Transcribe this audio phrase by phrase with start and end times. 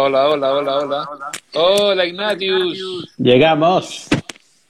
[0.00, 1.08] Hola, hola, hola, hola.
[1.54, 3.12] Hola, Ignatius.
[3.16, 4.06] Llegamos.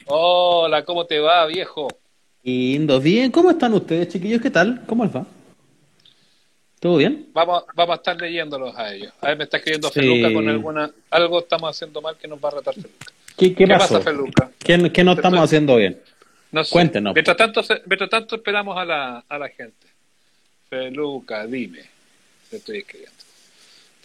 [0.06, 1.86] Hola, ¿cómo te va, viejo?
[2.43, 3.30] Lindo, bien.
[3.30, 4.41] ¿Cómo están ustedes, chiquillos?
[4.41, 4.85] ¿Qué tal?
[4.87, 5.27] ¿Cómo les va?
[6.80, 7.29] ¿Todo bien?
[7.35, 9.12] Vamos, vamos a estar leyéndolos a ellos.
[9.21, 10.01] A ver, me está escribiendo Sí.
[10.01, 10.90] Feluca con alguna...
[11.10, 13.06] Algo estamos haciendo mal que nos va a retar Feluca.
[13.37, 14.51] ¿Qué, qué ¿Qué pasa, Feluca?
[14.58, 16.01] ¿Qué, qué no estamos haciendo bien?
[16.52, 16.73] No sé.
[16.73, 17.12] Cuéntenos.
[17.12, 19.88] Mientras tanto, mientras tanto esperamos a la, a la gente.
[20.70, 21.83] Feluca, dime.
[22.48, 23.27] Te estoy escribiendo.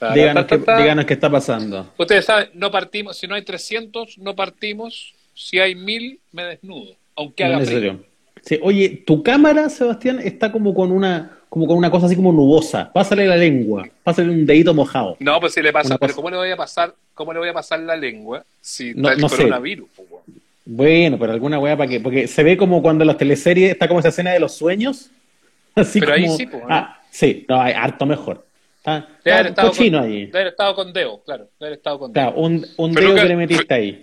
[0.10, 1.92] Ta, Díganos, ta, ta, qué, díganos qué está pasando.
[1.98, 5.14] Ustedes saben, no partimos, si no hay 300, no partimos.
[5.36, 6.94] Si hay 1000, me desnudo.
[7.16, 8.00] Aunque No haga es frío.
[8.42, 12.32] Sí, oye, tu cámara, Sebastián, está como con una, como con una cosa así como
[12.34, 12.92] nubosa.
[12.92, 15.16] Pásale la lengua, pásale un dedito mojado.
[15.20, 17.40] No, pues si le pasa, Una pero cosa- ¿cómo le voy a pasar, cómo le
[17.40, 19.38] voy a pasar la lengua si No- el no sé.
[19.38, 19.88] coronavirus?
[19.98, 20.24] weón?
[20.66, 23.88] Bueno, pero alguna weá para que, porque se ve como cuando en las teleseries está
[23.88, 25.10] como esa escena de los sueños.
[25.76, 26.68] Así Pero ahí como- sí, pues, ¿no?
[26.70, 28.46] Ah, sí, no, hay harto mejor.
[28.86, 30.26] Está, Debe está haber estado cochino con, allí.
[30.26, 31.44] debe haber estado con Deo, claro.
[31.58, 32.40] Debe haber estado con Claro, Deo.
[32.42, 34.02] un, un dedo Luca- que le metiste ahí.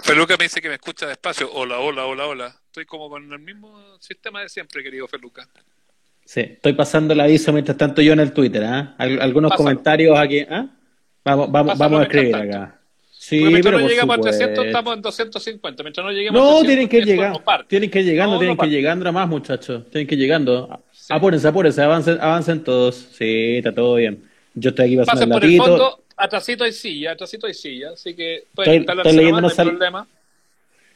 [0.00, 1.50] Feluca me dice que me escucha despacio.
[1.52, 2.56] Hola, hola, hola, hola.
[2.66, 5.46] Estoy como con el mismo sistema de siempre, querido Feluca.
[6.24, 8.94] Sí, estoy pasando el aviso mientras tanto yo en el Twitter, ¿ah?
[8.96, 9.64] Al- algunos Pásalo.
[9.68, 10.66] comentarios aquí, ¿ah?
[11.24, 12.80] Vamos, vamos, vamos a escribir acá.
[13.10, 14.38] Sí, Porque mientras pero no por lleguemos a supuesto.
[14.38, 15.82] 300, estamos en 250.
[15.84, 18.56] Mientras no lleguemos a No, 300, tienen que llegar, tienen que ir llegando, No, tienen
[18.56, 19.90] no que llegando nada más, muchachos.
[19.90, 20.82] Tienen que ir llegando.
[21.02, 21.12] Sí.
[21.12, 22.94] Apúrense, apúrense, avancen, avancen todos.
[22.94, 24.22] Sí, está todo bien.
[24.54, 27.90] Yo estoy aquí pasando Pasen el por el fondo, atrasito hay silla, atrasito hay silla.
[27.90, 30.06] Así que Estoy- estoy leyendo nomás, no problema.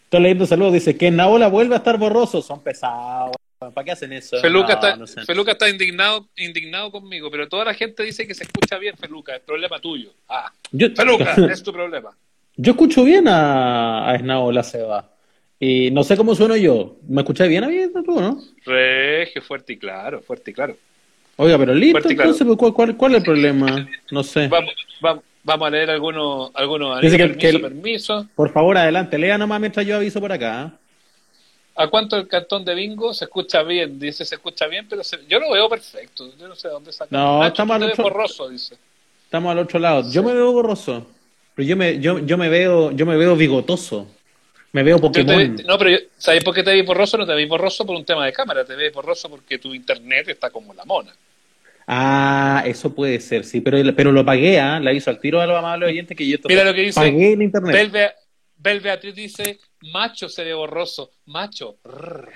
[0.04, 2.40] Estoy leyendo saludos, dice que Naola vuelve a estar borroso.
[2.40, 3.34] Son pesados.
[3.58, 4.36] ¿Para qué hacen eso?
[4.38, 5.24] Feluca, No, está, no sé.
[5.24, 9.34] Feluca está indignado, indignado conmigo, pero toda la gente dice que se escucha bien, Feluca.
[9.34, 10.10] Es problema tuyo.
[10.28, 12.10] Ah, Yo, Feluca, es tu problema.
[12.56, 15.10] yo escucho bien a, a Esnaola Seba.
[15.58, 16.96] Y no sé cómo sueno yo.
[17.08, 18.40] ¿Me escucháis bien a mí tú, no?
[18.64, 20.76] Regio, fuerte y claro, fuerte y claro.
[21.36, 22.30] Oiga, pero listo, Fuerte y claro.
[22.30, 23.88] entonces, ¿cuál, cuál, cuál es el problema?
[24.10, 24.48] No sé.
[24.48, 28.26] Vamos, vamos, vamos a leer algunos, algunos Dice que- permiso, que- permiso.
[28.34, 30.62] Por favor, adelante, lea nomás mientras yo aviso por acá.
[30.62, 30.78] ¿ah?
[31.78, 33.98] ¿A cuánto el cantón de bingo se escucha bien?
[33.98, 36.30] Dice, se escucha bien, pero se- yo lo veo perfecto.
[36.38, 37.08] Yo no sé de dónde saca.
[37.10, 38.76] No, Nacho, estamos al otro- borroso, dice.
[39.24, 40.10] Estamos al otro lado.
[40.10, 41.06] Yo me veo borroso.
[41.54, 44.06] Pero yo me, yo, yo me veo, yo me veo bigotoso.
[44.76, 45.56] Me veo te- Pokémon.
[45.66, 47.16] no, pero yo- ¿sabes por qué te ves borroso?
[47.16, 50.28] No te ves borroso por un tema de cámara, te ves borroso porque tu internet
[50.28, 51.12] está como la mona.
[51.86, 54.78] Ah, eso puede ser, sí, pero, pero lo pagué, ¿ah?
[54.78, 57.00] Le aviso al tiro a los amables oyentes que yo Mira lo que dice.
[57.00, 57.72] pagué el internet.
[57.74, 58.14] Bel, Bea-
[58.58, 61.76] Bel Beatriz dice, macho se ve borroso, macho.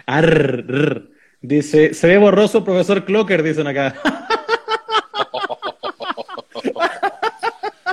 [0.07, 1.11] Arr, rr.
[1.43, 4.01] Dice, se ve borroso profesor Clocker, dicen acá.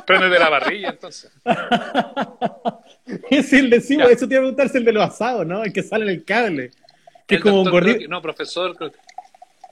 [0.10, 1.30] Es de la barrilla, entonces.
[3.30, 5.64] es el de sí, eso te iba a preguntar, es el de los asados, ¿no?
[5.64, 6.72] El que sale en el cable.
[7.26, 8.08] Que es El como un gordito.
[8.10, 8.98] No, profesor, creo que-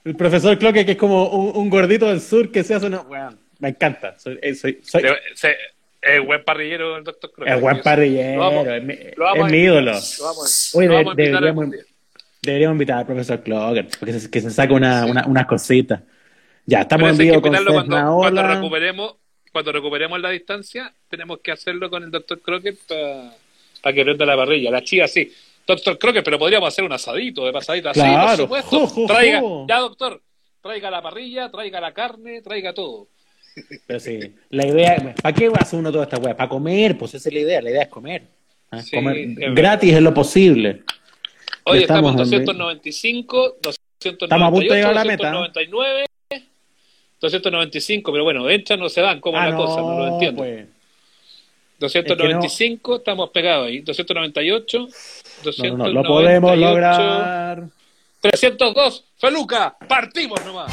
[0.04, 2.98] El profesor Clocker, que es como un, un gordito del sur que se hace una.
[3.00, 4.18] Bueno, me encanta.
[4.18, 5.02] Soy, eh, soy, soy-
[5.34, 5.56] se-
[6.00, 7.50] es buen parrillero el doctor Croque.
[7.52, 9.92] es buen Lo parrillero, vamos- es mi, lo es ídolo.
[9.92, 11.42] Lo vamos, Oye, lo de- vamos a invitar
[12.42, 16.00] deberíamos, invitar al profesor Clocker, porque se, que se saque una, una, unas cositas.
[16.64, 19.14] Ya, estamos en vivo con cuando, cuando recuperemos
[19.56, 22.78] cuando recuperemos la distancia tenemos que hacerlo con el doctor Crockett
[23.82, 25.32] para que prenda la parrilla la chía sí
[25.66, 28.46] doctor Crockett pero podríamos hacer un asadito de pasadita así Claro.
[28.48, 29.66] por supuesto Jo, jo, traiga jo.
[29.66, 30.20] ya doctor
[30.62, 33.08] traiga la parrilla traiga la carne traiga todo
[33.86, 36.36] Pero sí, la idea, ¿para qué hace uno toda esta weá?
[36.36, 38.24] Para comer, pues esa es la idea, la idea es comer.
[38.70, 38.82] ¿ah?
[38.82, 39.54] Sí, Comer es verdad.
[39.56, 40.82] gratis en lo posible.
[41.64, 45.30] hoy estamos estamos en- 295 298 Estamos a punto de llegar a la meta.
[45.30, 46.04] 299
[47.32, 50.66] 295 pero bueno entran no se van como Ah, la cosa no lo entiendo pues.
[51.78, 53.80] 295, estamos pegados ahí.
[53.80, 54.86] 298, No,
[55.44, 55.76] 298.
[55.76, 57.64] no, no, lo podemos lograr.
[58.22, 60.72] 302, Feluca, partimos nomás.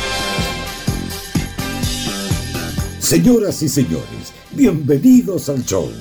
[3.00, 5.92] Señoras y señores, bienvenidos al show.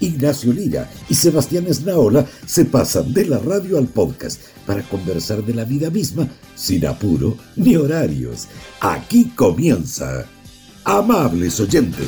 [0.00, 5.54] Ignacio Lira y Sebastián Esnaola se pasan de la radio al podcast para conversar de
[5.54, 8.46] la vida misma sin apuro ni horarios.
[8.80, 10.24] Aquí comienza.
[10.84, 12.06] Amables oyentes.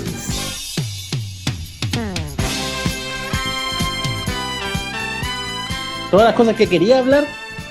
[6.10, 7.24] Todas las cosas que quería hablar,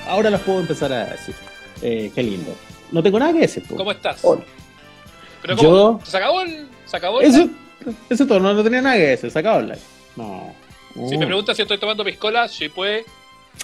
[0.08, 1.34] ahora las puedo empezar a decir.
[1.82, 2.54] Eh, qué lindo.
[2.90, 3.62] No tengo nada que decir.
[3.68, 3.76] pues.
[3.76, 4.18] ¿Cómo estás?
[4.22, 4.42] Hola.
[5.42, 6.00] ¿Pero Yo- cómo?
[6.04, 7.94] ¿Se acabó el, se acabó el Eso, live?
[8.08, 9.30] eso todo, no, no tenía nada que decir.
[9.30, 9.78] Se acabó el live.
[10.16, 10.54] No.
[11.08, 13.04] Si me preguntas si estoy tomando piscola, sí pues.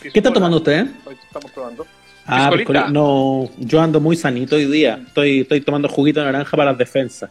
[0.00, 0.86] ¿Qué está tomando usted?
[0.86, 0.90] eh?
[1.06, 1.86] Hoy estamos probando.
[2.26, 2.88] Ah, Piscolita.
[2.90, 5.00] no, yo ando muy sanito hoy día.
[5.06, 7.30] Estoy, estoy tomando juguito de naranja para las defensas.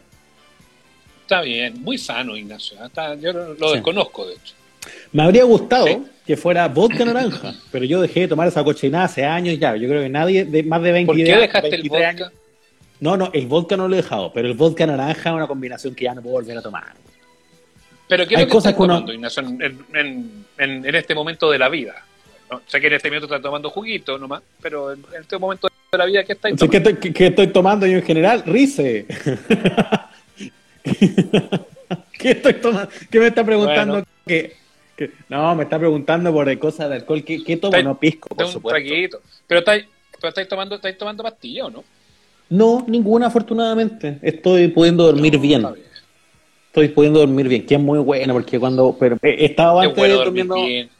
[1.22, 2.78] Está bien, muy sano, Ignacio.
[2.78, 2.86] ¿eh?
[2.86, 3.74] Está- yo lo, Sí.
[3.74, 4.54] desconozco, de hecho.
[5.12, 6.02] Me habría gustado Sí.
[6.26, 9.76] que fuera vodka naranja, pero yo dejé de tomar esa cochinada hace años ya.
[9.76, 12.08] Yo creo que nadie de más de 20 ¿Por qué dejaste el 23 vodka?
[12.08, 12.32] años.
[13.00, 15.94] No, no, el vodka no lo he dejado, pero el vodka naranja es una combinación
[15.94, 16.94] que ya no puedo volver a tomar.
[18.08, 20.86] Pero ¿qué es Hay lo que cosas estás que uno- tomando, Ignacio, en, en- en-
[20.86, 21.94] en este momento de la vida?
[22.50, 22.62] ¿no?
[22.66, 26.04] Sé que en este minuto estás tomando juguito nomás, pero en, este momento de la
[26.06, 26.76] vida, ¿qué ¿qué, tomando?
[26.76, 28.42] estoy, qué- estoy tomando yo en general?
[28.46, 29.06] Rice.
[32.18, 32.88] ¿Qué estoy tomando?
[33.10, 33.94] ¿Qué me está preguntando?
[33.94, 34.06] Bueno.
[34.26, 34.54] ¿Qué-
[34.96, 35.10] qué?
[35.28, 37.22] No, me está preguntando por cosas de alcohol.
[37.24, 37.76] ¿Qué, qué tomo?
[37.82, 38.68] No, pisco, por supuesto.
[38.80, 39.20] traguito.
[39.46, 39.84] Pero estáis,
[40.20, 41.84] pero estáis tomando, estáis tomando pastilla, ¿o no?
[42.48, 44.18] No, ninguna, afortunadamente.
[44.22, 45.60] Estoy pudiendo dormir No, bien.
[45.60, 45.85] está bien.
[46.76, 48.94] Estoy pudiendo dormir bien, que es muy bueno, porque cuando.
[49.00, 50.90] Pero, eh, estaba antes bueno durmiendo, bien.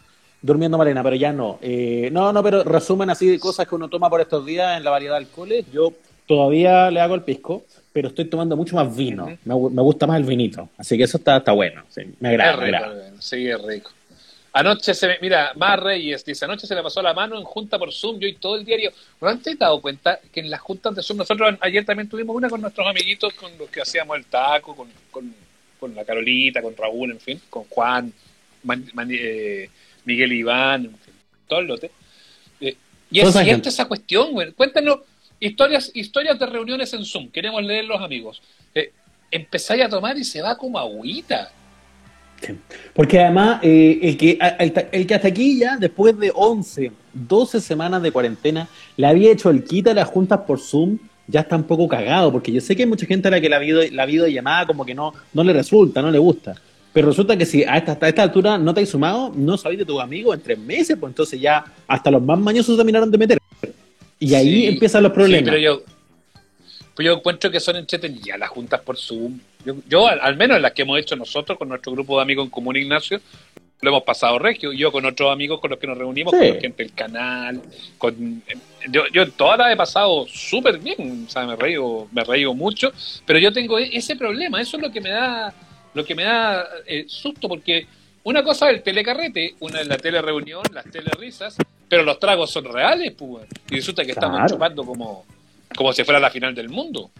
[0.41, 1.59] durmiendo malena, pero ya no.
[1.61, 4.85] Eh, no, no, pero resumen así de cosas que uno toma por estos días en
[4.85, 5.67] la variedad de alcoholes.
[5.71, 5.93] Yo
[6.27, 9.27] todavía le hago el pisco, pero estoy tomando mucho más vino.
[9.45, 10.67] Me, gu- me gusta más el vinito.
[10.79, 11.83] Así que eso está, está bueno.
[11.91, 13.11] sí, me agrada, Es me rico, agrada.
[13.19, 13.91] sí, es rico.
[14.55, 17.79] Anoche se me, mira, Mar Reyes dice, anoche se le pasó la mano en junta
[17.79, 18.93] por Zoom, yo y todo el diario.
[19.21, 22.35] ¿No te has dado cuenta que en las juntas de Zoom, nosotros ayer también tuvimos
[22.35, 25.35] una con nuestros amiguitos, con los que hacíamos el taco, con, con,
[25.87, 28.13] con la Carolita, con Raúl, en fin, con Juan,
[28.65, 29.71] Man- Man- eh,
[30.05, 31.15] Miguel Iván, en fin,
[31.49, 31.91] todo el lote.
[32.61, 32.77] Eh,
[33.11, 34.53] y es Toda esa cuestión, güey.
[34.53, 35.01] Cuéntanos
[35.39, 38.43] historias, historias de reuniones en Zoom, queremos leer los amigos.
[38.75, 38.91] Eh,
[39.31, 41.51] empezáis a tomar y se va como agüita.
[42.41, 42.55] Sí.
[42.93, 47.61] Porque además, eh, el, que, el, el que hasta aquí ya, después de 11, 12
[47.61, 50.99] semanas de cuarentena, le había hecho el quita a las juntas por Zoom,
[51.29, 53.49] ya está un poco cagado, porque yo sé que hay mucha gente a la que
[53.49, 56.55] la, video, la videollamada como que no, no le resulta, no le gusta.
[56.93, 59.81] Pero resulta que si a esta, a esta altura no te has sumado, no sabéis
[59.81, 63.19] de tus amigos en tres meses, pues entonces ya hasta los más mañosos terminaron de
[63.19, 63.39] meter.
[64.19, 65.41] Y ahí Sí, empiezan los problemas.
[65.41, 65.83] Sí, pero yo,
[66.95, 69.39] pero yo encuentro que son entretenidas las juntas por Zoom.
[69.65, 72.45] Yo, yo, al, al menos las que hemos hecho nosotros con nuestro grupo de amigos
[72.45, 73.21] en común, Ignacio,
[73.83, 74.73] lo hemos pasado regio.
[74.73, 76.39] Yo con otros amigos con los que nos reunimos, Sí.
[76.39, 77.63] con la gente del canal.
[77.99, 78.43] con
[78.91, 81.25] Yo, yo en todas las he pasado súper bien.
[81.27, 82.93] O sea, me reído, me reído mucho.
[83.27, 84.61] Pero yo tengo e- ese problema.
[84.61, 85.53] Eso es lo que me da,
[85.95, 87.87] lo que me da eh, susto, porque
[88.25, 91.57] una cosa es el telecarrete, una es la telereunión, las telerisas,
[91.89, 93.45] pero los tragos son reales, pues.
[93.71, 95.25] Y resulta que estamos chupando como,
[95.77, 97.11] como si fuera la final del mundo.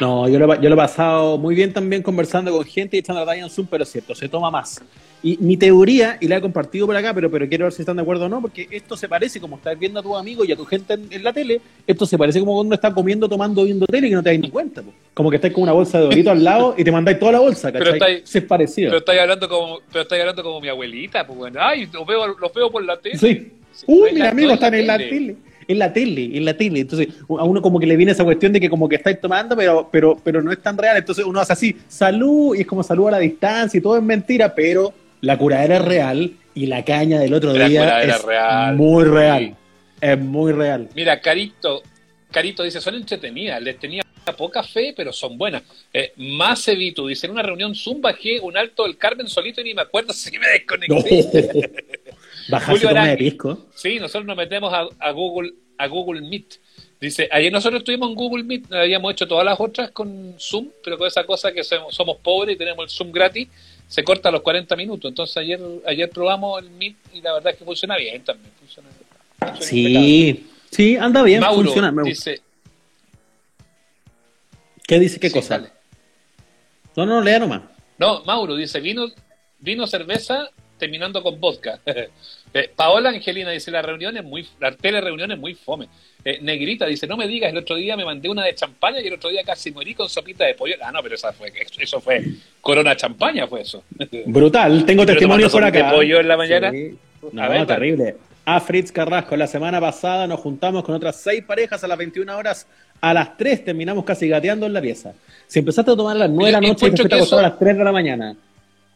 [0.00, 3.20] No, yo lo, yo lo he pasado muy bien también conversando con gente y echando
[3.20, 4.80] la talla en Zoom, pero es cierto, se toma más.
[5.22, 7.96] Y mi teoría, y la he compartido por acá, pero, pero quiero ver si están
[7.96, 10.52] de acuerdo o no, porque esto se parece, como estás viendo a tus amigos y
[10.52, 13.28] a tu gente en, en la tele, esto se parece como cuando uno está comiendo,
[13.28, 14.82] tomando, viendo tele y que no te das ni cuenta.
[14.82, 14.92] po.
[15.14, 17.40] Como que estás con una bolsa de dorito al lado y te mandáis toda la
[17.40, 17.98] bolsa, Pero ¿cachai?
[17.98, 18.88] estáis- Sí, es parecido.
[18.90, 22.26] Pero estáis hablando como, pero estáis hablando como mi abuelita, pues bueno, ay, los veo,
[22.38, 23.18] los veo por la tele.
[23.18, 23.52] Sí.
[23.72, 25.36] Sí, Uy, es mis amigos están en la tele.
[25.68, 26.80] En la tele, en la tele.
[26.80, 29.56] Entonces, a uno como que le viene esa cuestión de que como que estáis tomando,
[29.56, 30.96] pero, pero, pero no es tan real.
[30.96, 34.02] Entonces uno hace así, salud, y es como salud a la distancia y todo es
[34.02, 34.92] mentira, pero
[35.26, 38.76] la curadera es real y la caña del otro La día es real.
[38.76, 39.10] muy Sí.
[39.10, 39.56] real.
[40.00, 40.88] Es muy real.
[40.94, 41.82] Mira, Carito,
[42.30, 44.02] Carito dice, son entretenidas, les tenía
[44.36, 45.62] poca fe, pero son buenas.
[45.92, 49.64] Eh, más Evito dice, en una reunión Zoom bajé un alto del Carmen solito y
[49.64, 51.70] ni me acuerdo si me desconecté.
[52.66, 53.66] Julio toma de pisco.
[53.74, 56.54] Sí, nosotros nos metemos a, a Google a Google Meet.
[57.00, 60.96] Dice, ayer nosotros estuvimos en Google Meet, habíamos hecho todas las otras con Zoom, pero
[60.96, 63.48] con esa cosa que somos, somos pobres y tenemos el Zoom gratis,
[63.88, 65.08] se corta a los 40 minutos.
[65.10, 68.52] Entonces ayer ayer probamos el Meet y la verdad es que funciona bien también.
[68.58, 69.04] Funciona, funciona
[69.40, 69.66] impecable.
[69.66, 71.92] Sí, sí, anda bien, Mauro funciona.
[71.92, 72.30] me gusta.
[72.30, 72.42] dice,
[74.86, 75.58] ¿Qué dice qué sí, cosa?
[75.58, 75.72] dale.
[76.96, 77.62] No, no, lea nomás.
[77.98, 79.06] No, Mauro dice, vino,
[79.58, 81.80] vino cerveza terminando con vodka.
[82.58, 85.88] Eh, Paola Angelina dice, la reunión es muy, la telereunión es muy fome.
[86.24, 89.08] Eh, Negrita dice, no me digas, el otro día me mandé una de champaña y
[89.08, 90.74] el otro día casi morí con sopita de pollo.
[90.82, 92.24] Ah, no, pero esa fue, eso fue
[92.62, 93.84] corona champaña, fue eso.
[94.26, 95.90] Brutal, tengo testimonios por tomando acá.
[95.90, 96.70] de pollo en la mañana.
[96.70, 96.96] Sí.
[97.32, 97.66] No, A ver, dale.
[97.66, 98.16] terrible.
[98.46, 102.34] A Fritz Carrasco, la semana pasada nos juntamos con otras seis parejas a las 21
[102.38, 102.66] horas.
[103.02, 105.12] A las 3 terminamos casi gateando en la pieza.
[105.46, 107.58] Si empezaste a tomar a las 9 de la noche y te eso- a las
[107.58, 108.34] 3 de la mañana.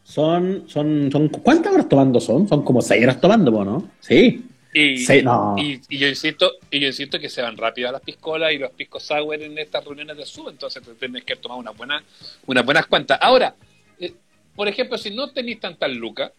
[0.03, 2.47] Son, son, son, ¿cuántas horas tomando son?
[2.47, 3.89] Son como 6 horas tomando, ¿no?
[3.99, 4.45] Sí.
[4.73, 5.55] Y, Sí, no.
[5.57, 8.57] y, y yo insisto, y yo insisto que se van rápido a las piscolas y
[8.57, 12.01] los piscos sour en estas reuniones de sub, entonces te tienes que tomar una buena,
[12.47, 13.19] unas buenas cuantas.
[13.21, 13.53] Ahora,
[13.99, 14.13] eh,
[14.55, 16.31] por ejemplo, si no tenéis tantas lucas,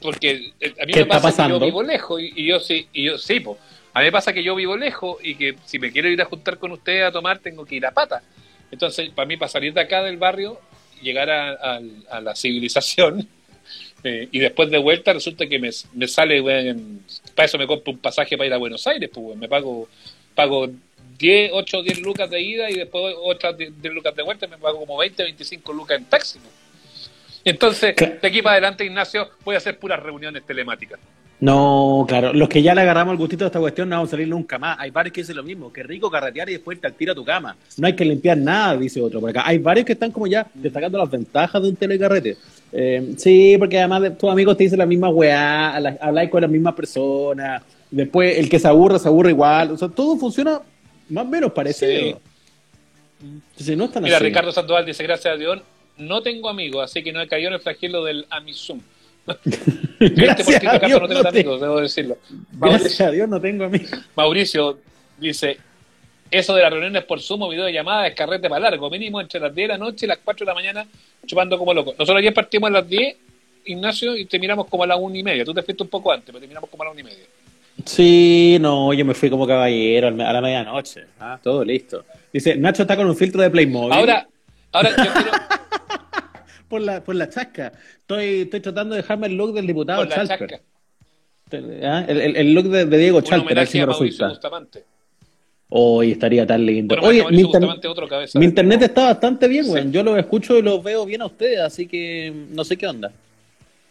[0.00, 1.58] porque eh, a mí ¿Qué me pasa que pasando?
[1.58, 3.58] yo vivo lejos y, y yo sí, y yo sí, po.
[3.94, 6.26] a mí me pasa que yo vivo lejos y que si me quiero ir a
[6.26, 8.22] juntar con ustedes a tomar tengo que ir a pata.
[8.70, 10.60] Entonces, para mí, para salir de acá del barrio,
[11.02, 13.28] llegar a, a- a la civilización,
[14.04, 17.02] eh, y después de vuelta resulta que me, me sale, weón,
[17.34, 19.88] para eso me compro un pasaje para ir a Buenos Aires, pues, weón, me pago,
[20.34, 20.68] pago
[21.18, 24.46] 10, 8 o 10 lucas de ida y después otras 10, 10 lucas de vuelta
[24.46, 26.38] y me pago como 20, 25 lucas en taxi.
[26.38, 26.52] pues.
[27.44, 30.98] Entonces, de aquí para adelante, Ignacio, voy a hacer puras reuniones telemáticas.
[31.38, 34.12] No, claro, los que ya le agarramos el gustito de esta cuestión no vamos a
[34.12, 34.78] salir nunca más.
[34.80, 37.24] Hay varios que dicen lo mismo, que rico carretear y después te tira a tu
[37.24, 37.56] cama.
[37.76, 39.42] No hay que limpiar nada, dice otro por acá.
[39.44, 42.36] Hay varios que están como ya destacando las ventajas de un telecarrete.
[42.72, 46.50] Eh, sí, porque además de, tus amigos te dicen la misma weá, habláis con las
[46.50, 49.72] mismas personas, después el que se aburre, se aburre igual.
[49.72, 50.60] O sea, todo funciona
[51.10, 52.18] más o menos parecido.
[53.56, 53.76] Sí.
[53.76, 55.60] no están Mira, Ricardo Sandoval dice, gracias a Dios,
[55.98, 58.80] no tengo amigos, así que no he caído en el flagelo del Amisum.
[59.98, 62.18] Gracias a Dios no tengo amigos, debo decirlo.
[62.52, 63.90] Gracias a Dios no tengo amigos.
[64.14, 64.78] Mauricio
[65.18, 65.58] dice,
[66.30, 69.40] eso de las reuniones por Zoom video de llamada es carrete para largo, mínimo entre
[69.40, 70.86] las 10 de la noche y las 4 de la mañana
[71.26, 71.92] chupando como loco.
[71.92, 73.16] Nosotros ayer partimos a las 10,
[73.66, 75.44] Ignacio, y terminamos como a las 1 y media.
[75.44, 77.24] Tú te fuiste un poco antes, pero terminamos como a las 1 y media.
[77.84, 81.04] Sí, no, yo me fui como caballero a la medianoche.
[81.20, 82.04] Ah, todo listo.
[82.32, 83.92] Dice, Nacho está con un filtro de Playmobil.
[83.92, 84.26] Ahora,
[84.72, 85.30] ahora yo quiero...
[86.68, 87.72] por la, por la chasca.
[88.00, 90.60] Estoy, estoy tratando de dejarme el look del diputado Chalper.
[91.84, 92.04] ¿Ah?
[92.08, 94.32] El, el, look de, Diego Chalper, al me resulta.
[95.68, 96.96] Hoy estaría tan lindo.
[97.02, 97.40] Oye, mi,
[98.44, 99.90] internet está bastante bien, güey.
[99.90, 103.10] Yo lo escucho y lo veo bien a ustedes, así que no sé qué onda.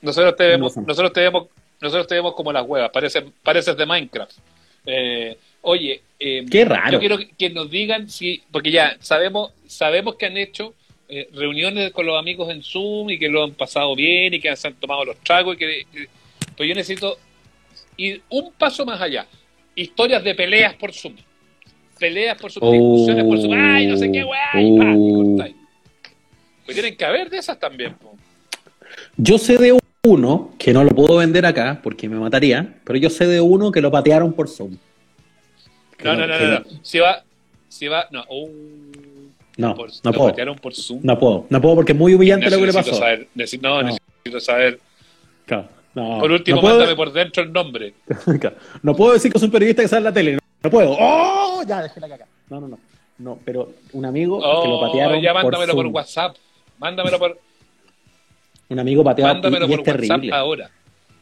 [0.01, 1.47] Nosotros te vemos, nosotros te vemos,
[1.81, 4.37] nosotros te vemos como las huevas, pareces, pareces de Minecraft.
[4.85, 6.91] Eh, oye, eh, qué raro.
[6.91, 10.73] Yo quiero que nos digan si, porque ya sabemos, sabemos que han hecho
[11.07, 14.55] eh, reuniones con los amigos en Zoom y que lo han pasado bien y que
[14.55, 15.85] se han tomado los tragos y que,
[16.57, 17.17] pues yo necesito
[17.97, 19.27] ir un paso más allá.
[19.75, 21.15] Historias de peleas por Zoom.
[21.99, 23.53] Peleas por Zoom discusiones por Zoom.
[23.53, 24.51] Ay no sé qué weá
[26.65, 27.95] pues tienen que haber de esas también
[29.17, 33.09] yo sé de uno que no lo puedo vender acá porque me mataría pero yo
[33.09, 34.77] sé de uno que lo patearon por Zoom.
[36.03, 37.23] No, no, no, no, no, si va
[37.69, 38.25] si va no
[39.57, 40.55] no, no puedo.
[40.55, 40.99] por Zoom?
[41.03, 42.93] No puedo, no puedo porque es muy humillante lo que le pasó.
[42.93, 43.27] Saber,
[43.61, 44.79] no, necesito saber.
[45.93, 47.93] por último, mándame por dentro el nombre.
[48.83, 50.39] no puedo decir que soy un periodista que sale en la tele.
[50.61, 50.95] No, puedo.
[50.99, 51.63] ¡Oh!
[51.65, 52.27] Ya, dejé la caca.
[52.49, 52.79] No, no, no.
[53.17, 55.21] No, pero un amigo que lo oh, patearon.
[55.21, 56.35] Ya mándamelo por, WhatsApp.
[56.79, 57.39] Mándamelo por.
[58.67, 60.69] Un amigo pateado mándamelo por WhatsApp ahora.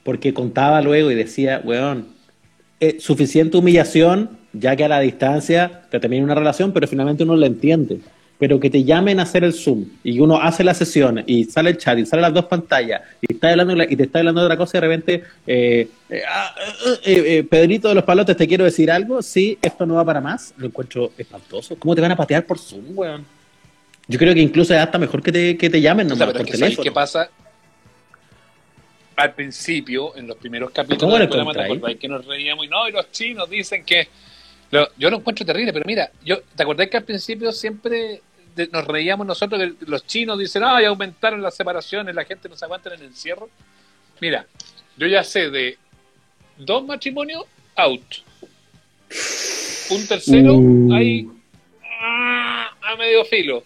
[0.04, 2.08] Porque contaba luego y decía, weón,
[2.80, 7.36] eh, suficiente humillación, ya que a la distancia te termina una relación, pero finalmente uno
[7.36, 8.02] lo entiende
[8.40, 11.70] pero que te llamen a hacer el Zoom y uno hace la sesión y sale
[11.72, 14.46] el chat y sale las dos pantallas y, está hablando, y te está hablando de
[14.46, 16.56] otra cosa y de repente, eh, eh, ah,
[17.06, 19.22] eh, Pedrito de los Palotes, ¿te quiero decir algo?
[19.22, 20.54] Sí, esto no va para más.
[20.58, 21.76] Lo encuentro espantoso.
[21.78, 23.26] ¿Cómo te van a patear por Zoom, weón?
[24.08, 26.84] Yo creo que incluso es hasta mejor que te, que te llamen no por teléfono.
[26.84, 27.30] ¿Qué pasa?
[29.16, 33.12] Al principio, en los primeros capítulos programa, ¿te que nos reíamos y no, y los
[33.12, 34.08] chinos dicen que
[34.98, 38.22] yo lo encuentro terrible, pero mira, yo ¿te acordás que al principio siempre
[38.72, 42.66] nos reíamos nosotros que los chinos dicen, ay, aumentaron las separaciones, la gente no se
[42.66, 43.50] aguanta en el encierro?
[44.20, 44.46] Mira,
[44.98, 45.78] yo ya sé de
[46.58, 48.02] dos matrimonios, out.
[49.90, 50.94] Un tercero, uh.
[50.94, 51.28] ahí,
[52.02, 53.64] ah, a medio filo.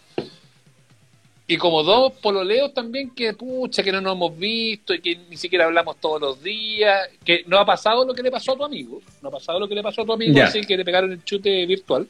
[1.50, 5.38] Y como dos pololeos también que, pucha, que no nos hemos visto y que ni
[5.38, 8.66] siquiera hablamos todos los días, que no ha pasado lo que le pasó a tu
[8.66, 11.14] amigo, no ha pasado lo que le pasó a tu amigo, así que le pegaron
[11.14, 12.06] el chute virtual,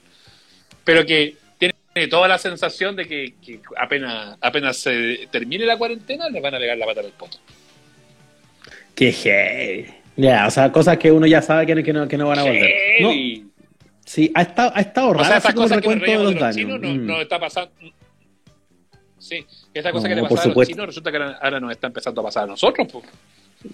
[0.84, 6.42] pero que tiene toda la sensación de que, apenas, apenas se termine la cuarentena le
[6.42, 7.38] van a pegar la pata al poto.
[8.96, 12.44] Qué Ya, o sea, cosas que uno ya sabe que, no, que no van a
[12.44, 12.74] volver.
[13.02, 13.12] No,
[14.04, 15.26] sí, ha estado, ha estado raro.
[15.26, 17.06] O sea, esas cosas que de los, chinos no, mm.
[17.06, 17.72] no, está pasando
[19.28, 22.22] Sí, esa cosa que le pasaba a los chinos resulta que ahora, nos está empezando
[22.22, 22.88] a pasar a nosotros.
[22.90, 23.06] Pues.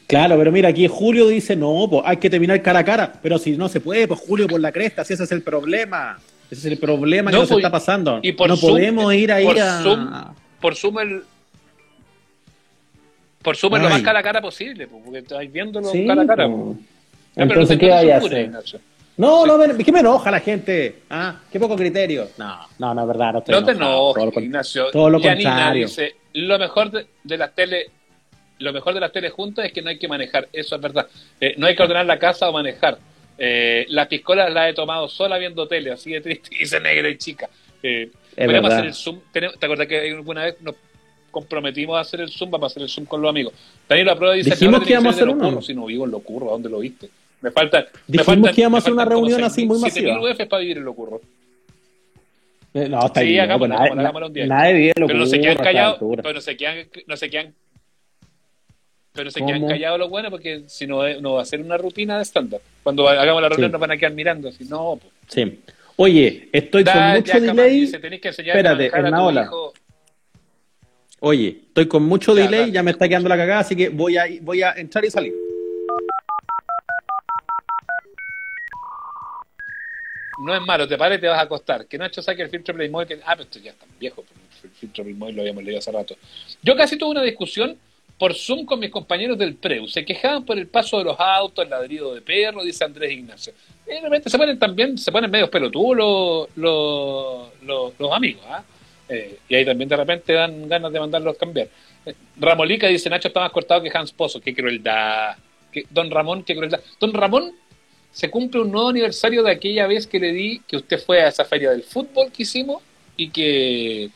[0.07, 3.37] Claro, pero mira, aquí Julio dice, no, pues hay que terminar cara a cara, pero
[3.37, 6.17] si no se puede, pues Julio por la cresta, si ese es el problema.
[6.49, 8.19] Ese es el problema que nos está pasando.
[8.23, 9.83] Y por no podemos ir ahí por a...
[9.83, 10.09] Zoom,
[10.59, 11.23] por Zoom el...
[13.43, 16.49] Por Zoom lo más cara a cara posible, pues, porque estáis viéndolo cara a cara.
[17.35, 18.51] Entonces, ¿qué hay a hacer?
[19.17, 21.03] No, no, ¿qué me enoja la gente?
[21.09, 21.41] ¿Ah?
[21.51, 22.29] Qué poco criterio.
[22.37, 23.33] No, no, no es verdad.
[23.33, 24.91] No, estoy no te enojes, Ignacio.
[24.91, 25.87] Todo lo contrario.
[25.87, 27.91] Dice, lo mejor de, de las tele
[28.59, 31.07] lo mejor de las tele juntas es que no hay que manejar, eso es verdad.
[31.39, 32.97] Eh, no hay que ordenar la casa o manejar.
[33.37, 37.17] Eh, las piscolas las he tomado sola viendo tele, así de triste, dice negra y
[37.17, 37.49] chica.
[37.81, 39.19] Eh, podemos hacer el Zoom.
[39.31, 40.75] ¿Te acuerdas que alguna vez nos
[41.31, 42.51] comprometimos a hacer el Zoom?
[42.51, 43.53] Vamos a hacer el Zoom con los amigos.
[43.87, 45.61] Daniel La Prueba dice Dijimos que, íbamos a hacer uno.
[45.61, 47.09] Si no vivo en lo curro, ¿a dónde lo viste?
[47.43, 47.85] Me falta.
[48.07, 50.15] Dijimos me que íbamos a hacer una reunión así muy masiva.
[50.15, 51.21] 7.000 UF para vivir en lo curro.
[52.73, 53.41] Eh, no, está sí, bien.
[53.41, 55.97] Hagamos, no, nadie, vive lo Pero no se quedan callados.
[55.99, 57.53] Pero no se quedan, no se quedan
[59.13, 62.17] pero se quedan callados los buenos porque si no, no va a ser una rutina
[62.17, 62.61] de estándar.
[62.81, 64.97] Cuando hagamos la reunión nos van a quedar mirando, si no.
[64.99, 65.13] Pues.
[65.27, 65.59] Sí.
[65.97, 67.83] Oye, estoy con mucho delay.
[67.83, 69.51] Espérate, en la ola.
[71.19, 74.25] Oye, estoy con mucho delay, ya me está quedando la cagada, así que voy a,
[74.41, 75.33] voy a entrar y salir.
[80.39, 81.85] No es malo, te pares y te vas a acostar.
[81.85, 83.07] Que Nacho saque el filtro Playmobil.
[83.07, 83.19] Que...
[83.25, 84.23] Ah, pero esto ya es tan viejo,
[84.63, 86.15] el filtro Playmobil lo habíamos leído hace rato.
[86.61, 87.77] Yo casi tuve una discusión
[88.17, 89.87] por Zoom con mis compañeros del PREU.
[89.87, 93.53] Se quejaban por el paso de los autos, el ladrido de perro, dice Andrés Ignacio.
[93.85, 98.63] Y de se ponen también, se ponen medio pelotudos los, los, los, amigos, ¿ah?
[99.09, 101.67] Eh, y ahí también de repente dan ganas de mandarlos cambiar.
[102.05, 104.39] Eh, Ramolica dice, Nacho está más cortado que Hans Pozo.
[104.39, 105.35] Qué crueldad.
[105.89, 106.79] Don Ramón, qué crueldad.
[106.99, 107.51] Don Ramón,
[108.13, 111.29] se cumple un nuevo aniversario de aquella vez que le di que usted fue a
[111.29, 112.81] esa feria del fútbol que hicimos
[113.17, 114.09] y que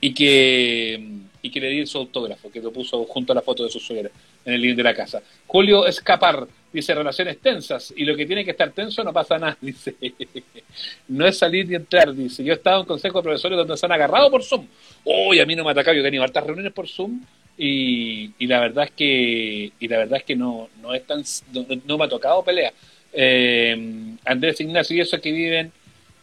[0.00, 1.08] y que
[1.42, 3.78] y que le di su autógrafo, que lo puso junto a la foto de su
[3.78, 4.10] suegra
[4.44, 5.22] en el link de la casa.
[5.46, 9.56] Julio Escapar dice relaciones tensas y lo que tiene que estar tenso no pasa nada,
[9.60, 9.94] dice.
[11.08, 12.42] no es salir ni entrar, dice.
[12.42, 14.66] Yo he estado en consejo de profesores donde se han agarrado por Zoom.
[15.04, 17.20] Uy, a mí no me ha atacado, yo he tenido hartas reuniones por Zoom
[17.58, 21.22] y, y la verdad es que y la verdad es que no no es tan
[21.86, 22.72] no me ha tocado pelea
[23.12, 25.72] eh, Andrés Ignacio y esos que viven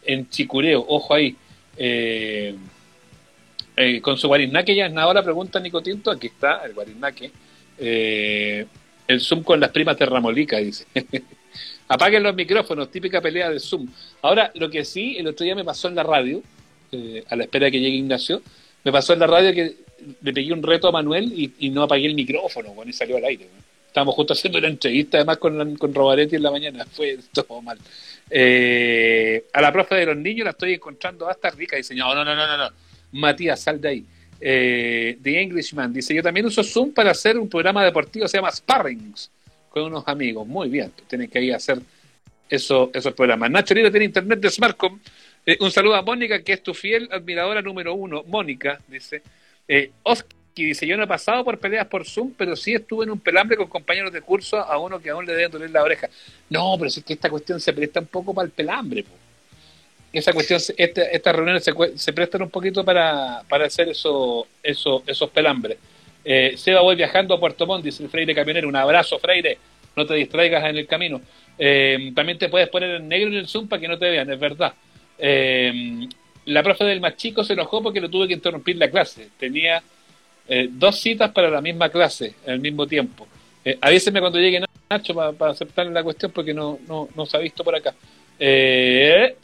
[0.04, 1.36] en Chicureo, ojo ahí.
[1.76, 2.54] Eh,
[3.76, 7.30] eh, con su guarinaque ya es nada la pregunta Nico Tinto, aquí está el guarinaque.
[7.78, 10.86] el Zoom con las primas de Ramolica, dice.
[11.88, 13.88] Apaguen los micrófonos, típica pelea de Zoom.
[14.22, 16.42] Ahora, lo que sí, el otro día me pasó en la radio,
[17.28, 18.40] a la espera de que llegue Ignacio,
[18.84, 19.76] me pasó en la radio que
[20.22, 23.24] le pegué un reto a Manuel y, no apagué el micrófono, bueno, y salió al
[23.24, 23.48] aire.
[23.94, 26.84] Estábamos justo haciendo una entrevista además con, con Robaretti en la mañana.
[26.84, 27.78] Fue todo mal.
[28.28, 31.76] Eh, a la profe de los niños la estoy encontrando hasta rica.
[31.76, 32.70] Dice, no, no, no, no, no.
[33.12, 34.04] Matías, sal de ahí.
[34.40, 38.50] Eh, The Englishman dice, yo también uso Zoom para hacer un programa deportivo, se llama
[38.50, 39.30] Sparrings,
[39.70, 40.44] con unos amigos.
[40.44, 41.78] Muy bien, tienen que ir a hacer
[42.50, 43.48] eso, esos programas.
[43.48, 44.98] Nacho Lira tiene internet de Smartcom.
[45.46, 48.24] Eh, un saludo a Mónica, que es tu fiel admiradora número uno.
[48.26, 49.22] Mónica, dice.
[49.68, 49.92] Eh,
[50.54, 53.18] que dice, yo no he pasado por peleas por Zoom, pero sí estuve en un
[53.18, 56.08] pelambre con compañeros de curso a uno que aún le deben doler la oreja.
[56.48, 59.04] No, pero es que esta cuestión se presta un poco para el pelambre.
[60.12, 61.64] Esa cuestión, este, estas reuniones
[61.96, 65.76] se, prestan un poquito para, para hacer eso, eso, esos pelambres.
[66.24, 68.68] Eh, Seba, voy viajando a Puerto Montt, dice el Freire Camionero.
[68.68, 69.58] Un abrazo, Freire.
[69.96, 71.20] No te distraigas en el camino.
[71.58, 74.30] Eh, también te puedes poner en negro en el Zoom para que no te vean,
[74.30, 74.72] es verdad.
[75.18, 76.06] Eh,
[76.46, 79.28] la profe del más chico se enojó porque lo tuve que interrumpir la clase.
[79.38, 79.82] Tenía
[80.48, 83.26] eh, dos citas para la misma clase al mismo tiempo.
[83.64, 87.40] Eh, avíseme cuando llegue Nacho para aceptar la cuestión porque no, no, no se ha
[87.40, 87.94] visto por acá.
[88.38, 89.36] Eh,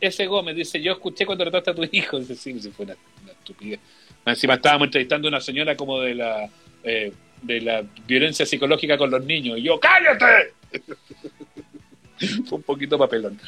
[0.00, 2.18] ese Gómez dice, yo escuché cuando trataste a tu hijo.
[2.18, 3.80] Dice, sí, sí fue una, estupidez.
[4.26, 6.48] Encima estábamos entrevistando a una señora como de la,
[6.82, 9.58] eh, de la violencia psicológica con los niños.
[9.58, 10.52] Y yo, ¡cállate!
[12.46, 13.40] fue un poquito papelón.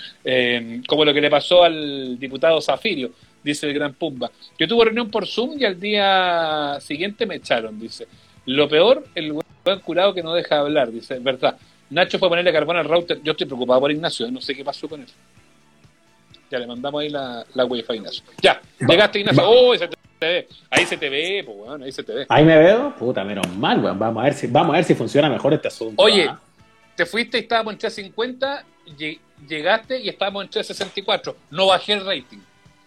[0.86, 3.12] Como lo que le pasó al diputado Zafirio
[3.46, 4.30] dice el gran Pumba.
[4.58, 8.06] Yo tuve reunión por Zoom y al día siguiente me echaron, dice.
[8.44, 11.56] Lo peor, el buen curado que no deja hablar, dice, verdad.
[11.90, 13.20] Nacho fue a ponerle carbón al router.
[13.22, 14.32] Yo estoy preocupado por Ignacio, ¿eh?
[14.32, 15.06] no sé qué pasó con él.
[16.50, 18.24] Ya le mandamos ahí la, la wifi Ignacio.
[18.42, 19.42] Ya, llegaste Ignacio.
[19.46, 20.48] Oh, se te ve.
[20.70, 22.26] Ahí se te ve, pues bueno, ahí se te ve.
[22.28, 23.98] Ahí me veo, puta, menos mal, weón.
[23.98, 26.02] Vamos a ver si, vamos a ver si funciona mejor este asunto.
[26.02, 26.40] Oye, ¿ah?
[26.96, 28.64] te fuiste y estábamos en 350,
[29.48, 31.36] llegaste y estábamos en 364.
[31.50, 32.38] No bajé el rating.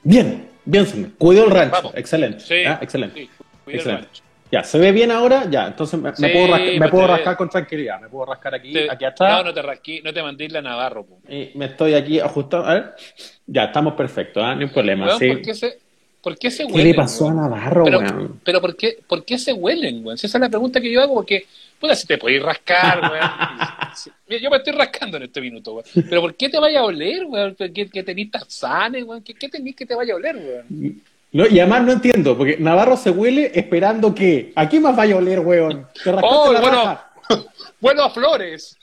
[0.03, 1.91] Bien, bien, cuidó el rancho.
[1.95, 2.39] Excelente.
[2.39, 3.29] Sí, ah, excelente.
[3.67, 4.07] excelente.
[4.51, 5.45] Ya, ¿se ve bien ahora?
[5.49, 8.01] Ya, entonces me, puedo, rascar, me puedo rascar con tranquilidad.
[8.01, 9.37] Me puedo rascar aquí, aquí atrás.
[9.37, 11.05] No, no te rasqué, no te mandé la Navarro.
[11.27, 12.65] Y me estoy aquí ajustando.
[12.65, 12.95] A ver.
[13.45, 14.55] Ya, estamos perfectos, ¿eh?
[14.55, 15.17] no hay problema.
[15.19, 15.27] sí.
[15.27, 15.77] ¿por, qué se,
[16.21, 16.79] ¿Por qué se huelen?
[16.79, 20.15] ¿Qué le pasó a Navarro, pero, pero ¿por qué, ¿por qué se huelen, güey?
[20.15, 21.45] Esa es la pregunta que yo hago, porque
[21.79, 24.41] Puta, si te podéis rascar, weón.
[24.41, 25.85] Yo me estoy rascando en este minuto, weón.
[26.09, 27.55] Pero ¿por qué te vaya a oler, weón?
[27.55, 29.23] ¿Qué, qué tazanes, weón?
[29.23, 31.01] ¿Qué, qué que te vaya a oler, weón?
[31.31, 34.51] No, y además no entiendo, porque Navarro se huele esperando que.
[34.55, 35.87] ¿A qué más vaya a oler, weón?
[36.03, 37.11] Te rascaste oh, la bueno, raja.
[37.79, 38.77] bueno, a flores.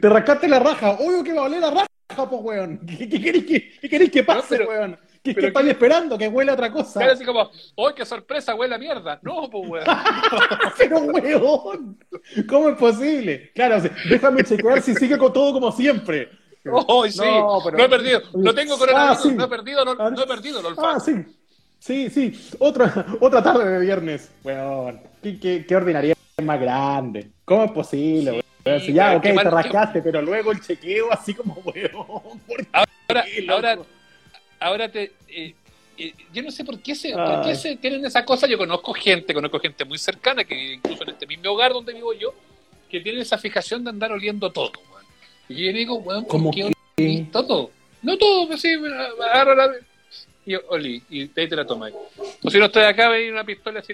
[0.00, 0.90] Te rascaste la raja.
[0.90, 1.86] Obvio que va a oler la raja,
[2.28, 2.80] pues, weón.
[2.86, 4.98] ¿Qué, queréis que, qué que pase, weón?
[5.34, 6.16] ¿Qué, ¿Qué están esperando?
[6.16, 7.00] Que huele a otra cosa.
[7.00, 8.54] Claro, así como, ¡ay, qué sorpresa!
[8.54, 9.18] Huele a mierda.
[9.22, 9.84] No, pues, weón.
[10.78, 11.98] Pero, weón,
[12.48, 13.50] ¿cómo es posible?
[13.54, 16.30] Claro, déjame chequear si sigue con todo como siempre.
[16.70, 17.78] Oh, sí, no, pero...
[17.78, 19.34] no he perdido, no tengo ah, coronavirus, ah, sí.
[19.34, 20.88] no he perdido, no, no, he perdido el olfato.
[20.88, 21.14] Ah, sí,
[21.78, 27.64] sí, sí, otra, otra tarde de viernes, weón, qué, qué, qué ordinaria más grande, ¿cómo
[27.64, 28.80] es posible, weón?
[28.80, 33.78] Sí, ya, ok, te rascaste, pero luego el chequeo así como, weón, ahora, ahora
[34.60, 35.12] ahora te...
[35.28, 35.54] Eh,
[35.96, 38.46] eh, yo no sé por qué, se, por qué se tienen esa cosa.
[38.46, 42.12] Yo conozco gente, conozco gente muy cercana, que incluso en este mismo hogar donde vivo
[42.12, 42.32] yo,
[42.88, 44.72] que tienen esa fijación de andar oliendo todo.
[45.48, 47.70] Y yo digo, weón, ¿por qué olí todo?
[48.02, 48.74] No todo, pues sí,
[49.32, 49.70] agarro la...
[50.46, 51.92] Y olí, y de ahí te la tomas.
[52.42, 53.92] O si no estoy acá, veis una pistola así,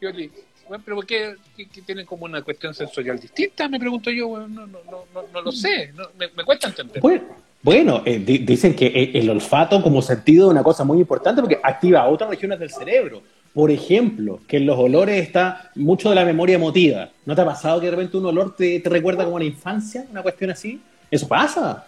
[0.00, 0.30] y olí.
[0.68, 1.36] Bueno, pero ¿por qué,
[1.84, 3.68] tienen como una cuestión sensorial distinta?
[3.68, 7.00] Me pregunto yo, bueno, no, no, no, no, lo sé, me, me, cuesta entender.
[7.00, 7.24] Bueno,
[7.64, 11.58] eh, di- dicen que eh, el olfato como sentido es una cosa muy importante porque
[11.62, 13.22] activa otras regiones del cerebro.
[13.52, 17.08] Por ejemplo, que en los olores está mucho de la memoria emotiva.
[17.26, 19.46] ¿No te ha pasado que de repente un olor te, te recuerda como a la
[19.46, 20.04] infancia?
[20.10, 20.80] Una cuestión así.
[21.10, 21.86] Eso pasa.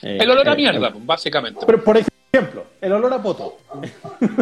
[0.00, 1.60] Eh, El olor a eh, mierda, básicamente.
[1.66, 3.58] pero, por ejemplo, el olor a poto.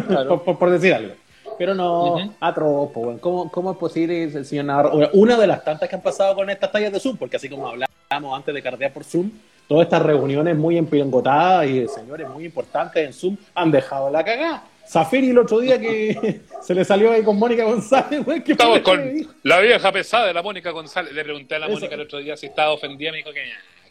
[0.07, 0.29] Claro.
[0.29, 1.13] por, por- por decir algo.
[1.59, 2.33] Pero no, Ujú.
[2.41, 3.19] a tropo, weón.
[3.19, 4.93] ¿Cómo, ¿Cómo es posible, señor Navarro?
[4.93, 7.51] Bueno, Una de las tantas que han pasado con estas tallas de Zoom, porque así
[7.51, 9.31] como hablábamos antes de cardear por Zoom,
[9.71, 14.25] todas estas reuniones muy empirongotadas y de señores muy importantes en Zoom han dejado la
[14.25, 14.65] cagada.
[14.85, 19.01] Zafiri el otro día que se le salió ahí con Mónica González, ¿qué Estamos con
[19.45, 21.13] la vieja pesada de la Mónica González.
[21.13, 21.77] Le pregunté a la Eso.
[21.77, 23.13] Mónica el otro día si estaba ofendida.
[23.13, 23.45] Me dijo que,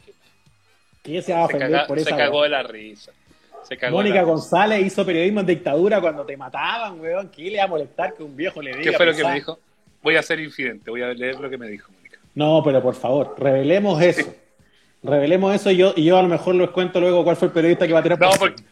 [0.06, 0.12] que
[1.02, 2.44] Que ella se va a se, ofender caga- por se esa cagó weá.
[2.44, 3.12] de la risa.
[3.63, 4.32] Se cagó de Mónica la risa.
[4.34, 7.30] González hizo periodismo en dictadura cuando te mataban, weón.
[7.30, 8.84] ¿Qué le va a molestar que un viejo le diga?
[8.84, 9.58] ¿Qué fue lo que me dijo?
[10.04, 10.92] Voy a ser infidente.
[10.92, 12.20] Voy a leer lo que me dijo Mónica.
[12.36, 14.28] No, pero por favor, revelemos eso.
[15.02, 17.54] Revelemos eso y yo, y yo a lo mejor les cuento luego cuál fue el
[17.54, 18.64] periodista que va a tirar No, por- porque,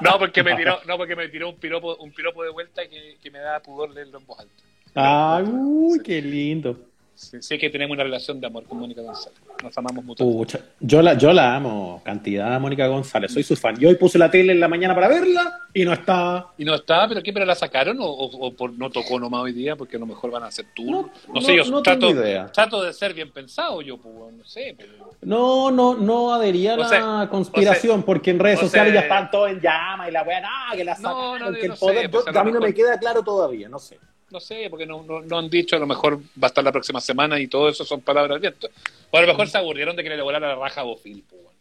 [0.00, 3.16] no, porque me tiró, no, porque me tiró un piropo, un piropo de vuelta que,
[3.22, 4.52] que me da pudor leerlo en voz alta.
[4.94, 6.76] Ay, uy, qué lindo.
[7.16, 9.38] Sí, sé que tenemos una relación de amor con Mónica González.
[9.62, 10.38] Nos amamos mutuamente.
[10.38, 13.74] Pucha, yo la, yo la amo, cantidad a Mónica González, soy su fan.
[13.78, 16.48] Yo hoy puse la tele en la mañana para verla y no está.
[16.58, 17.32] Y no estaba, pero ¿qué?
[17.32, 19.76] ¿Pero la sacaron o, o- o por, no tocó nomás hoy día?
[19.76, 20.90] Porque a lo mejor van a hacer tour.
[20.90, 22.46] No, No, no- sé, yo no trato, tengo idea.
[22.52, 24.74] trato de ser bien pensado yo, pues, no sé.
[24.76, 24.92] Pero...
[25.22, 29.30] No, no, no adhería a la sea, conspiración, porque en redes sociales sea- ya están
[29.30, 31.68] todos en llama y la weá, no, que la No, sacaron, no, que yo el
[31.70, 32.10] no sé, poder.
[32.10, 33.98] pues, yo- a mí no me queda claro todavía, no sé.
[34.36, 36.70] No sé, porque no, no, no han dicho, a lo mejor va a estar la
[36.70, 38.68] próxima semana y todo eso son palabras al viento.
[39.10, 41.24] O a lo mejor se aburrieron de que le volara la raja a Bofil.
[41.26, 41.58] pues, bueno.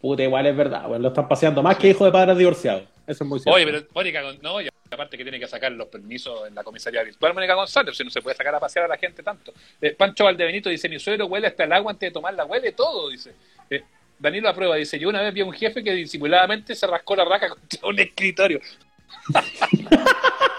[0.00, 2.82] Puta, igual es verdad, weón, lo están paseando más que hijo de padres divorciados.
[3.06, 3.54] Eso es muy cierto.
[3.54, 7.04] Oye, pero Mónica, no, y aparte que tiene que sacar los permisos en la comisaría
[7.04, 9.54] virtual, Mónica González, si no se puede sacar a pasear a la gente tanto.
[9.80, 13.08] Eh, Pancho Valdebenito dice, mi suegro huele hasta el agua antes de tomarla, huele todo,
[13.08, 13.36] dice.
[13.70, 13.84] Eh,
[14.18, 17.24] Danilo aprueba, dice, yo una vez vi a un jefe que disimuladamente se rascó la
[17.24, 18.60] raja contra un escritorio.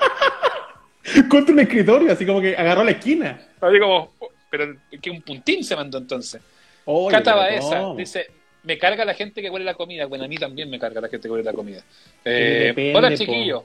[1.29, 3.39] Contra un escritorio, así como que agarró la esquina.
[3.61, 4.11] Así como,
[4.49, 6.41] pero que un puntín se mandó entonces.
[6.85, 7.47] Oye, Cata
[7.95, 8.27] dice,
[8.63, 10.05] me carga la gente que huele la comida.
[10.05, 11.83] Bueno, a mí también me carga la gente que huele la comida.
[12.23, 13.15] Eh, depende, hola, po.
[13.15, 13.63] chiquillos.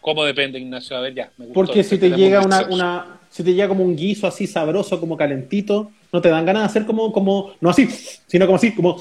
[0.00, 0.96] ¿Cómo depende, Ignacio?
[0.96, 1.30] A ver, ya.
[1.36, 1.54] me gustó.
[1.54, 4.98] Porque si te llega un una, una, si te llega como un guiso así sabroso,
[4.98, 8.74] como calentito, no te dan ganas de hacer como, como, no así, sino como así,
[8.74, 8.96] como,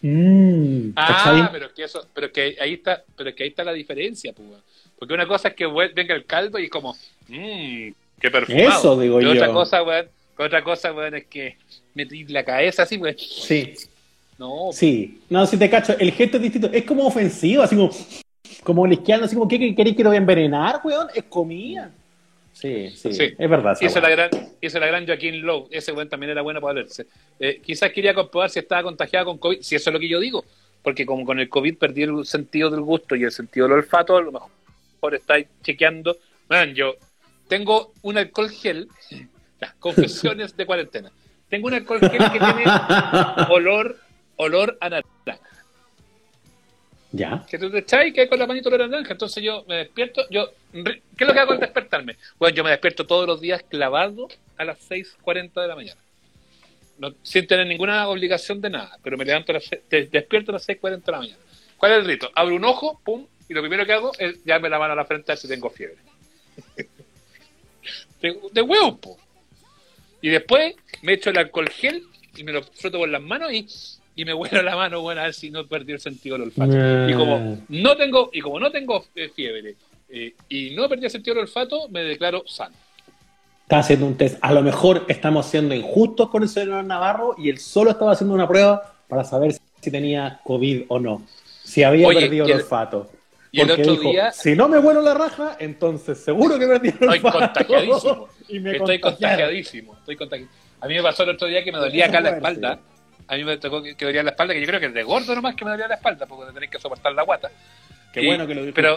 [0.00, 3.50] mmm, Ah, pero es que eso, pero es que ahí está, pero es que ahí
[3.50, 4.48] está la diferencia, pues.
[5.02, 6.92] Porque una cosa es que venga el caldo y como,
[7.26, 7.88] mmm,
[8.20, 8.68] qué perfumado.
[8.68, 9.32] Eso digo y yo.
[9.32, 10.06] otra cosa, weón,
[10.38, 11.56] otra cosa, weón, es que
[11.94, 13.16] metí la cabeza así, weón.
[13.18, 13.74] Sí,
[14.38, 15.20] No, sí.
[15.28, 16.70] No, si te cacho, el gesto es distinto.
[16.72, 17.90] Es como ofensivo, así como,
[18.62, 21.08] como lisqueando, así como, ¿qué qué- queréis que lo voy a envenenar, weón?
[21.16, 21.90] Es comida.
[22.52, 23.24] Sí, sí, Sí.
[23.36, 23.72] es verdad.
[23.72, 26.74] esa hizo la gran, hizo la gran Joaquín Lowe, ese weón también era bueno para
[26.74, 27.06] verse.
[27.40, 30.20] Eh, quizás quería comprobar si estaba contagiado con COVID, si eso es lo que yo
[30.20, 30.44] digo,
[30.80, 34.16] porque como con el COVID perdí el sentido del gusto y el sentido del olfato,
[34.16, 34.50] a lo mejor
[35.10, 36.16] estáis chequeando.
[36.48, 36.96] Man, yo
[37.48, 38.88] tengo un alcohol gel,
[39.60, 41.10] las confesiones de cuarentena.
[41.48, 42.64] Tengo un alcohol gel que tiene
[43.50, 43.98] olor,
[44.36, 45.38] olor a naranja.
[47.14, 47.44] Ya.
[47.46, 49.12] Que tú te echas y que con la manito olor a naranja.
[49.12, 52.16] Entonces yo me despierto, yo, ¿qué es lo que hago al despertarme?
[52.38, 56.00] Bueno, yo me despierto todos los días clavado a las 6.40 de la mañana.
[56.98, 60.68] No, sin tener ninguna obligación de nada, pero me levanto a las despierto a las
[60.68, 61.38] 6.40 de la mañana.
[61.76, 62.30] ¿Cuál es el rito?
[62.34, 65.04] Abro un ojo, pum, y lo primero que hago es darme la mano a la
[65.04, 65.98] frente a ver si tengo fiebre.
[68.22, 69.16] de, de huevo, po.
[70.22, 72.02] Y después me echo el alcohol gel
[72.34, 73.66] y me lo froto por las manos y,
[74.16, 76.72] y me huelo la mano, bueno, a ver si no perdí el sentido del olfato.
[76.74, 77.06] Ah.
[77.10, 79.76] Y como no tengo, y como no tengo eh, fiebre
[80.08, 82.74] eh, y no perdí el sentido del olfato, me declaro sano.
[83.64, 84.38] Está haciendo un test.
[84.40, 88.34] A lo mejor estamos siendo injustos con el señor Navarro y él solo estaba haciendo
[88.34, 91.22] una prueba para saber si tenía COVID o no.
[91.64, 93.10] Si había Oye, perdido el- olfato.
[93.52, 96.88] Y el otro dijo, día- si no me vuelo la raja, entonces seguro que perdí
[96.88, 98.28] el Estoy contagiadísimo.
[98.48, 99.96] y me Estoy contagiadísimo.
[99.98, 100.48] Estoy contagi-
[100.80, 102.80] A mí me pasó el otro día que me dolía acá la espalda.
[103.28, 105.02] A mí me tocó que, que dolía la espalda, que yo creo que es de
[105.02, 107.50] gordo nomás que me dolía la espalda, porque tenés que soportar la guata.
[108.12, 108.96] Qué Y- bueno que lo dijo pero,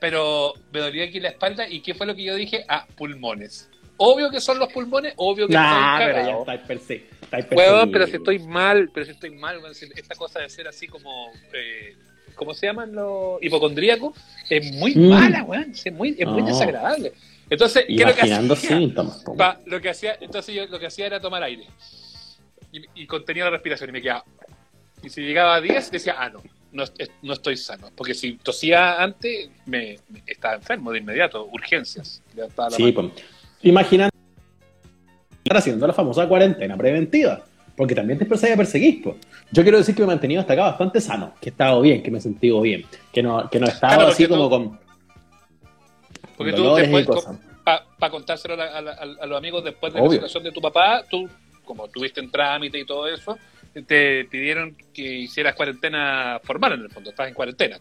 [0.00, 2.64] pero me dolía aquí la espalda, ¿y qué fue lo que yo dije?
[2.68, 3.68] Ah, pulmones.
[3.98, 8.16] Obvio que son los pulmones, obvio que Nah, estoy pero ya estáis Huevón, pero si
[8.16, 9.60] estoy mal, pero si estoy mal,
[9.96, 11.94] esta cosa de ser así como, eh,
[12.34, 14.16] ¿cómo se llaman los hipocondríacos?
[14.48, 15.08] Es muy Mm.
[15.08, 17.12] mala, weón, es muy, es muy desagradable.
[17.50, 18.56] Entonces, ¿qué lo que hacía?
[18.56, 19.24] síntomas.
[19.36, 21.66] Pa- lo que hacía, entonces yo lo que hacía era tomar aire
[22.72, 24.24] y, y contenía la respiración y me quedaba.
[25.02, 26.40] Y si llegaba a 10, decía, ah, no,
[26.70, 26.84] no,
[27.22, 27.90] no estoy sano.
[27.94, 32.22] Porque si tosía antes, me, me- estaba enfermo de inmediato, urgencias.
[32.36, 33.06] La Sí, pues.
[33.62, 34.12] Imaginando
[35.50, 37.44] haciendo la famosa cuarentena preventiva.
[37.76, 39.02] Porque también te empezáis a perseguir.
[39.50, 42.02] Yo quiero decir que me he mantenido hasta acá bastante sano, que he estado bien,
[42.02, 44.78] que me he sentido bien, que no, que no he estado Claro, así como con,
[46.36, 47.06] Porque con tú después,
[47.98, 51.04] para contárselo a, a- a- a los amigos después de la situación de tu papá,
[51.08, 51.28] tú,
[51.64, 53.38] como tuviste en trámite y todo eso,
[53.86, 57.78] te pidieron que hicieras cuarentena formal en el fondo, estás en cuarentena.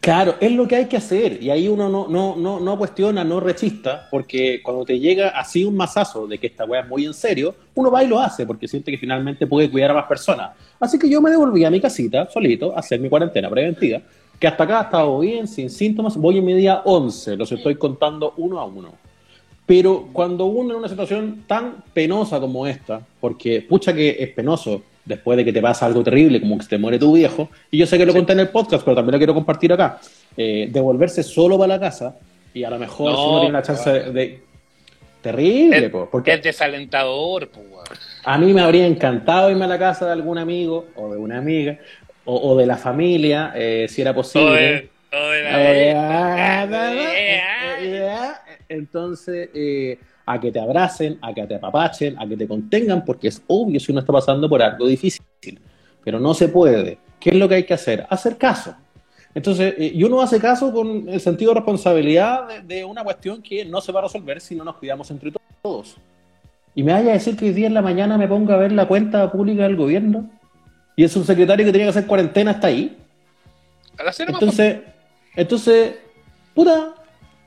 [0.00, 1.42] Claro, es lo que hay que hacer.
[1.42, 5.64] Y ahí uno no, no, no, no cuestiona, no rechista, porque cuando te llega así
[5.64, 8.46] un mazazo de que esta weá es muy en serio, uno va y lo hace,
[8.46, 10.50] porque siente que finalmente puede cuidar a más personas.
[10.78, 14.00] Así que yo me devolví a mi casita, solito, a hacer mi cuarentena preventiva,
[14.38, 16.16] que hasta acá ha estado bien, sin síntomas.
[16.16, 18.92] Voy en mi día 11, los estoy contando uno a uno.
[19.66, 24.82] Pero cuando uno en una situación tan penosa como esta, porque pucha que es penoso
[25.08, 27.78] después de que te pasa algo terrible, como que se te muere tu viejo, y
[27.78, 29.98] yo sé que lo conté en el podcast, pero también lo quiero compartir acá,
[30.36, 32.16] eh, devolverse solo para la casa,
[32.54, 34.12] y a lo mejor No, si uno tiene la chance de...
[34.12, 34.48] de-
[35.20, 37.84] Terrible, Es, po, porque es desalentador, weón.
[38.24, 41.38] a mí me habría encantado irme a la casa de algún amigo o de una
[41.38, 41.76] amiga
[42.24, 44.90] o, o de la familia, eh, si era posible.
[48.68, 49.98] Entonces, eh,
[50.30, 53.80] a que te abracen, a que te apapachen, a que te contengan, porque es obvio
[53.80, 55.24] si uno está pasando por algo difícil,
[56.04, 56.98] pero no se puede.
[57.18, 58.06] ¿Qué es lo que hay que hacer?
[58.10, 58.74] Hacer caso.
[59.34, 63.40] Entonces, eh, y uno hace caso con el sentido de responsabilidad de, de una cuestión
[63.40, 65.96] que no se va a resolver si no nos cuidamos entre todos.
[66.74, 68.72] Y me vaya a decir que hoy día en la mañana me ponga a ver
[68.72, 70.28] la cuenta pública del gobierno
[70.94, 72.98] y el subsecretario que tenía que hacer cuarentena está ahí.
[73.98, 74.80] A la Entonces,
[75.34, 75.94] entonces,
[76.54, 76.94] puta,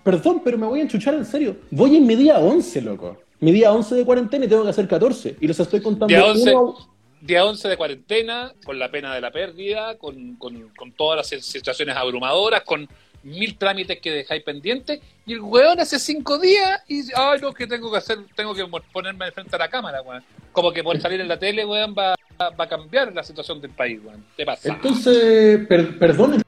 [0.04, 1.56] perdón, pero me voy a enchuchar en serio.
[1.70, 3.18] Voy en mi día 11, loco.
[3.40, 5.38] Mi día 11 de cuarentena y tengo que hacer 14.
[5.40, 6.56] Y los estoy contando Día 11.
[6.56, 10.92] uno a- Día 11 de cuarentena, con la pena de la pérdida, con, con, con
[10.94, 12.88] todas las situaciones abrumadoras, con
[13.24, 17.68] mil trámites que dejáis pendientes, y el weón hace cinco días y ay no, que
[17.68, 20.24] tengo que hacer, tengo que ponerme de frente a la cámara, weón.
[20.52, 23.72] Como que por salir en la tele, weón, va, va a cambiar la situación del
[23.72, 24.26] país, weón.
[24.36, 24.70] Te pasa.
[24.70, 26.42] Entonces, per- perdón el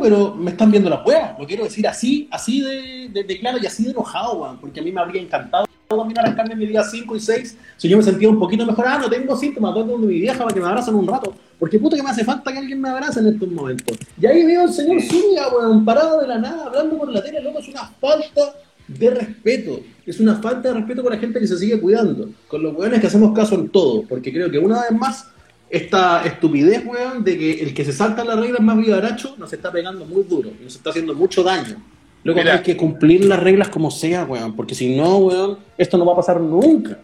[0.00, 1.38] pero me están viendo las weas.
[1.38, 4.60] Lo quiero decir así, así de, de- de claro y así de enojado, weón.
[4.60, 5.66] Porque a mí me habría encantado
[5.98, 7.58] también arrancarme mi día 5 y 6.
[7.76, 10.38] Si yo me sentía un poquito mejor, ah, no tengo síntomas, voy donde mi vieja
[10.38, 11.34] para que me abracen un rato.
[11.58, 13.96] Porque puta que me hace falta que alguien me abrace en estos momentos.
[14.20, 17.40] Y ahí veo al señor Zúñiga, weón, parado de la nada, hablando por la tele,
[17.40, 18.54] loco, es una falta
[18.88, 19.80] de respeto.
[20.06, 22.30] Es una falta de respeto con la gente que se sigue cuidando.
[22.48, 24.02] Con los weones que hacemos caso en todo.
[24.02, 25.28] Porque creo que una vez más
[25.70, 29.72] esta estupidez, weón, de que el que se salta las reglas más vivaracho nos está
[29.72, 31.82] pegando muy duro nos está haciendo mucho daño.
[32.24, 32.54] Luego Mira.
[32.54, 36.14] hay que cumplir las reglas como sea, weón, porque si no, weón, esto no va
[36.14, 36.98] a pasar nunca.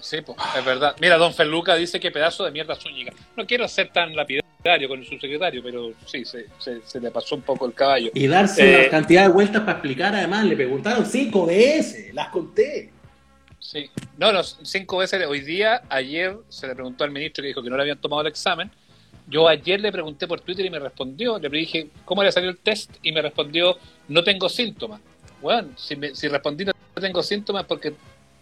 [0.00, 0.94] Sí, pues, es verdad.
[1.00, 3.12] Mira, don Feluca dice que pedazo de mierda Zúñiga.
[3.36, 7.34] No quiero ser tan lapidario con el subsecretario, pero sí, se, se, se le pasó
[7.34, 8.10] un poco el caballo.
[8.14, 8.82] Y darse Eh.
[8.84, 12.90] la cantidad de vueltas para explicar, además, le preguntaron cinco veces, las conté.
[13.60, 13.90] Sí.
[14.16, 17.68] No, no, cinco veces hoy día, ayer se le preguntó al ministro que dijo que
[17.70, 18.70] no le habían tomado el examen.
[19.28, 22.58] Yo ayer le pregunté por Twitter y me respondió, le dije, ¿cómo le salió el
[22.58, 22.92] test?
[23.02, 23.76] Y me respondió,
[24.08, 25.00] no tengo síntomas.
[25.42, 27.92] Bueno, si, me- si respondí no tengo síntomas porque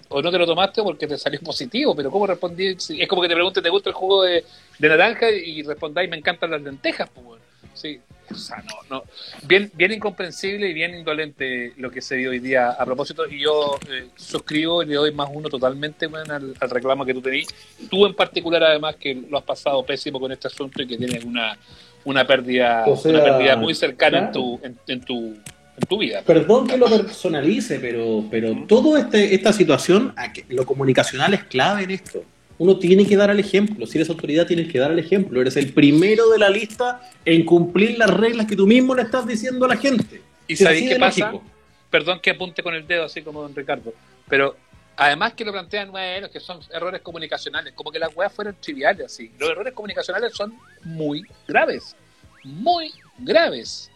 [0.09, 2.69] o no te lo tomaste o porque te salió positivo, pero ¿cómo respondí?
[2.69, 4.45] Es como que te pregunte, ¿te gusta el jugo de,
[4.79, 5.31] de naranja?
[5.31, 7.45] Y respondáis, me encantan las lentejas, pues, bueno.
[7.77, 9.05] Sí, o sea, no, no.
[9.47, 13.27] Bien, bien incomprensible y bien indolente lo que se dio hoy día a propósito.
[13.29, 17.21] Y yo eh, suscribo y le doy más uno totalmente al, al reclamo que tú
[17.21, 17.49] tenías.
[17.91, 21.25] Tú en particular, además, que lo has pasado pésimo con este asunto y que tienes
[21.25, 21.57] una,
[22.05, 25.99] una pérdida O sea, una pérdida muy cercana en, tu, en, en tu, en tu
[25.99, 26.23] vida.
[26.23, 30.15] Perdón que lo personalice, pero, pero todo este, esta situación,
[30.49, 32.25] lo comunicacional es clave en esto.
[32.59, 33.87] Uno tiene que dar el ejemplo.
[33.87, 35.41] Si eres autoridad, tienes que dar el ejemplo.
[35.41, 39.27] Eres el primero de la lista en cumplir las reglas que tú mismo le estás
[39.27, 40.23] diciendo a la gente.
[40.49, 41.33] ¿Y sabéis qué pasa?
[41.33, 41.57] lógico.
[41.91, 43.93] Perdón que apunte con el dedo así como don Ricardo,
[44.29, 44.57] pero
[44.97, 49.07] además que lo plantean, bueno, que son errores comunicacionales, como que las weas fueran triviales
[49.07, 49.31] así.
[49.39, 51.97] Los errores comunicacionales son muy graves,
[52.43, 53.91] muy graves.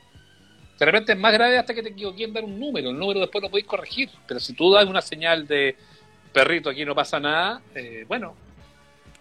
[0.78, 3.20] De repente es más grave hasta que te equivoqué en dar un número, el número
[3.20, 5.76] después lo podéis corregir, pero si tú das una señal de
[6.32, 8.34] perrito, aquí no pasa nada, eh, bueno.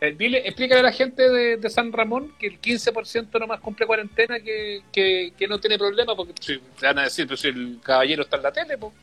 [0.02, 3.86] Eh, dile, explícale a la gente de, de San Ramón que el 15% nomás cumple
[3.86, 7.50] cuarentena, que, que, que no tiene problema, porque si, te van a decir, pero si
[7.50, 8.94] el caballero está en la tele, pues.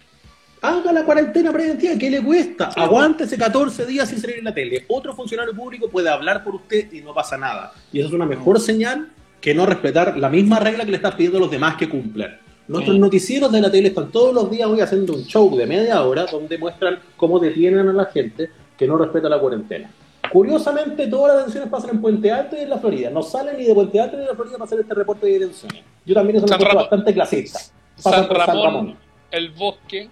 [0.62, 2.70] Haga la cuarentena preventiva, ¿qué le cuesta?
[2.74, 4.87] Aguántese 14 días sin salir en la tele.
[4.88, 7.72] Otro funcionario público puede hablar por usted y no pasa nada.
[7.92, 11.14] Y eso es una mejor señal que no respetar la misma regla que le estás
[11.14, 12.40] pidiendo a los demás que cumplan.
[12.68, 13.00] Nuestros Mm.
[13.00, 16.24] noticieros de la tele están todos los días hoy haciendo un show de media hora
[16.24, 19.90] donde muestran cómo detienen a la gente que no respeta la cuarentena.
[20.31, 23.11] Curiosamente, todas las detenciones pasan en Puente Alto y en la Florida.
[23.11, 25.33] No salen ni de Puente Alto ni de la Florida para hacer este reporte de
[25.33, 25.83] detenciones.
[26.05, 27.61] Yo también Ramón- bastante clasista.
[28.03, 28.97] Pasan San por Ramón,
[29.31, 30.09] el bosque,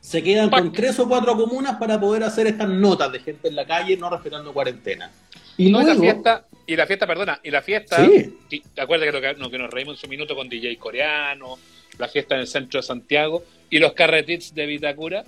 [0.00, 3.56] se quedan con tres o cuatro comunas para poder hacer estas notas de gente en
[3.56, 5.10] la calle no respetando cuarentena.
[5.56, 8.38] Y luego, la fiesta, y la fiesta, perdona, y la fiesta, sí.
[8.74, 11.58] ¿te acuerdas que, que, que nos reímos en su minuto con DJ coreano,
[11.98, 15.24] la fiesta en el centro de Santiago y los carretits de Vitacura?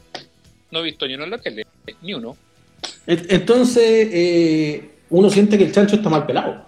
[0.71, 1.65] No he visto ni uno en lo que
[2.03, 2.37] ni uno.
[3.07, 6.67] Entonces, eh, uno siente que el chancho está mal pelado,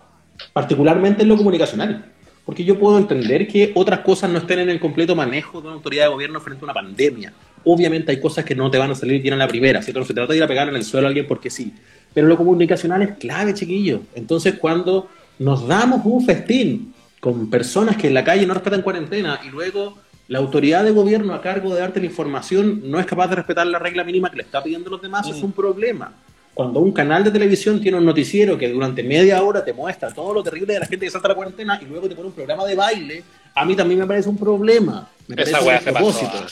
[0.53, 2.07] particularmente en lo comunicacional.
[2.45, 5.77] Porque yo puedo entender que otras cosas no estén en el completo manejo de una
[5.77, 7.33] autoridad de gobierno frente a una pandemia.
[7.63, 10.01] Obviamente hay cosas que no te van a salir bien a la primera, ¿cierto?
[10.01, 11.75] No se trata de ir a pegar en el suelo a alguien porque sí.
[12.15, 14.01] Pero lo comunicacional es clave, chiquillo.
[14.15, 19.41] Entonces, cuando nos damos un festín con personas que en la calle no respetan cuarentena
[19.47, 19.99] y luego
[20.31, 23.67] la autoridad de gobierno a cargo de darte la información no es capaz de respetar
[23.67, 25.45] la regla mínima que le está pidiendo los demás, es mm.
[25.45, 26.13] un problema.
[26.55, 30.33] Cuando un canal de televisión tiene un noticiero que durante media hora te muestra todo
[30.33, 32.65] lo terrible de la gente que salta la cuarentena y luego te pone un programa
[32.65, 33.25] de baile,
[33.57, 35.11] a mí también me parece un problema.
[35.27, 36.47] Me parece un propósito.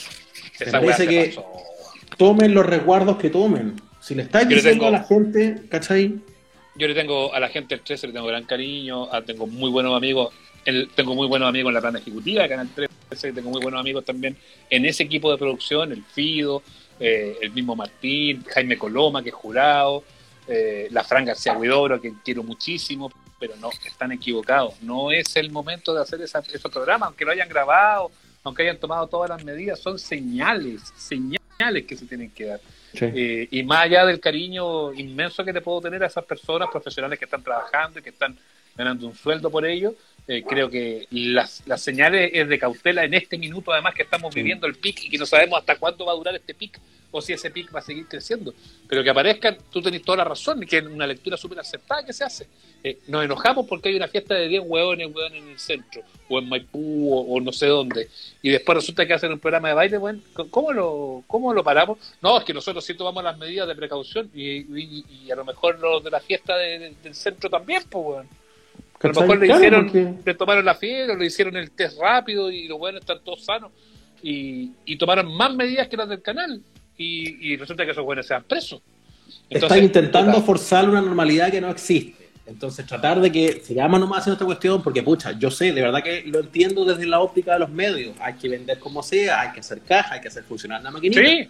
[0.59, 1.39] Me parece que
[2.17, 3.81] tomen los resguardos que tomen.
[4.01, 6.19] Si le estáis diciendo a la gente, ¿cachai?
[6.75, 9.95] Yo le tengo a la gente el 13, le tengo gran cariño, tengo muy buenos
[9.95, 10.33] amigos,
[10.95, 14.05] tengo muy buenos amigos en la plana ejecutiva de Canal 13, tengo muy buenos amigos
[14.05, 14.37] también
[14.69, 16.61] en ese equipo de producción, el Fido,
[16.99, 20.03] eh, el mismo Martín, Jaime Coloma, que es jurado,
[20.47, 24.81] eh, la Fran García Huidoro, que quiero muchísimo, pero no, están equivocados.
[24.81, 28.11] No es el momento de hacer esa, esos programas, aunque lo hayan grabado,
[28.43, 32.59] aunque hayan tomado todas las medidas, son señales, señales que se tienen que dar.
[32.93, 37.19] Eh, y más allá del cariño inmenso que te puedo tener a esas personas profesionales
[37.19, 38.37] que están trabajando y que están
[38.75, 39.93] ganando un sueldo por ello,
[40.29, 44.31] eh, creo que las, las señales es de cautela en este minuto, además que estamos
[44.31, 47.19] viviendo el pic y que no sabemos hasta cuándo va a durar este pic o
[47.19, 48.53] si ese pic va a seguir creciendo.
[48.87, 52.13] Pero que aparezcan, tú tenés toda la razón, que es una lectura súper aceptada que
[52.13, 52.45] se hace.
[52.83, 56.37] Eh, nos enojamos porque hay una fiesta de 10 hueones, hueones en el centro, o
[56.37, 58.07] en Maipú, o, no sé dónde,
[58.43, 61.97] y después resulta que hacen un programa de baile, bueno, ¿cómo lo, cómo lo paramos?
[62.21, 66.03] No, es que nosotros sí tomamos las medidas de precaución y, a lo mejor los
[66.03, 68.38] de la fiesta del centro también, pues, bueno.
[69.01, 72.67] A lo mejor le hicieron, le tomaron la fiebre, le hicieron el test rápido y
[72.67, 73.71] los buenos están todos sanos.
[74.21, 76.61] Y, tomaron más medidas que las del canal.
[76.97, 78.81] Y, resulta que esos buenos sean presos.
[79.49, 82.29] Están intentando forzar una normalidad que no existe.
[82.45, 85.81] Entonces, tratar de que se llama nomás en esta cuestión, porque pucha, yo sé, de
[85.81, 88.15] verdad que lo entiendo desde la óptica de los medios.
[88.19, 91.21] Hay que vender como sea, hay que hacer caja, hay que hacer funcionar la maquinita.
[91.21, 91.47] Sí.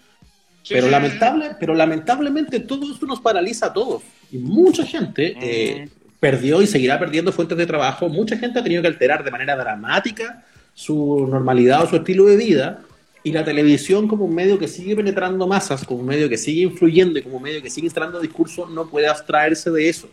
[0.68, 4.04] pero, lamentable, pero lamentablemente todo esto nos paraliza a todos.
[4.30, 5.40] Y mucha gente mm.
[5.42, 8.10] eh, perdió y seguirá perdiendo fuentes de trabajo.
[8.10, 12.38] Mucha gente ha tenido que alterar de manera dramática su normalidad o su estilo de
[12.38, 12.82] vida.
[13.22, 16.62] Y la televisión como un medio que sigue penetrando masas, como un medio que sigue
[16.62, 20.10] influyendo y como un medio que sigue instalando discursos, no puede abstraerse de eso.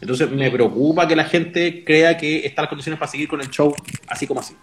[0.00, 3.48] Entonces me preocupa que la gente crea que están las condiciones para seguir con el
[3.48, 3.74] show
[4.08, 4.54] así como así.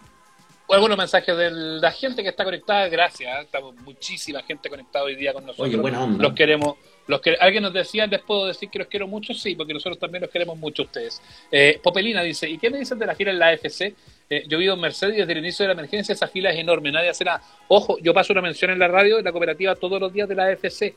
[0.69, 3.30] Algunos mensajes de la gente que está conectada, gracias.
[3.30, 3.41] ¿eh?
[3.43, 5.67] Estamos muchísima gente conectada hoy día con nosotros.
[5.67, 6.23] Oye, buena onda.
[6.23, 6.75] Los queremos,
[7.07, 9.99] los que, alguien nos decía, les puedo decir que los quiero mucho, sí, porque nosotros
[9.99, 11.21] también los queremos mucho a ustedes.
[11.51, 13.93] Eh, Popelina dice, ¿y qué me dicen de la fila en la AFC?
[14.29, 16.91] Eh, yo vivo en Mercedes desde el inicio de la emergencia esa fila es enorme,
[16.91, 17.41] nadie hace nada.
[17.67, 20.35] Ojo, yo paso una mención en la radio de la cooperativa todos los días de
[20.35, 20.95] la AFC.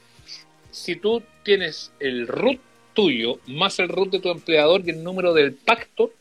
[0.71, 2.61] Si tú tienes el RUT
[2.95, 6.13] tuyo, más el RUT de tu empleador y el número del pacto,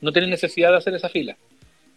[0.00, 1.36] no tienes necesidad de hacer esa fila.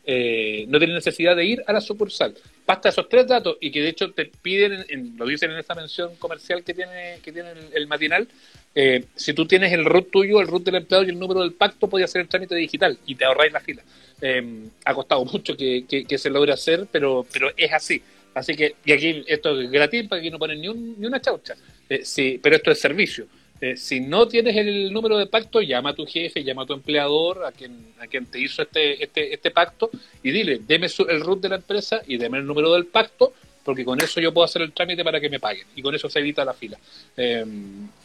[0.06, 2.36] Eh, no tienes necesidad de ir a la sucursal.
[2.66, 4.86] Basta esos tres datos y que de hecho te piden,
[5.18, 8.28] lo dicen en esta mención comercial que tiene, que tiene el, matinal,
[8.74, 11.54] eh, si tú tienes el root tuyo, el root del empleado y el número del
[11.54, 13.84] pacto, podías hacer el trámite digital y te ahorráis la fila.
[14.20, 18.02] Eh, ha costado mucho que, se logre hacer, pero, pero es así.
[18.34, 21.56] Así que, y aquí esto es gratis, para que no ponen ni, ni una chaucha.
[22.02, 23.28] sí, pero esto es servicio.
[23.62, 26.74] Eh, si no tienes el número de pacto, llama a tu jefe, llama a tu
[26.74, 29.90] empleador, a quien, a quien te hizo este, este, este pacto,
[30.22, 33.86] y dile, deme el root de la empresa y deme el número del pacto, porque
[33.86, 36.20] con eso yo puedo hacer el trámite para que me paguen, y con eso se
[36.20, 36.78] evita la fila.
[37.16, 37.46] Eh,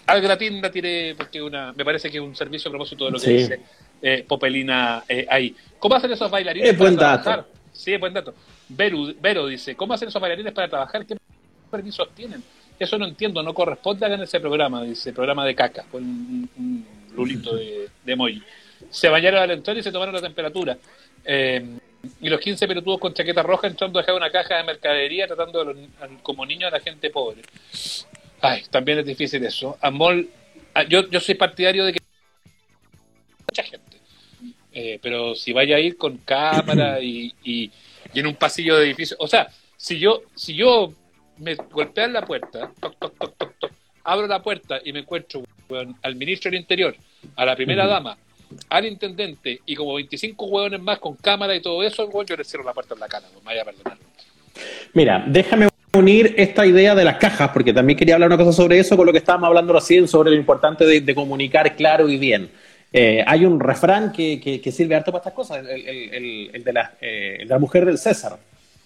[0.06, 3.10] al gratín la tiré porque una, me parece que es un servicio a propósito de
[3.10, 3.60] lo que dice
[4.00, 5.54] eh, Popelina eh, ahí.
[5.78, 7.46] ¿Cómo hacen esos bailarines para trabajar?
[7.72, 8.34] Sí, es buen dato.
[8.68, 11.04] Vero dice, ¿cómo hacen esos bailarines para trabajar?
[11.04, 11.16] ¿Qué
[11.70, 12.42] permisos tienen?
[12.80, 16.86] Eso no entiendo, no corresponde a en ese programa, dice, programa de caca, con un,
[17.14, 18.42] lulito de, de.
[18.88, 20.78] Se bañaron al y se tomaron la temperatura.
[21.22, 21.62] Eh,
[22.22, 25.62] y los 15 pelotudos con chaqueta roja entrando a dejar una caja de mercadería tratando
[25.62, 25.88] de
[26.22, 27.42] como niños a la gente pobre.
[28.40, 29.76] Ay, también es difícil eso.
[29.82, 30.30] Amol,
[30.72, 32.00] ah, yo, yo soy partidario de que
[33.46, 33.98] mucha gente.
[34.72, 37.70] Eh, pero si vaya a ir con cámara y, y,
[38.14, 40.94] y, en un pasillo de edificio, o sea, si yo si yo
[41.40, 42.70] me golpean la puerta,
[44.04, 45.42] abro la puerta y me encuentro
[46.02, 46.94] al ministro del Interior,
[47.36, 48.16] a la primera dama,
[48.68, 52.64] al intendente y como 25 hueones más con cámara y todo eso, yo le cierro
[52.64, 53.98] la puerta en la cara, no me vaya a perdonar.
[54.92, 58.78] Mira, déjame unir esta idea de las cajas, porque también quería hablar una cosa sobre
[58.78, 62.50] eso, con lo que estábamos hablando recién, sobre lo importante de, comunicar claro y bien.
[62.92, 66.72] Eh, hay un refrán que, que, sirve harto para estas cosas, el, el, el, de
[66.72, 68.36] la, eh, la, mujer del César,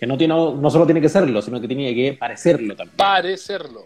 [0.05, 2.95] que no, tiene, no solo tiene que serlo, sino que tiene que parecerlo también.
[2.99, 3.85] Parecerlo.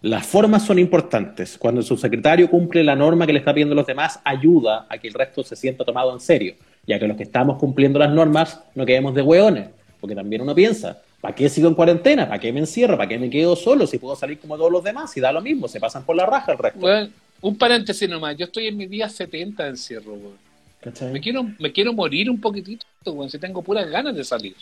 [0.00, 1.58] Las formas son importantes.
[1.58, 5.08] Cuando su secretario cumple la norma que le está pidiendo los demás, ayuda a que
[5.08, 6.54] el resto se sienta tomado en serio,
[6.86, 9.68] ya que los que estamos cumpliendo las normas no quedemos de hueones,
[10.00, 12.26] porque también uno piensa, ¿para qué sigo en cuarentena?
[12.26, 12.96] ¿Para qué me encierro?
[12.96, 15.14] ¿Para qué me quedo solo si puedo salir como todos los demás?
[15.18, 16.80] Y da lo mismo, se pasan por la raja el resto.
[16.80, 17.10] Bueno,
[17.42, 20.16] un paréntesis nomás, yo estoy en mi día 70 de encierro,
[21.12, 24.56] Me quiero, me quiero morir un poquitito, weón, si tengo puras ganas de salir.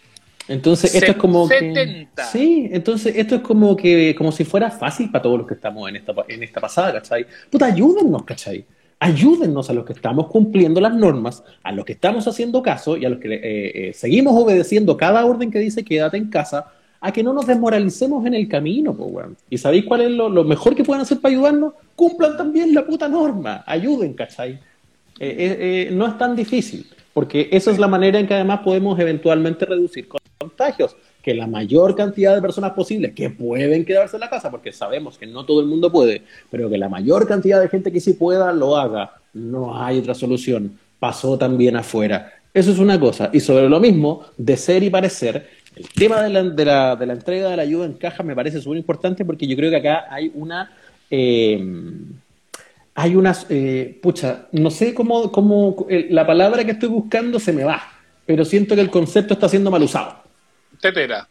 [0.49, 2.09] Entonces, esto es como que.
[2.31, 5.89] Sí, entonces esto es como que como si fuera fácil para todos los que estamos
[5.89, 7.27] en esta, en esta pasada, ¿cachai?
[7.51, 8.65] Puta, ayúdennos, ¿cachai?
[8.99, 13.05] Ayúdennos a los que estamos cumpliendo las normas, a los que estamos haciendo caso y
[13.05, 13.41] a los que eh,
[13.89, 18.25] eh, seguimos obedeciendo cada orden que dice quédate en casa, a que no nos desmoralicemos
[18.25, 19.37] en el camino, pues, weón.
[19.51, 21.75] ¿Y sabéis cuál es lo, mejor que pueden hacer para ayudarnos?
[21.95, 24.59] Cumplan también la puta norma, ayuden, ¿cachai?
[25.19, 29.67] Eh, no es tan difícil, porque esa es la manera en que además podemos eventualmente
[29.67, 34.51] reducir contagios, que la mayor cantidad de personas posibles que pueden quedarse en la casa,
[34.51, 37.91] porque sabemos que no todo el mundo puede, pero que la mayor cantidad de gente
[37.91, 39.15] que sí pueda lo haga.
[39.33, 40.79] No hay otra solución.
[40.99, 42.33] Pasó también afuera.
[42.55, 43.31] Eso es una cosa.
[43.33, 47.07] Y sobre lo mismo, de ser y parecer, el tema de la, de la, de
[47.07, 49.77] la entrega de la ayuda en caja me parece súper importante porque yo creo que
[49.77, 50.71] acá hay una...
[51.11, 51.61] Eh,
[52.99, 57.63] hay unas, eh, pucha, no sé cómo, cómo la palabra que estoy buscando se me
[57.63, 57.83] va,
[58.25, 60.26] pero siento que el concepto está siendo mal usado.
[60.93, 61.29] Tetera.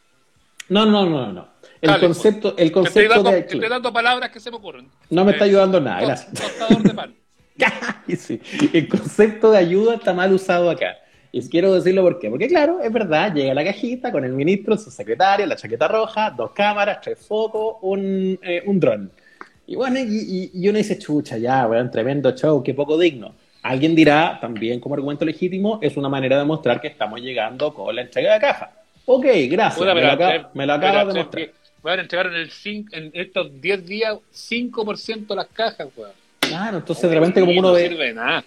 [0.69, 1.47] No, no, no, no.
[1.81, 1.99] El pues.
[2.01, 3.43] concepto, el concepto de.
[3.43, 4.87] Te estoy dando palabras que se me ocurren.
[5.09, 6.83] No me está ayudando nada, gracias.
[6.83, 7.13] de pan.
[8.17, 8.41] sí.
[8.73, 10.97] El concepto de ayuda está mal usado acá.
[11.31, 12.29] Y quiero decirlo por qué.
[12.29, 16.31] Porque, claro, es verdad, llega la cajita con el ministro, su secretario, la chaqueta roja,
[16.31, 19.11] dos cámaras, tres focos, un, eh, un dron.
[19.67, 23.35] Y bueno, y, y, uno dice, chucha, ya, weón, tremendo show, qué poco digno.
[23.63, 27.93] Alguien dirá, también como argumento legítimo, es una manera de mostrar que estamos llegando con
[27.95, 28.84] la entrega de caja.
[29.05, 29.79] Ok, gracias.
[29.79, 31.51] me, lo acaba, me, lo acaba, de mostrar.
[31.83, 36.11] Weón, entregaron el en estos 10 días 5% de las cajas, weón.
[36.39, 37.83] Claro, entonces de repente como uno ve...
[37.83, 38.43] No sirve nada.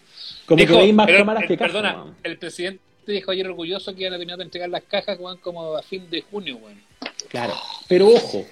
[0.46, 1.72] Como que veis más cámaras que cajas.
[1.72, 5.36] Perdona, el presidente dijo ayer orgulloso que iban a terminar de entregar las cajas, weón,
[5.38, 6.82] como a fin de junio, weón.
[7.28, 7.54] Claro,
[7.86, 8.44] pero ojo,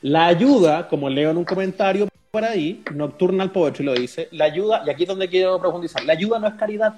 [0.00, 4.82] la ayuda, como leo en un comentario por ahí, Nocturnal Poetry lo dice, la ayuda,
[4.86, 6.94] y aquí es donde quiero profundizar, la ayuda no es caridad.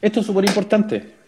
[0.00, 1.23] Esto es súper importante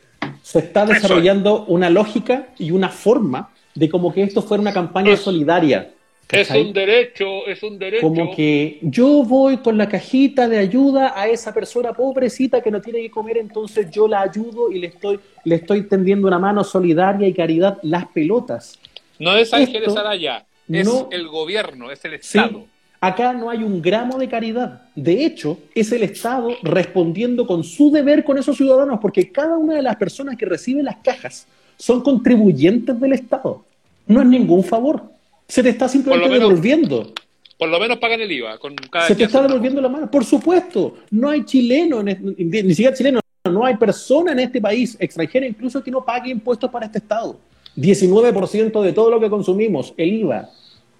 [0.46, 5.16] se está desarrollando una lógica y una forma de como que esto fuera una campaña
[5.16, 5.90] solidaria.
[6.30, 8.02] Es un derecho, es un derecho.
[8.02, 12.80] Como que yo voy con la cajita de ayuda a esa persona pobrecita que no
[12.80, 16.62] tiene que comer, entonces yo la ayudo y le estoy, le estoy tendiendo una mano
[16.62, 17.78] solidaria y caridad.
[17.82, 18.78] Las pelotas.
[19.18, 22.66] No es Ángeles Araya, es el gobierno, es el Estado.
[23.06, 24.82] Acá no hay un gramo de caridad.
[24.96, 29.74] De hecho, es el Estado respondiendo con su deber con esos ciudadanos, porque cada una
[29.74, 31.46] de las personas que reciben las cajas
[31.78, 33.64] son contribuyentes del Estado.
[34.08, 35.04] No es ningún favor.
[35.46, 37.12] Se te está simplemente devolviendo.
[37.56, 38.58] Por lo menos pagan el IVA.
[38.58, 38.74] Con
[39.06, 40.10] Se te está devolviendo la mano.
[40.10, 45.46] Por supuesto, no hay chileno, ni siquiera chileno, no hay persona en este país, extranjera
[45.46, 47.38] incluso, que no pague impuestos para este Estado.
[47.76, 50.50] 19% de todo lo que consumimos, el IVA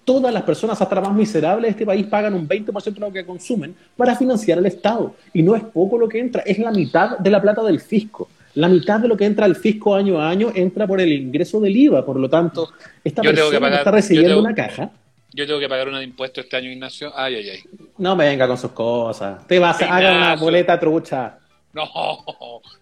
[0.07, 3.25] todas las personas hasta más miserables de este país pagan un 20% de lo que
[3.25, 5.13] consumen para financiar el Estado.
[5.33, 8.29] Y no es poco lo que entra, es la mitad de la plata del fisco.
[8.53, 11.59] La mitad de lo que entra al fisco año a año entra por el ingreso
[11.59, 12.05] del IVA.
[12.05, 12.69] Por lo tanto,
[13.03, 14.91] esta persona está recibiendo una caja.
[15.33, 17.11] Yo tengo que pagar un impuesto este año, Ignacio.
[17.13, 17.59] Ay, ay, ay.
[17.97, 19.45] No venga con sus cosas.
[19.45, 21.37] Te vas a hacer una boleta trucha.
[21.73, 21.83] No,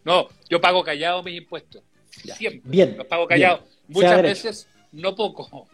[0.05, 0.27] no.
[0.47, 1.81] Yo pago callado mis impuestos.
[2.11, 2.61] Siempre.
[2.63, 2.95] Bien.
[2.95, 3.63] Los pago callado.
[3.87, 5.67] Muchas veces, no poco.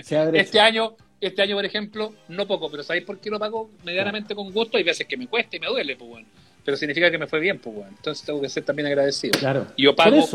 [0.00, 4.34] Este año, este año, por ejemplo, no poco, pero ¿sabéis por qué lo pago medianamente
[4.34, 4.76] con gusto?
[4.76, 6.26] Hay veces que me cuesta y me duele, pues bueno.
[6.64, 7.90] Pero significa que me fue bien, pues bueno.
[7.96, 9.38] Entonces tengo que ser también agradecido.
[9.38, 9.66] Claro.
[9.76, 10.26] Y yo pago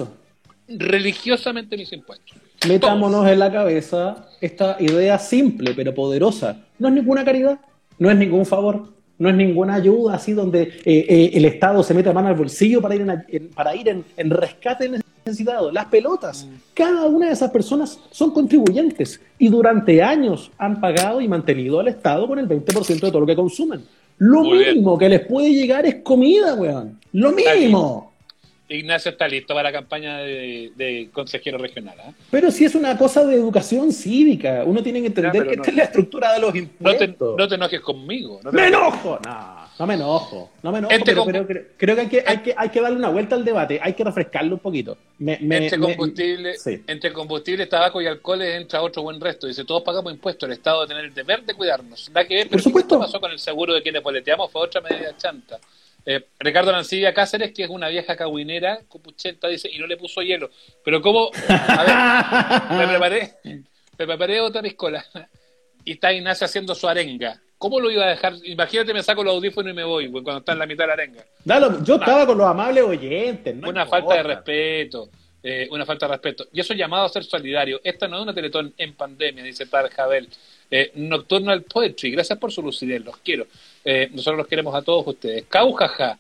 [0.68, 2.38] religiosamente mis impuestos.
[2.68, 6.66] Metámonos en la cabeza esta idea simple pero poderosa.
[6.80, 7.60] No es ninguna caridad,
[8.00, 11.94] no es ningún favor, no es ninguna ayuda así donde eh, eh, el Estado se
[11.94, 14.92] mete mano al bolsillo para ir en, para ir en, en rescate
[15.28, 15.72] necesitado.
[15.72, 16.56] Las pelotas, mm.
[16.74, 21.88] cada una de esas personas son contribuyentes y durante años han pagado y mantenido al
[21.88, 23.84] Estado con el 20% de todo lo que consumen.
[24.18, 27.00] Lo mínimo que les puede llegar es comida, weón.
[27.14, 28.14] Lo mínimo.
[28.70, 31.96] Ignacio está listo para la campaña de, consejero regional.
[32.04, 32.12] ¿ah?
[32.30, 35.76] Pero si es una cosa de educación cívica, uno tiene que entender que esta es
[35.76, 37.38] la estructura de los impuestos.
[37.38, 38.42] No te, enojes conmigo.
[38.52, 39.20] ¡Me enojo!
[39.24, 39.67] No.
[39.80, 41.46] No me enojo, no me enojo, pero,
[41.78, 44.04] creo, que hay que, hay, que hay que darle una vuelta al debate, hay que
[44.04, 44.98] refrescarlo un poquito.
[45.20, 46.56] entre, combustible,
[46.88, 49.46] entre combustible, tabaco y alcohol entra otro buen resto.
[49.46, 52.10] Dice, todos pagamos impuestos, el Estado debe tener el deber de cuidarnos.
[52.12, 53.00] Da que ver, pero Por supuesto.
[53.00, 54.52] ¿qué pasó con el seguro de quienes boleteamos?
[54.52, 55.60] Fue otra medida chanta.
[56.10, 60.22] Eh, Ricardo Lancilla Cáceres, que es una vieja caguinera, copuchenta, dice, y no le puso
[60.22, 60.50] hielo.
[60.84, 61.30] Pero ¿cómo?
[61.50, 65.06] A ver, me preparé, me preparé otra piscola.
[65.86, 67.42] Y está Ignacio haciendo su arenga.
[67.58, 68.36] ¿Cómo lo iba a dejar?
[68.44, 70.94] Imagínate, me saco los audífonos y me voy cuando está en la mitad de la
[70.94, 71.26] arenga.
[71.44, 73.56] Dalo, yo estaba con los amables oyentes.
[73.66, 75.10] una falta de respeto.
[75.42, 76.48] Eh, una falta de respeto.
[76.52, 77.80] Y eso es llamado a ser solidario.
[77.84, 80.28] Esta no es una teletón en pandemia, dice Tar Jabel.
[80.70, 83.48] Eh, Nocturnal Poetry, gracias por su lucidez, los quiero.
[83.86, 85.46] Eh, nosotros los queremos a todos ustedes.
[85.48, 86.20] Caujaja,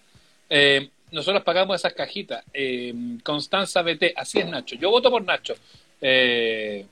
[0.49, 2.43] eh, nosotros pagamos esas cajitas.
[3.23, 4.75] Constanza BT, así es Nacho.
[4.75, 5.55] Yo voto por Nacho.
[6.01, 6.85] Eh,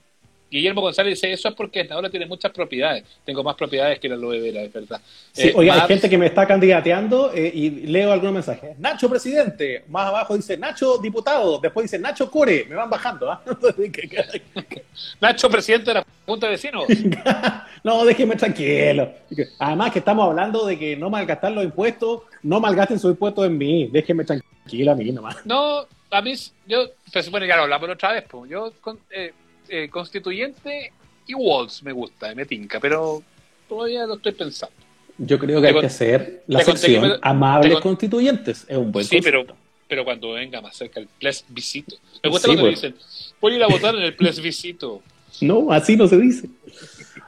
[0.50, 3.04] Guillermo González dice, eso es porque ahora tiene muchas propiedades.
[3.26, 5.02] Tengo más propiedades que la aloe vera, es verdad.
[5.32, 8.78] Sí, oye, hay gente que me está candidateando eh, y leo algunos mensajes.
[8.80, 13.32] Nacho presidente, más abajo dice Nacho diputado, después dice Nacho Core, me van bajando.
[13.32, 13.44] ¿ah?
[15.20, 16.86] Nacho presidente de la Junta de Vecinos.
[17.84, 19.12] no, déjeme tranquilo.
[19.60, 23.58] Además que estamos hablando de que no malgastar los impuestos, no malgasten sus impuestos en
[23.58, 25.46] mí, déjeme tranquilo a mí nomás.
[25.46, 26.34] No, a mí,
[26.68, 26.86] yo,
[27.22, 28.72] supone que ya lo hablamos otra vez, pues, yo...
[29.10, 29.34] Eh,
[29.70, 30.92] eh, constituyente
[31.28, 33.24] y Walls me gusta, me tinca, pero
[33.68, 34.76] todavía lo estoy pensando.
[35.18, 38.66] Yo creo que hay que hacer la sección amables constituyentes.
[38.68, 39.46] Es un buen Sí, pero,
[39.88, 41.96] pero cuando venga más cerca el plebiscito.
[42.22, 42.82] Me gusta cuando pues.
[42.82, 42.96] dicen,
[43.40, 45.02] voy ir a votar en el plebiscito.
[45.42, 46.48] No, así no se dice.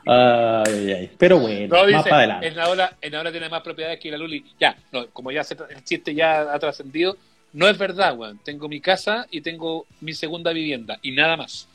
[0.05, 2.47] Ay, ay, Pero bueno, más para adelante.
[2.47, 4.45] En ahora, en ahora tiene más propiedades que la Luli.
[4.57, 7.17] Ya, no, como ya el chiste ya ha trascendido,
[7.51, 8.39] no es verdad, weón.
[8.45, 11.67] Tengo mi casa y tengo mi segunda vivienda y nada más.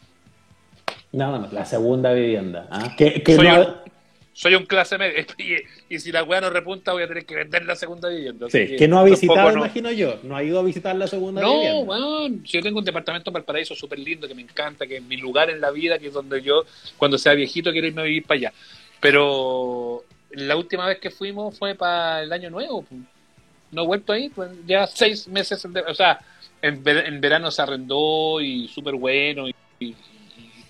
[1.12, 2.66] Nada más, la segunda vivienda.
[2.70, 2.96] ¿ah?
[4.32, 5.26] soy, un, clase media.
[5.90, 8.46] Y, si la weá no repunta, voy a tener que vender la segunda vivienda.
[8.48, 10.18] Sí, que, no ha visitado, imagino yo.
[10.22, 11.72] No ha ido a visitar la segunda vivienda.
[11.72, 12.42] No, weón.
[12.44, 15.50] yo tengo un departamento en Valparaíso súper lindo que me encanta, que es mi lugar
[15.50, 16.64] en la vida, que es donde yo,
[16.96, 18.52] cuando sea viejito, quiero irme a vivir para allá.
[19.00, 22.86] Pero la última vez que fuimos fue para el año nuevo.
[23.70, 25.62] No he vuelto ahí, pues ya seis meses.
[25.88, 26.20] O sea,
[26.62, 26.82] en,
[27.20, 29.46] verano se arrendó y súper bueno.
[29.46, 29.54] y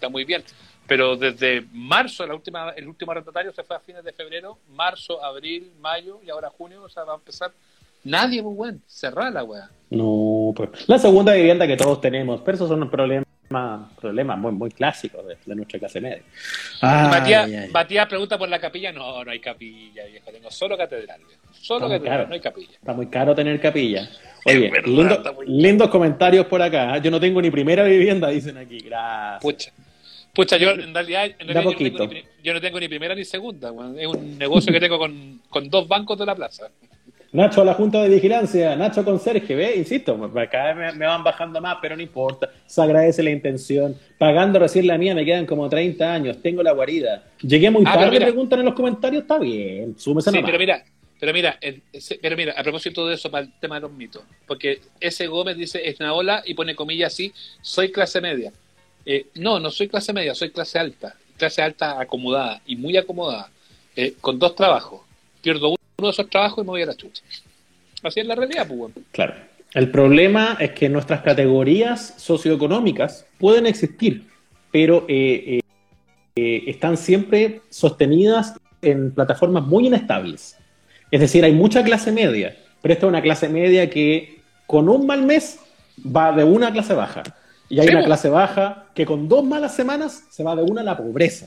[0.03, 0.43] está muy bien.
[0.89, 5.25] Pero desde marzo, la última, el último arrendatario se fue a fines de febrero, marzo,
[5.25, 7.53] abril, mayo y ahora junio, o sea, va a empezar.
[8.05, 9.71] Nadie muy bueno, cerrar la weá.
[9.91, 13.27] No, pues la segunda vivienda que todos tenemos, pero esos son los problemas
[14.01, 16.23] problemas muy, muy clásicos de, nuestra clase media.
[17.71, 18.91] Matías, pregunta por la capilla.
[18.93, 20.31] No, no hay capilla, viejo.
[20.33, 21.21] Tengo solo catedral.
[21.53, 22.73] Solo catedral, no hay capilla.
[22.73, 24.09] Está muy caro tener capilla.
[24.47, 24.73] Oye,
[25.47, 26.97] lindos comentarios por acá.
[26.97, 27.01] ¿eh?
[27.03, 28.81] Yo no tengo ni primera vivienda, dicen aquí.
[28.81, 29.43] Gracias.
[29.43, 29.73] Pucha.
[30.33, 33.73] Pucha, yo en realidad, yo, no tengo ni, primera ni segunda.
[33.99, 36.71] Es un negocio que tengo con, con dos bancos de la plaza.
[37.33, 39.77] Nacho a la Junta de Vigilancia, Nacho Conserje, ¿ve?
[39.77, 42.51] Insisto, cada vez me, van bajando más, pero no importa.
[42.67, 43.97] Se agradece la intención.
[44.19, 47.25] Pagando recién la mía me quedan como 30 años, tengo la guarida.
[47.41, 50.85] Llegué muy ah, tarde, preguntan en los comentarios, está bien, súmese Sí, pero mira,
[51.19, 51.59] pero mira,
[52.21, 55.57] pero mira, a propósito de eso, para el tema de los mitos, porque ese Gómez
[55.57, 58.53] dice, es una ola y pone comillas así, soy clase media.
[59.05, 61.15] Eh, no, no soy clase media, soy clase alta.
[61.37, 63.51] Clase alta acomodada y muy acomodada,
[63.97, 65.01] eh, con dos trabajos.
[65.41, 67.23] Pierdo uno de esos trabajos y me voy a la chucha.
[68.03, 68.93] Así es la realidad, pues.
[69.11, 69.35] Claro.
[69.75, 74.27] El problema es que nuestras categorías socioeconómicas pueden existir,
[74.71, 75.61] pero eh,
[76.35, 80.59] están siempre sostenidas en plataformas muy inestables.
[81.11, 85.07] Es decir, hay mucha clase media, pero esta es una clase media que con un
[85.07, 85.59] mal mes
[86.05, 87.23] va de una clase baja
[87.73, 90.85] y hay una clase baja que con dos malas semanas se va de una a
[90.85, 91.47] la pobreza.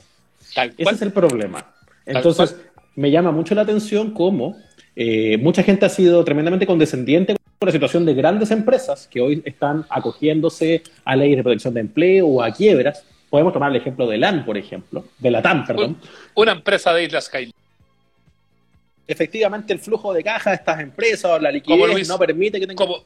[0.76, 1.72] Ese es el problema.
[2.04, 2.56] Entonces,
[2.96, 4.56] me llama mucho la atención cómo
[4.96, 9.40] eh, mucha gente ha sido tremendamente condescendiente con la situación de grandes empresas que hoy
[9.44, 13.04] están acogiéndose a leyes de protección de empleo o a quiebras.
[13.30, 15.96] Podemos tomar el ejemplo de LAN, por ejemplo, de la TAM, perdón.
[16.34, 17.54] Una empresa de Islas Caimán.
[19.06, 22.84] Efectivamente, el flujo de caja de estas empresas o la liquidez no permite que tengan...
[22.84, 23.04] Como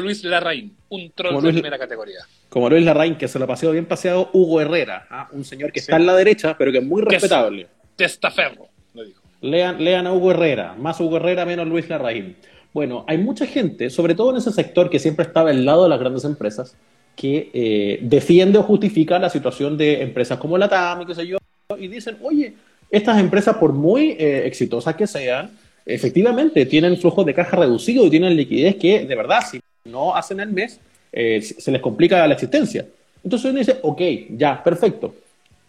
[0.00, 2.20] Luis Larraín, un troll de primera categoría.
[2.48, 5.28] Como Luis Larraín, que se lo ha paseado bien paseado, Hugo Herrera, ¿ah?
[5.32, 7.68] un señor que está en la derecha, pero que es muy respetable.
[7.94, 9.22] testaferro, lo dijo.
[9.40, 12.36] Lean, lean a Hugo Herrera, más Hugo Herrera, menos Luis Larraín.
[12.72, 15.88] Bueno, hay mucha gente, sobre todo en ese sector que siempre estaba al lado de
[15.88, 16.76] las grandes empresas,
[17.14, 21.26] que eh, defiende o justifica la situación de empresas como la TAM y qué sé
[21.26, 21.38] yo,
[21.78, 22.54] y dicen, oye,
[22.90, 25.50] estas empresas, por muy eh, exitosas que sean,
[25.86, 30.40] efectivamente tienen flujo de caja reducido y tienen liquidez que, de verdad, si no hacen
[30.40, 30.80] el mes,
[31.12, 32.84] eh, se les complica la existencia.
[33.22, 35.14] Entonces uno dice, ok, ya, perfecto.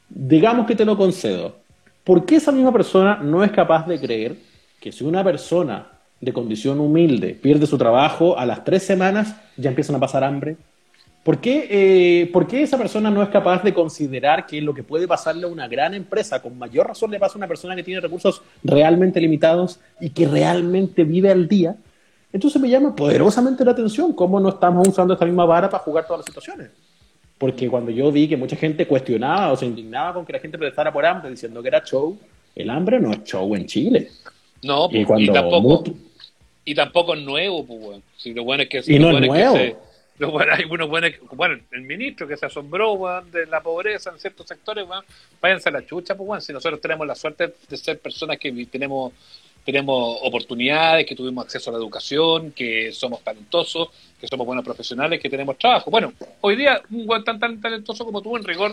[0.09, 1.55] Digamos que te lo concedo.
[2.03, 4.35] ¿Por qué esa misma persona no es capaz de creer
[4.79, 5.87] que si una persona
[6.19, 10.57] de condición humilde pierde su trabajo, a las tres semanas ya empiezan a pasar hambre?
[11.27, 14.81] ¿Por qué, eh, ¿Por qué, esa persona no es capaz de considerar que lo que
[14.81, 17.83] puede pasarle a una gran empresa, con mayor razón le pasa a una persona que
[17.83, 21.75] tiene recursos realmente limitados y que realmente vive al día?
[22.31, 26.07] Entonces me llama poderosamente la atención cómo no estamos usando esta misma vara para jugar
[26.07, 26.69] todas las situaciones.
[27.37, 30.57] Porque cuando yo vi que mucha gente cuestionaba o se indignaba con que la gente
[30.57, 32.17] protestara por hambre diciendo que era show,
[32.55, 34.11] el hambre no es show en Chile.
[34.63, 35.83] No, y, cuando tampoco,
[36.63, 39.86] y tampoco es nuevo, pues, Si lo bueno es que, y no es nuevo.
[40.19, 44.85] Hay unos buenos, bueno, el ministro que se asombró de la pobreza en ciertos sectores,
[45.41, 48.51] váyanse a la chucha, pues bueno, si nosotros tenemos la suerte de ser personas que
[48.65, 49.13] tenemos
[49.67, 55.19] tenemos oportunidades, que tuvimos acceso a la educación, que somos talentosos, que somos buenos profesionales,
[55.19, 55.91] que tenemos trabajo.
[55.91, 58.71] Bueno, hoy día un buen tan, tan talentoso como tú, en rigor,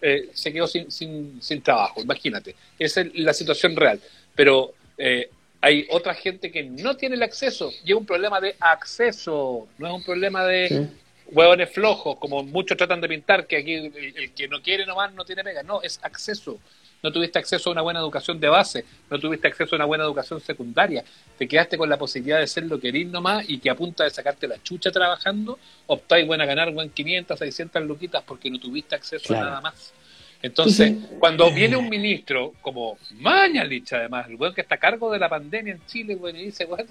[0.00, 2.56] eh, se quedó sin, sin, sin, trabajo, imagínate.
[2.78, 4.00] Esa es la situación real.
[4.34, 5.28] Pero eh,
[5.60, 9.86] hay otra gente que no tiene el acceso y es un problema de acceso, no
[9.86, 10.88] es un problema de
[11.30, 15.24] huevones flojos, como muchos tratan de pintar, que aquí el, que no quiere nomás no
[15.24, 15.62] tiene pega.
[15.62, 16.58] No, es acceso.
[17.02, 20.04] No tuviste acceso a una buena educación de base, no tuviste acceso a una buena
[20.04, 21.02] educación secundaria,
[21.38, 24.04] te quedaste con la posibilidad de ser lo que eres nomás y que a punta
[24.04, 28.60] de sacarte la chucha trabajando, optáis buena a ganar buen 500, 600 luquitas porque no
[28.60, 29.94] tuviste acceso a nada más.
[30.42, 35.18] Entonces, cuando viene un ministro como Mañalich, además, el weón que está a cargo de
[35.18, 36.86] la pandemia en Chile, weón, y dice, weón,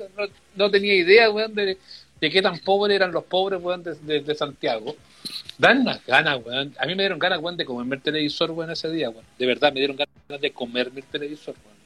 [0.56, 1.78] no, tenía idea, weón, de,
[2.20, 4.95] qué tan pobres eran los pobres, weón, de, Santiago.
[5.58, 6.76] Dan unas ganas, weón.
[6.78, 9.26] A mí me dieron ganas, weón, de comerme el televisor, weón, ese día, weón.
[9.39, 11.80] De verdad, me dieron ganas de comerme el televisor, weón.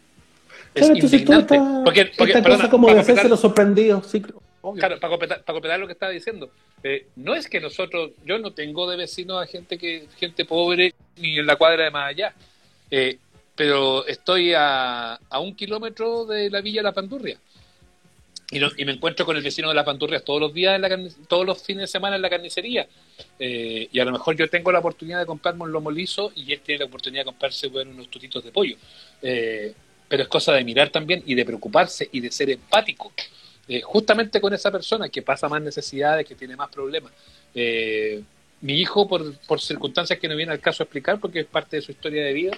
[0.76, 1.58] Es indignante.
[1.86, 4.22] porque, porque, esta cosa como de hacerse los sorprendidos, sí,
[4.78, 6.50] Claro, para completar, lo que estaba diciendo,
[6.84, 10.94] eh, no es que nosotros, yo no tengo de vecino a gente que gente pobre
[11.16, 12.34] ni en la cuadra de más allá,
[12.92, 13.18] eh,
[13.56, 17.38] pero estoy a, a, un kilómetro de la villa La Pandurria.
[18.52, 21.10] Y, y, me encuentro con el vecino de La Pandurria todos los días, en la
[21.28, 22.86] todos los fines de semana en la carnicería.
[23.40, 26.52] Eh, y a lo mejor yo tengo la oportunidad de comprarme un lomo liso y
[26.52, 28.76] él tiene la oportunidad de comprarse bueno, unos tutitos de pollo.
[29.22, 33.14] pero es cosa de mirar también y de preocuparse y de ser empático.
[33.68, 37.14] Eh, justamente con esa persona que pasa más necesidades, que tiene más problemas.
[37.56, 38.22] Eh,
[38.62, 41.78] mi hijo, por, por, circunstancias que no viene al caso a explicar, porque es parte
[41.78, 42.52] de su historia de vida,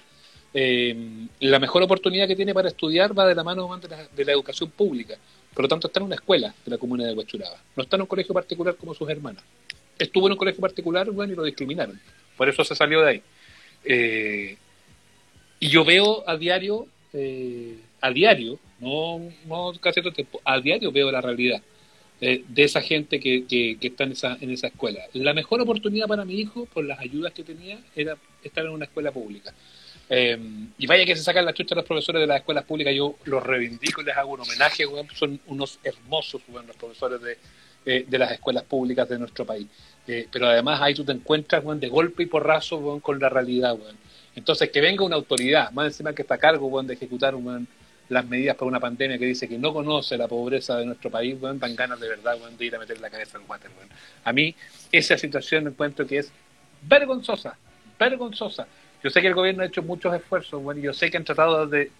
[0.53, 0.95] eh,
[1.41, 5.15] la mejor oportunidad que tiene para estudiar va de la mano de la, educación pública.
[5.53, 7.57] Por lo tanto, está en una escuela de la comuna de Huachuraba.
[7.75, 9.43] No está en un colegio particular como sus hermanas.
[9.99, 11.99] Estuvo en un colegio particular, bueno, y lo discriminaron.
[12.35, 14.57] Por eso se salió de ahí.
[15.59, 16.87] y yo veo a diario,
[18.01, 21.61] a diario, no, no todo el tiempo, a diario veo la realidad
[22.19, 25.01] de esa gente que, que, está en esa, en esa escuela.
[25.13, 28.85] La mejor oportunidad para mi hijo, por las ayudas que tenía, era estar en una
[28.85, 29.53] escuela pública.
[30.09, 30.37] Eh,
[30.77, 33.43] y vaya que se sacan la chucha los profesores de las escuelas públicas, yo los
[33.43, 37.37] reivindico y les hago un homenaje, son unos hermosos los profesores de,
[37.85, 39.67] eh, de las escuelas públicas de nuestro país.
[40.07, 43.75] Eh, pero además ahí tú te encuentras de golpe y porrazo con la realidad.
[44.35, 47.67] Entonces que venga una autoridad, más encima que está a cargo de ejecutar un
[48.09, 51.39] las medidas para una pandemia que dice que no conoce la pobreza de nuestro país,
[51.39, 53.71] bueno, dan ganas de verdad de ir a meter la cabeza al water.
[54.23, 54.55] A mí
[54.91, 56.31] esa situación encuentro que es
[56.83, 57.57] vergonzosa,
[57.99, 58.67] vergonzosa.
[59.03, 61.67] Yo sé que el gobierno ha hecho muchos esfuerzos, bueno, yo sé que han tratado
[61.67, 61.91] de...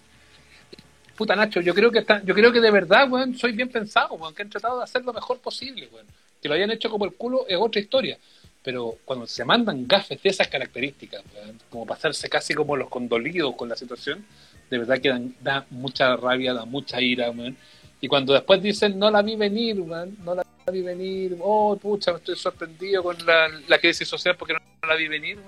[1.16, 4.18] Puta Nacho, yo creo que está, yo creo que de verdad, bueno, soy bien pensado,
[4.18, 6.08] bueno, que han tratado de hacer lo mejor posible, bueno.
[6.42, 8.18] Que lo hayan hecho como el culo es otra historia.
[8.62, 11.22] Pero cuando se mandan gafes de esas características,
[11.70, 14.26] como pasarse casi como los condolidos con la situación,
[14.70, 17.56] de verdad que da mucha rabia, da mucha ira, man.
[18.00, 22.18] Y cuando después dicen, no la vi venir, no la vi venir, oh, pucha, me
[22.18, 25.38] estoy sorprendido con la, la crisis social porque no, la vi venir,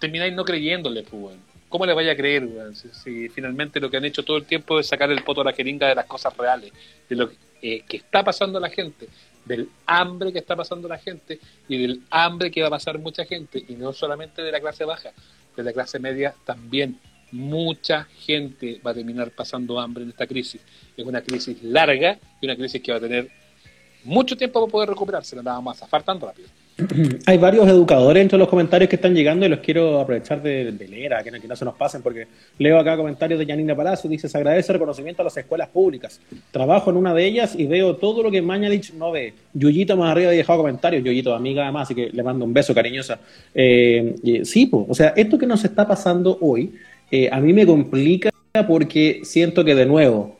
[0.00, 1.36] termináis no creyéndole, pues,
[1.68, 4.86] ¿Cómo le vaya a creer, Si, finalmente lo que han hecho todo el tiempo es
[4.86, 6.72] sacar el poto a la jeringa de las cosas reales,
[7.08, 7.30] de lo
[7.60, 9.08] eh, que está pasando a la gente,
[9.44, 12.98] del hambre que está pasando a la gente y del hambre que va a pasar
[12.98, 15.10] mucha gente, y no solamente de la clase baja,
[15.56, 16.98] de la clase media también
[17.32, 20.60] mucha gente va a terminar pasando hambre en esta crisis.
[20.96, 23.28] Es una crisis larga y una crisis que va a tener
[24.04, 26.48] mucho tiempo para poder recuperarse, nada más a tan rápido.
[27.26, 31.14] Hay varios educadores entre los comentarios que están llegando y los quiero aprovechar de, leer,
[31.14, 32.26] a que no, se nos pasen, porque
[32.58, 36.20] leo acá comentarios de Janina Palacio, dice, se agradece el reconocimiento a las escuelas públicas.
[36.50, 39.32] Trabajo en una de ellas y veo todo lo que Mañalich no ve.
[39.54, 42.74] Yuyito más arriba ha dejado comentarios, Yuyito, amiga además, así que le mando un beso
[42.74, 43.18] cariñosa.
[43.54, 46.74] Eh, sí, pues, o sea, esto que nos está pasando hoy
[47.10, 48.30] eh, a mí me complica
[48.66, 50.36] porque siento que de nuevo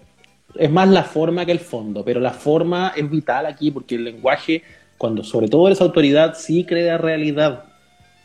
[0.58, 4.04] es más la forma que el fondo, pero la forma es vital aquí porque el
[4.04, 4.62] lenguaje,
[4.96, 7.64] cuando sobre todo eres autoridad, sí crea realidad.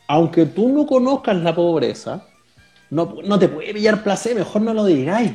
[0.08, 2.26] Aunque tú no conozcas la pobreza,
[2.90, 5.34] no, no te puede pillar placer, mejor no lo digáis.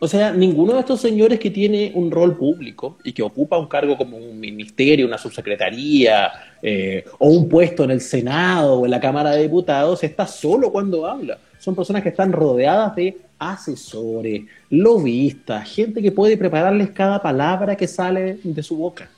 [0.00, 3.68] O sea, ninguno de estos señores que tiene un rol público y que ocupa un
[3.68, 6.30] cargo como un ministerio, una subsecretaría
[6.60, 10.70] eh, o un puesto en el Senado o en la Cámara de Diputados está solo
[10.70, 11.38] cuando habla.
[11.64, 17.88] Son personas que están rodeadas de asesores, lobistas, gente que puede prepararles cada palabra que
[17.88, 19.08] sale de su boca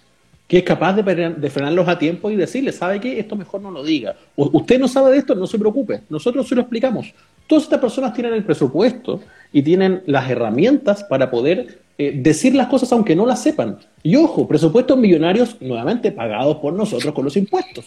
[0.46, 3.18] que es capaz de, frenarlos a tiempo y decirles, ¿sabe qué?
[3.18, 4.14] Esto mejor no lo diga.
[4.36, 7.12] usted no sabe de esto, no se preocupe, nosotros se lo explicamos.
[7.48, 9.20] Todas estas personas tienen el presupuesto
[9.52, 13.78] y tienen las herramientas para poder eh, decir las cosas aunque no las sepan.
[14.04, 17.86] Y ojo, presupuestos millonarios nuevamente pagados por nosotros con los impuestos.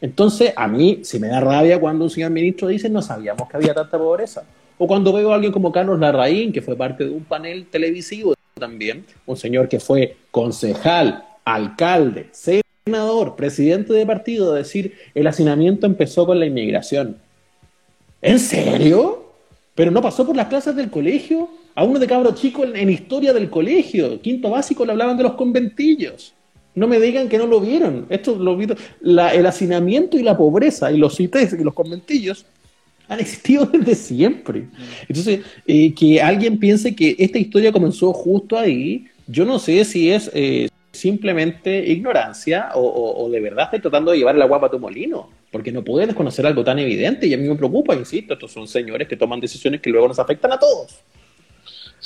[0.00, 3.56] Entonces, a mí se me da rabia cuando un señor ministro dice no sabíamos que
[3.56, 4.44] había tanta pobreza.
[4.78, 8.34] O cuando veo a alguien como Carlos Larraín, que fue parte de un panel televisivo
[8.54, 16.26] también, un señor que fue concejal, alcalde, senador, presidente de partido, decir el hacinamiento empezó
[16.26, 17.16] con la inmigración.
[18.22, 19.32] ¿En serio?
[19.74, 21.48] Pero no pasó por las clases del colegio.
[21.74, 25.34] A uno de cabro chico en, historia del colegio, quinto básico, le hablaban de los
[25.34, 26.34] conventillos.
[26.78, 28.06] No me digan que no lo vieron.
[28.08, 28.78] Esto lo vieron.
[29.02, 32.46] el hacinamiento y la pobreza y los CITES y los conventillos
[33.08, 34.68] han existido desde siempre.
[35.08, 40.10] Entonces, eh, que alguien piense que esta historia comenzó justo ahí, yo no sé si
[40.10, 44.78] es eh, simplemente ignorancia o, de verdad estoy tratando de llevar la guapa a tu
[44.78, 48.52] molino, porque no puedes desconocer algo tan evidente y a mí me preocupa, insisto, estos
[48.52, 51.00] son señores que toman decisiones que luego nos afectan a todos.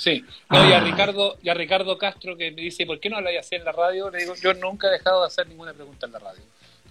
[0.02, 0.80] Sí, y, a ah.
[0.80, 3.70] Ricardo, y a Ricardo Castro que me dice, ¿por qué no habláis así en la
[3.70, 4.10] radio?
[4.10, 6.42] Le digo, yo nunca he dejado de hacer ninguna pregunta en la radio.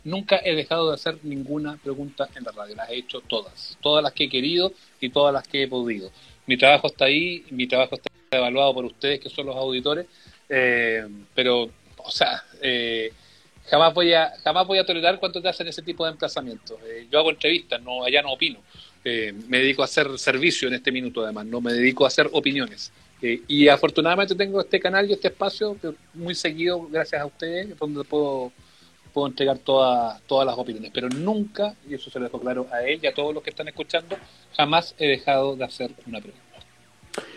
[0.05, 2.73] Nunca he dejado de hacer ninguna pregunta en la radio.
[2.73, 3.77] Las he hecho todas.
[3.81, 6.09] Todas las que he querido y todas las que he podido.
[6.47, 10.05] Mi trabajo está ahí, mi trabajo está evaluado por ustedes, que son los auditores.
[10.47, 11.05] Eh,
[11.35, 13.11] pero o sea, eh,
[13.65, 16.79] jamás voy a jamás voy a tolerar cuando te hacen ese tipo de emplazamientos.
[16.85, 18.61] Eh, yo hago entrevistas, no allá no opino.
[19.03, 22.29] Eh, me dedico a hacer servicio en este minuto, además, no me dedico a hacer
[22.31, 22.91] opiniones.
[23.21, 25.77] Y afortunadamente tengo este canal y este espacio
[26.13, 28.51] muy seguido, gracias a ustedes, donde puedo,
[29.13, 30.91] puedo entregar todas, todas las opiniones.
[30.93, 33.51] Pero nunca, y eso se lo dejo claro a él y a todos los que
[33.51, 34.17] están escuchando,
[34.55, 36.41] jamás he dejado de hacer una pregunta.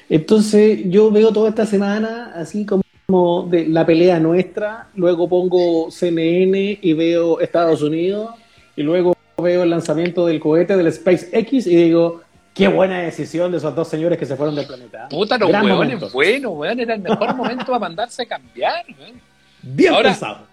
[0.08, 6.78] Entonces, yo veo toda esta semana así como de la pelea nuestra, luego pongo CNN
[6.80, 8.34] y veo Estados Unidos,
[8.76, 12.22] y luego veo el lanzamiento del cohete del SpaceX y digo,
[12.54, 15.08] qué buena decisión de esos dos señores que se fueron del planeta.
[15.08, 18.84] Puta, los huevones, bueno, weón, era el mejor momento para mandarse a cambiar,
[19.62, 20.46] Bien ahora, pensado.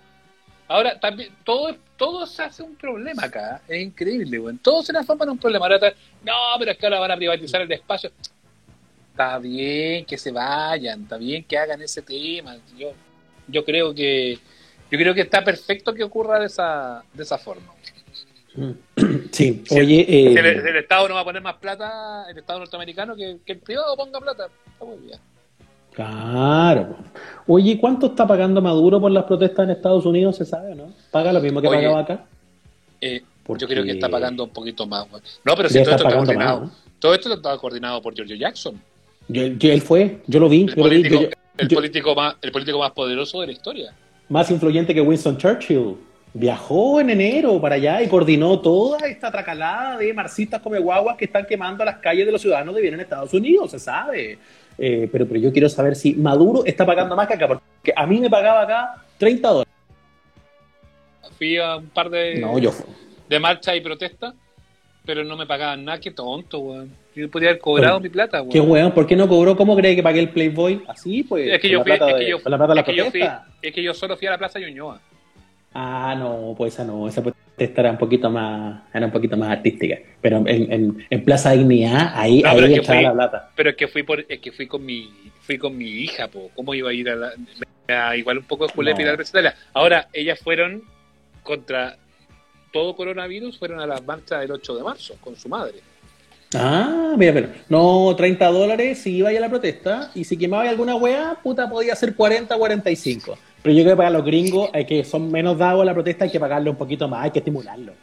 [0.68, 4.58] Ahora, también, todo, todo se hace un problema acá, es increíble, weón.
[4.58, 5.66] Todo se transforma en un problema.
[5.66, 5.94] Ahora,
[6.24, 8.12] no, pero es que ahora van a privatizar el espacio
[9.12, 12.58] está bien que se vayan, está bien que hagan ese tema.
[12.78, 12.94] Yo,
[13.48, 14.40] yo creo que
[14.90, 17.74] yo creo que está perfecto que ocurra de esa, de esa forma.
[19.32, 20.02] Sí, oye.
[20.02, 23.96] Eh, el, Estado no va a poner más plata, el Estado norteamericano, que, el privado
[23.96, 24.48] ponga plata.
[24.74, 25.20] Está muy bien.
[25.94, 26.96] Claro.
[27.48, 30.38] Oye, ¿cuánto está pagando Maduro por las protestas en Estados Unidos?
[30.38, 30.94] ¿Se sabe, no?
[31.12, 32.26] ¿Paga lo mismo que pagaba acá?
[33.02, 35.08] Eh, Yo creo que está pagando un poquito más.
[35.44, 36.72] No, pero si todo esto está coordinado.
[37.00, 38.80] Todo esto estaba coordinado por Giorgio Jackson.
[39.28, 40.62] Yo, él fue, yo lo vi.
[40.64, 40.76] El,
[41.68, 43.94] político, más, el político más poderoso de la historia.
[44.30, 45.96] Más influyente que Winston Churchill.
[46.34, 51.26] Viajó en enero para allá y coordinó toda esta tracalada de marxistas come guaguas que
[51.26, 54.38] están quemando las calles de los ciudadanos de bien en Estados Unidos, se sabe.
[54.78, 58.08] Eh, pero, pero yo quiero saber si Maduro está pagando más que acá, porque a
[58.08, 59.74] mí me pagaba acá 30 dólares.
[61.38, 62.72] Fui a un par de, no, yo...
[63.28, 64.34] de marcha y protesta,
[65.06, 66.92] pero no me pagaban nada, qué tonto, weón.
[67.14, 68.54] Yo podría haber cobrado mi plata, güey.
[68.54, 69.58] Qué weón, ¿por qué no cobró?
[69.58, 70.84] ¿Cómo cree que pagué el Playboy?
[70.88, 71.52] Así, pues.
[71.52, 73.24] Es que yo fui, es que yo, es que yo fui,
[73.62, 75.02] es que yo solo fui a la Plaza Ñuñoa.
[75.74, 79.52] Ah, no, pues esa no, esa protesta era un poquito más, era un poquito más
[79.52, 79.98] artística.
[80.20, 83.52] Pero en, en, en Plaza Dignidad, ahí, ahí estaba la plata.
[83.56, 85.10] Pero es que fui por, es que fui con mi,
[85.42, 86.52] fui con mi hija, po.
[86.56, 89.14] ¿cómo iba a ir a la, igual un poco de julepe no.
[89.14, 90.84] y la Ahora, ellas fueron
[91.44, 91.98] contra
[92.74, 95.80] todo coronavirus, fueron a la marcha del 8 de marzo con su madre.
[96.54, 100.96] Ah, mira, pero no, 30 dólares si iba a la protesta y si quemaba alguna
[100.96, 103.38] wea, puta, podía ser 40, 45.
[103.62, 106.26] Pero yo creo que para los gringos, hay que son menos dados a la protesta,
[106.26, 107.94] hay que pagarle un poquito más, hay que estimularlo.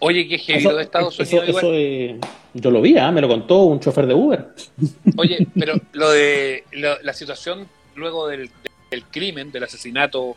[0.00, 1.48] Oye, qué genial de Estados Unidos.
[1.48, 2.18] Eso, eh,
[2.54, 3.10] yo lo vi, ¿ah?
[3.10, 4.48] me lo contó un chofer de Uber.
[5.16, 6.64] Oye, pero lo de
[7.02, 8.50] la situación luego del,
[8.90, 10.36] del crimen, del asesinato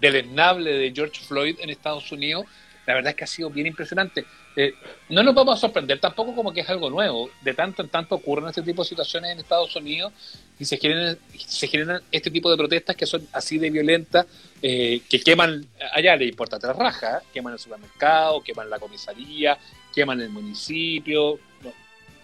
[0.00, 2.46] del esnable de George Floyd en Estados Unidos,
[2.86, 4.24] la verdad es que ha sido bien impresionante.
[4.56, 4.74] Eh,
[5.08, 7.30] no nos vamos a sorprender tampoco como que es algo nuevo.
[7.42, 10.12] De tanto en tanto ocurren este tipo de situaciones en Estados Unidos
[10.58, 14.26] y se generan, se generan este tipo de protestas que son así de violentas,
[14.60, 19.56] eh, que queman, allá le importa tres rajas, queman el supermercado, queman la comisaría,
[19.94, 21.38] queman el municipio.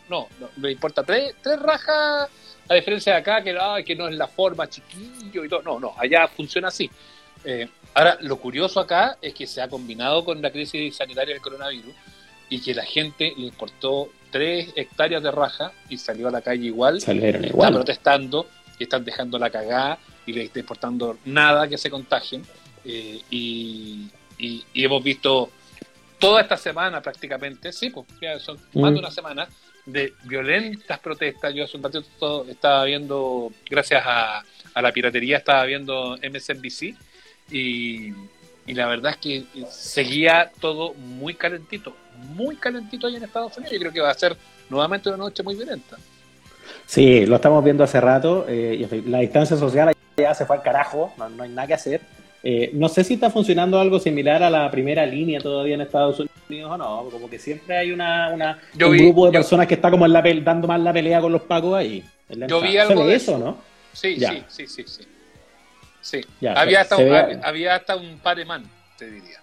[0.08, 2.30] No, no, le importa tres, tres rajas
[2.66, 3.54] A diferencia de acá, que,
[3.84, 5.62] que no es la forma chiquillo y todo.
[5.62, 6.90] No, no, allá funciona así.
[7.44, 11.42] Eh, ahora, lo curioso acá es que se ha combinado con la crisis sanitaria del
[11.42, 11.94] coronavirus
[12.50, 16.66] y que la gente le importó tres hectáreas de raja y salió a la calle
[16.66, 17.74] igual, Salieron igual.
[17.74, 22.42] protestando y están dejando la cagada y le está importando nada que se contagien.
[22.84, 24.08] Eh, y,
[24.38, 25.50] y- y hemos visto
[26.18, 28.98] toda esta semana prácticamente, sí, pues ya son más de Mm.
[28.98, 29.48] una semana
[29.86, 31.54] de violentas protestas.
[31.54, 34.42] Yo hace un ratito estaba viendo, gracias a,
[34.74, 36.94] a la piratería, estaba viendo MSNBC
[37.50, 38.12] y,
[38.66, 41.94] y la verdad es que seguía todo muy calentito,
[42.34, 43.72] muy calentito ahí en Estados Unidos.
[43.72, 44.36] Yo creo que va a ser
[44.68, 45.96] nuevamente una noche muy violenta.
[46.86, 48.44] Sí, lo estamos viendo hace rato.
[48.48, 52.00] eh, la distancia social ya se fue al carajo, no, no hay nada que hacer.
[52.42, 56.20] Eh, no sé si está funcionando algo similar a la primera línea todavía en Estados
[56.48, 59.66] Unidos o no, como que siempre hay una, una- un vi- grupo de yo- personas
[59.66, 62.04] que está como en la dando más la pelea con los pacos ahí.
[62.46, 63.38] Yo vi algo ¿Se ve de eso, eso.
[63.44, 63.58] ¿no?
[63.92, 64.30] Sí, Ya.
[64.30, 65.02] sí, sí, sí, sí.
[66.08, 66.20] Sí.
[66.40, 68.64] Ya, había, hasta un, había, había hasta un paremán,
[68.96, 69.40] te diría.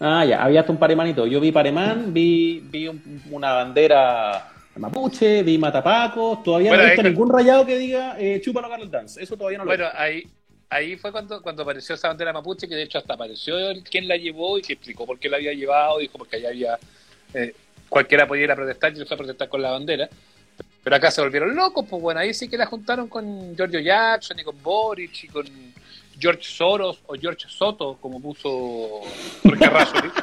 [0.00, 1.24] Ah, ya, había hasta un paremanito.
[1.26, 6.92] Yo vi paremán, vi, vi un- una bandera mapuche, vi matapacos, todavía Bueno, no he
[6.92, 9.22] visto ahí- ningún rayado que diga eh, chúpalo Carlos Dance.
[9.22, 10.24] Eso todavía no lo Bueno, ahí,
[10.68, 13.54] ahí fue cuando, cuando apareció esa bandera mapuche, que de hecho hasta apareció
[13.88, 16.78] quien la llevó y que explicó por qué la había llevado, dijo porque allá había
[17.34, 17.54] eh,
[17.88, 20.08] cualquiera podía ir a protestar y fue a protestar con la bandera.
[20.82, 24.38] Pero acá se volvieron locos, pues bueno, ahí sí que la juntaron con Giorgio Jackson
[24.38, 25.46] y con Boric y con
[26.18, 29.00] George Soros o George Soto, como puso
[29.42, 30.08] Jorge Razzoli.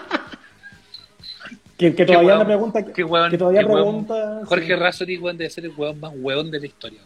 [1.77, 4.05] Que, que todavía hueón, me pregunta, hueón, que todavía hueón.
[4.05, 4.41] pregunta.
[4.45, 4.75] Jorge sí.
[4.75, 6.99] Razzoli, debe ser el hueón más hueón de la historia.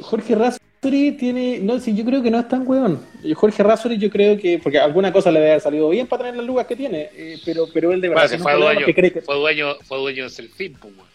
[0.00, 3.00] Jorge Razzoli tiene, no, sí, yo creo que no es tan weón.
[3.22, 6.24] Y Jorge Razzoli yo creo que, porque alguna cosa le debe haber salido bien para
[6.24, 8.94] tener las lugas que tiene, eh, pero, pero él de verdad Bueno, fue dueño, que
[8.96, 11.08] cree que- fue dueño, fue dueño de Selfie, pues, weón.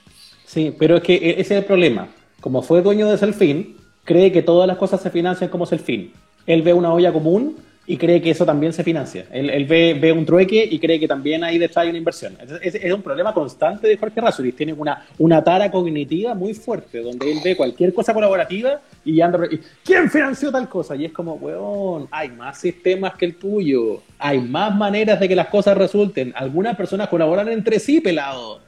[0.45, 2.07] Sí, pero es que e- ese es el problema.
[2.39, 3.75] Como fue dueño de Selfin,
[4.05, 6.13] cree que todas las cosas se financian como Selfin.
[6.49, 9.25] Él ve una olla común y cree que eso también se financia.
[9.31, 12.35] Él, ve, ve un trueque y cree que también ahí detrás hay una inversión.
[12.59, 14.51] Es, un problema constante de Jorge Razuri.
[14.53, 19.39] Tiene una, una tara cognitiva muy fuerte, donde él ve cualquier cosa colaborativa y anda...
[19.83, 20.95] ¿Quién financió tal cosa?
[20.95, 24.01] Y es como, weón, hay más sistemas que el tuyo.
[24.17, 26.33] Hay más maneras de que las cosas resulten.
[26.35, 28.59] Algunas personas colaboran entre sí, pelado.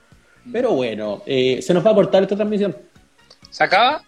[0.51, 2.75] Pero bueno, eh, se nos va a cortar esta transmisión.
[3.49, 4.03] ¿Se acaba?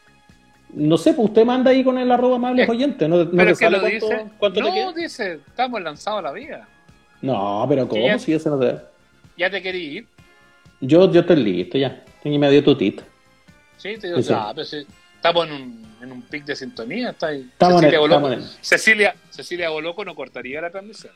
[0.76, 3.07] No sé, pues usted manda ahí con el arroba amables Eh, oyentes.
[3.09, 4.26] ¿No, no pero es que lo cuánto, dice.
[4.39, 4.93] cuánto te no, queda?
[4.93, 6.67] dice, estamos lanzados a la vida.
[7.21, 8.05] No, pero ¿cómo?
[8.05, 8.78] ya- Si ese no te...
[9.38, 10.07] Ya te quería ir.
[10.82, 12.03] Yo, yo estoy listo ya.
[12.21, 13.03] Tengo medio tutito.
[13.78, 14.34] Sí, te digo, Sí, sí.
[14.36, 17.11] ah, pero si estamos en un, en un pic de sintonía.
[17.11, 17.41] Está ahí.
[17.41, 21.13] Estamos en Cecilia, el- Boloco, estamos Cecilia, Cecilia Boloco no cortaría la transmisión.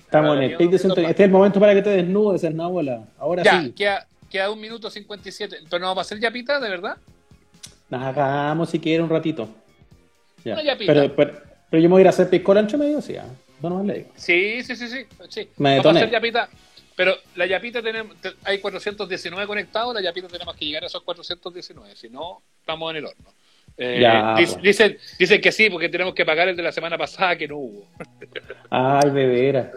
[0.00, 1.10] Estamos Ahora en el pic de sintonía.
[1.10, 3.04] Este es el momento para que te desnudes, Esnábola.
[3.18, 3.72] Ahora Ya, sí.
[3.72, 5.56] queda, queda un minuto 57.
[5.56, 6.96] Entonces no vamos a hacer yapita, de verdad.
[7.90, 9.48] Hagamos si quiere un ratito.
[10.44, 10.54] Ya.
[10.54, 10.92] Una yapita.
[10.92, 11.32] Pero, pero,
[11.70, 13.16] pero yo me voy a ir a hacer piscola entre medio, sí.
[13.16, 13.24] ah.
[13.62, 14.08] No, no le digo.
[14.14, 15.04] Sí, sí, sí, sí.
[15.28, 15.48] sí.
[15.56, 16.48] Me vamos a hacer yapita.
[16.94, 21.02] Pero la yapita tenemos, te- hay 419 conectados, la yapita tenemos que llegar a esos
[21.02, 23.30] 419, si no, estamos en el horno.
[23.76, 24.60] Eh, Ya, pues.
[24.60, 27.56] dicen, dicen que sí, porque tenemos que pagar el de la semana pasada que no
[27.58, 27.86] hubo.
[28.70, 29.70] Ay, bebera.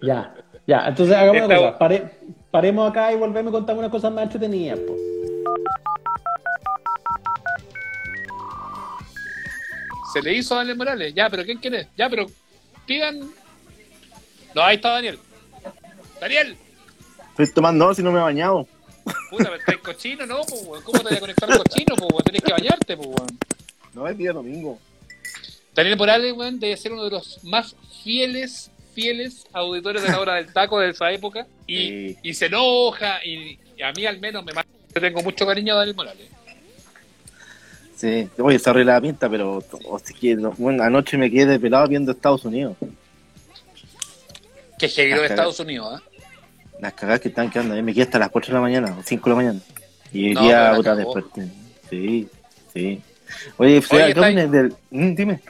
[0.00, 0.34] Ya,
[0.66, 0.86] ya.
[0.88, 1.78] Entonces hagamos una Esta- cosa.
[1.78, 2.04] Pare-
[2.50, 4.98] paremos acá y volvemos a contar unas cosas más entretenidas, pues.
[10.12, 11.88] Se le hizo a Daniel Morales, ya, pero ¿quién quiere?
[11.96, 12.26] Ya, pero
[12.86, 13.20] pidan.
[14.54, 15.18] No, ahí está Daniel.
[16.20, 16.56] Daniel,
[17.30, 18.66] Estoy tomando no, si no me he bañado.
[19.30, 20.42] puta, pero estáis cochino, ¿no?
[20.42, 20.82] po, weón?
[20.84, 21.96] ¿Cómo te voy a conectar cochino?
[21.96, 22.22] Po, weón?
[22.24, 23.38] Tenés que bañarte, po, weón.
[23.94, 24.78] No es día domingo.
[25.74, 30.34] Daniel Morales, weón, debe ser uno de los más fieles, fieles auditores de la hora
[30.34, 31.46] del taco de esa época.
[31.66, 32.18] Y, Sí.
[32.22, 34.68] y se enoja, y, y a mí al menos me mata.
[34.94, 36.28] Yo tengo mucho cariño a Daniel Morales.
[38.02, 41.60] Sí, oye, se arregla la pinta, pero o sea, que no- bueno, anoche me quedé
[41.60, 42.76] pelado viendo Estados Unidos.
[44.76, 46.02] Que lo de Estados Unidos, ¿ah?
[46.80, 47.80] Las cagadas que están quedando.
[47.80, 49.60] Me quedé hasta las 4 de la mañana, o 5 de la mañana.
[50.12, 51.24] Y hoy No, día otra después.
[51.88, 52.28] Sí,
[52.74, 53.00] sí.
[53.56, 54.74] Oye, Freda, ¿qué opinas del.
[54.90, 55.40] Mm, dime.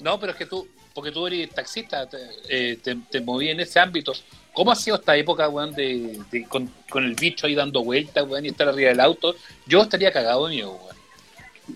[0.00, 2.16] No, pero es que tú, porque tú eres taxista, te,
[2.48, 4.14] eh, te, te moví en ese ámbito.
[4.54, 8.26] ¿Cómo ha sido esta época, weón, de, de- con, con el bicho ahí dando vueltas,
[8.26, 9.34] weón, y estar arriba del auto?
[9.66, 10.99] Yo estaría cagado de miedo, weón.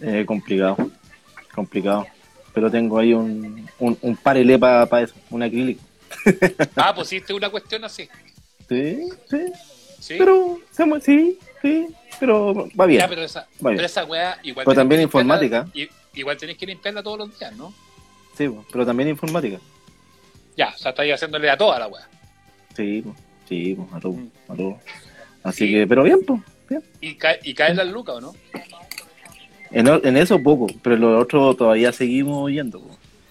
[0.02, 0.76] Eh, complicado.
[1.54, 2.06] Complicado.
[2.52, 5.82] Pero tengo ahí un, un, un parelé para eso, un acrílico.
[6.76, 8.08] Ah, pusiste una cuestión así.
[8.68, 9.38] Sí, sí.
[10.00, 10.14] ¿Sí?
[10.18, 10.58] Pero,
[11.00, 11.86] sí, sí.
[12.20, 13.00] Pero va bien.
[13.00, 13.76] Ya, pero esa, Vale.
[13.76, 14.64] pero esa weá igual.
[14.64, 15.66] Pero también informática.
[16.14, 17.74] igual tenés que limpiarla todos los días, ¿no?
[18.36, 19.58] Sí, pero también informática.
[20.56, 22.08] Ya, o sea, estáis haciéndole a toda la weá.
[22.76, 23.02] Sí,
[23.48, 24.30] sí, a todo, Mm.
[24.48, 24.78] a todo.
[25.42, 25.72] Así Sí.
[25.72, 26.40] que, pero bien, pues.
[26.68, 26.82] Bien.
[27.00, 28.32] Y, cae, y caen las lucas, ¿o no?
[29.74, 32.80] En, en eso poco, pero lo otro todavía seguimos yendo.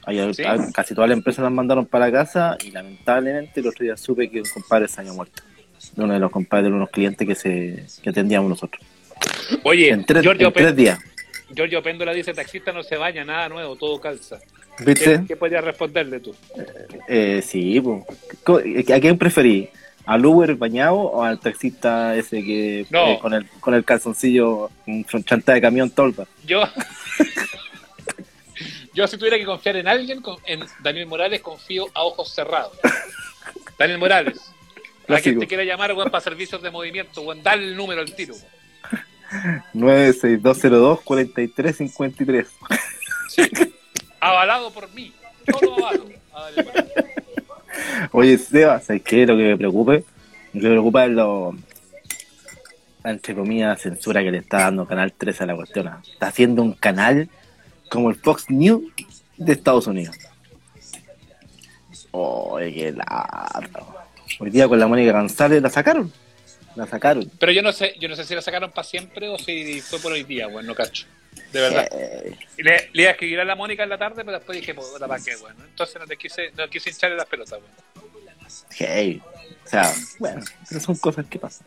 [0.06, 0.44] Hay- Sí.
[0.74, 4.42] casi todas las empresas las mandaron para casa y lamentablemente el otro día supe que
[4.42, 5.42] un compadre se había muerto.
[5.96, 8.84] De uno de los compadres de unos clientes que se que atendíamos nosotros.
[9.64, 11.00] Oye, En tres, Giorgio, en tres días.
[11.56, 14.40] Giorgio Péndola dice, taxista no se baña, nada nuevo, todo calza.
[14.86, 15.20] ¿Viste?
[15.22, 16.34] ¿Qué, qué podrías responderle tú?
[17.08, 18.06] Eh, sí, po.
[18.44, 19.70] Co- ¿a quién preferí?
[20.06, 23.08] ¿Al Uber bañado o al taxista ese que No.
[23.12, 26.26] eh, con, el, con el calzoncillo, un chanta de camión tolva?
[26.46, 26.62] Yo,
[28.94, 32.74] yo si tuviera que confiar en alguien, en Daniel Morales, confío a ojos cerrados.
[33.80, 34.42] Daniel Morales, a
[34.82, 35.40] quien Clásico.
[35.40, 38.34] te quiera llamar, weón, para servicios de movimiento, weón, dale el número al tiro.
[38.36, 39.64] weón.
[39.74, 42.48] 96202-4353.
[44.20, 45.14] Avalado por mí,
[45.52, 46.06] solo avalo.
[48.12, 49.26] Oye, Seba, ¿sabes qué?
[49.26, 50.02] Lo que me preocupa, lo
[50.54, 51.56] que me preocupa es lo,
[53.04, 55.90] entre comillas, censura que le está dando Canal 13 a la cuestión.
[56.12, 57.30] Está haciendo un canal
[57.90, 58.84] como el Fox News
[59.38, 60.18] de Estados Unidos.
[62.12, 63.70] Oye, qué lata.
[64.40, 66.12] Hoy día con la Mónica González la sacaron.
[66.76, 67.30] La sacaron.
[67.40, 70.00] Pero yo no sé, yo no sé si la sacaron para siempre o si fue
[70.00, 71.06] por hoy día, weón, no cacho.
[71.52, 71.88] De verdad.
[72.58, 74.74] Y Le, le iba a escribir a la Mónica en la tarde, pero después dije,
[74.74, 75.56] puta, ¿para qué, weón?
[75.70, 77.72] Entonces no te quise, no quise hincharle las pelotas, weón.
[78.78, 79.22] hey.
[79.66, 81.66] O sea, bueno, pero son cosas que pasan.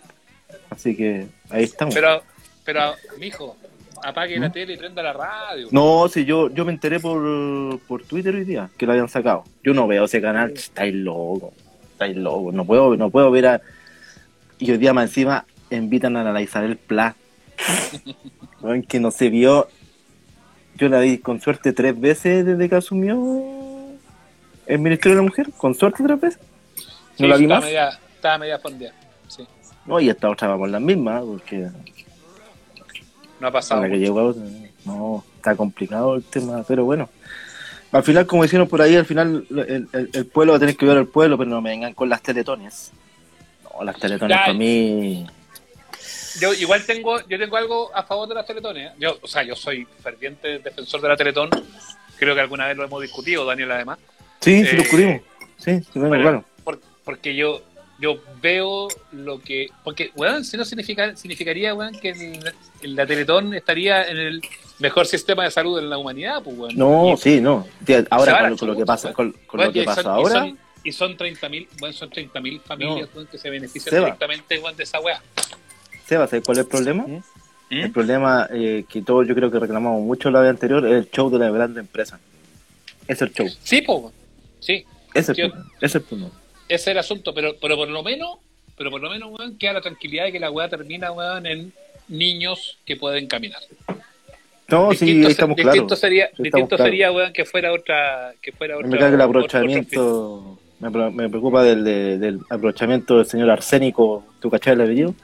[0.71, 1.95] Así que ahí estamos.
[1.95, 2.23] Pero,
[2.65, 3.57] pero, mijo,
[4.03, 5.69] apague la tele y prenda la radio.
[5.69, 5.75] ¿Mm?
[5.75, 9.45] No, si yo, yo me enteré por, por Twitter hoy día que lo habían sacado.
[9.63, 11.53] Yo no veo ese canal, estáis loco,
[11.93, 12.53] estáis loco.
[12.53, 13.61] No puedo, no puedo ver a.
[14.59, 17.15] Y hoy día más encima invitan a la Isabel Pla.
[18.89, 19.69] Que no se vio.
[20.77, 23.17] Yo la vi con suerte tres veces desde que asumió
[24.67, 25.49] el Ministerio de la Mujer.
[25.57, 26.41] Con suerte tres veces.
[27.17, 27.65] Sí, ¿No la vi estaba más?
[27.69, 28.95] media, estaba media fondeada.
[29.29, 29.47] Sí,
[29.87, 31.69] No, y esta otra vamos las mismas, porque
[33.41, 33.81] no ha pasado.
[33.81, 34.35] Para que llegó,
[34.85, 37.09] no, está complicado el tema, pero bueno.
[37.93, 40.77] Al final, como decíamos por ahí, al final el, el- el pueblo va a tener
[40.77, 42.91] que ver al pueblo, pero no me vengan con las teletones.
[43.65, 44.43] No, las teletones Ya.
[44.45, 45.27] para mí.
[46.41, 48.91] Yo igual tengo, yo tengo algo a favor de las teletones.
[48.91, 48.95] ¿eh?
[48.99, 51.51] Yo, o sea, yo soy ferviente defensor de la teletón.
[52.19, 53.99] Creo que alguna vez lo hemos discutido, Daniel, además.
[54.41, 55.21] Sí, sí, Eh, lo descubrimos.
[55.59, 56.45] Sí, sí, bueno, Bueno, claro.
[56.65, 57.63] por- porque yo
[57.99, 63.07] yo veo lo que porque weón si no significa significaría weón que el- el- la
[63.07, 64.43] Teletón estaría en el
[64.81, 67.67] mejor sistema de salud en la humanidad pues weón No, Y- sí, no.
[68.11, 70.59] Ahora con, la con lo que pasa, con, lo que pasa son- y ahora, son-
[70.85, 74.05] y son 30.000 weón, son 30.000 familias que se benefician Seba.
[74.07, 75.23] directamente de esa weá
[76.07, 77.05] Seba, ¿sabes cuál es el problema?
[77.07, 77.19] ¿Mm?
[77.71, 81.11] El problema eh, que todos yo creo que reclamamos mucho la vez anterior es el
[81.11, 82.19] show de la grande empresa.
[83.09, 83.49] Ese es el show.
[83.63, 84.13] sí pues weón.
[84.61, 84.85] sí
[85.15, 85.43] Ese es Sí.
[85.43, 86.31] el es el problema.
[86.69, 88.39] ese es el asunto, pero, pero por lo menos,
[88.77, 91.73] pero por lo menos, weón, queda la tranquilidad de que la weá termina, weón, en
[92.09, 93.61] niños que pueden caminar.
[94.69, 95.99] No, sí, distinto, ahí estamos distinto claros.
[96.01, 98.89] sería, Sí, estamos distinto sería, weón, que fuera otra, que fuera otra.
[98.89, 103.17] Me cae que el otro- otro aprovechamiento, me, pre- me preocupa del, de- del aprovechamiento
[103.19, 105.15] del señor Arsénico, ¿tú cachai el apellido?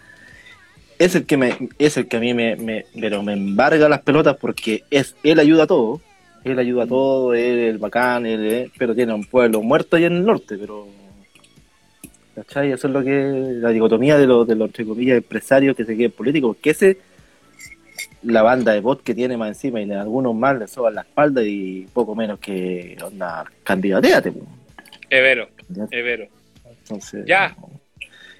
[0.99, 4.03] Es el que me, es el que a mí me, me, pero me embarga las
[4.03, 6.01] pelotas porque es, él ayuda a todo,
[6.45, 9.97] él ayuda a todo, él es el bacán, él es- pero tiene un pueblo muerto
[9.97, 10.87] allá en el norte, pero
[12.37, 12.73] ¿cachai?
[12.73, 13.11] Eso es lo que,
[13.61, 16.99] la dicotomía de los, de los entre comillas empresarios que se queden políticos, porque ese
[18.23, 21.43] la banda de bot que tiene más encima y algunos más le soban la espalda
[21.43, 24.33] y poco menos que onda candidateate.
[25.11, 26.27] Evero, Ya, Evero.
[26.83, 27.55] Entonces, Ya.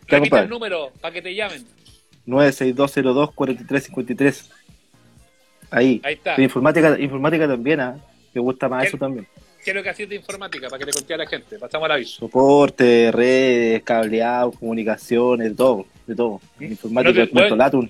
[0.07, 1.65] ¿Qué, Repita el número para que te llamen.
[2.27, 4.51] 96202-4353.
[5.71, 6.01] Ahí.
[6.05, 6.37] Ahí está.
[6.37, 7.97] Pero informática, informática también, ¿ah?
[8.35, 9.27] Me gusta más eso también.
[9.65, 10.69] ¿Qué es lo que hacías de informática?
[10.69, 11.57] Para que le conté a la gente.
[11.59, 12.19] Pasamos al aviso.
[12.19, 16.41] Soporte, redes, cableado, comunicaciones, de todo, de todo.
[16.59, 17.89] Informática, No cuento Latum.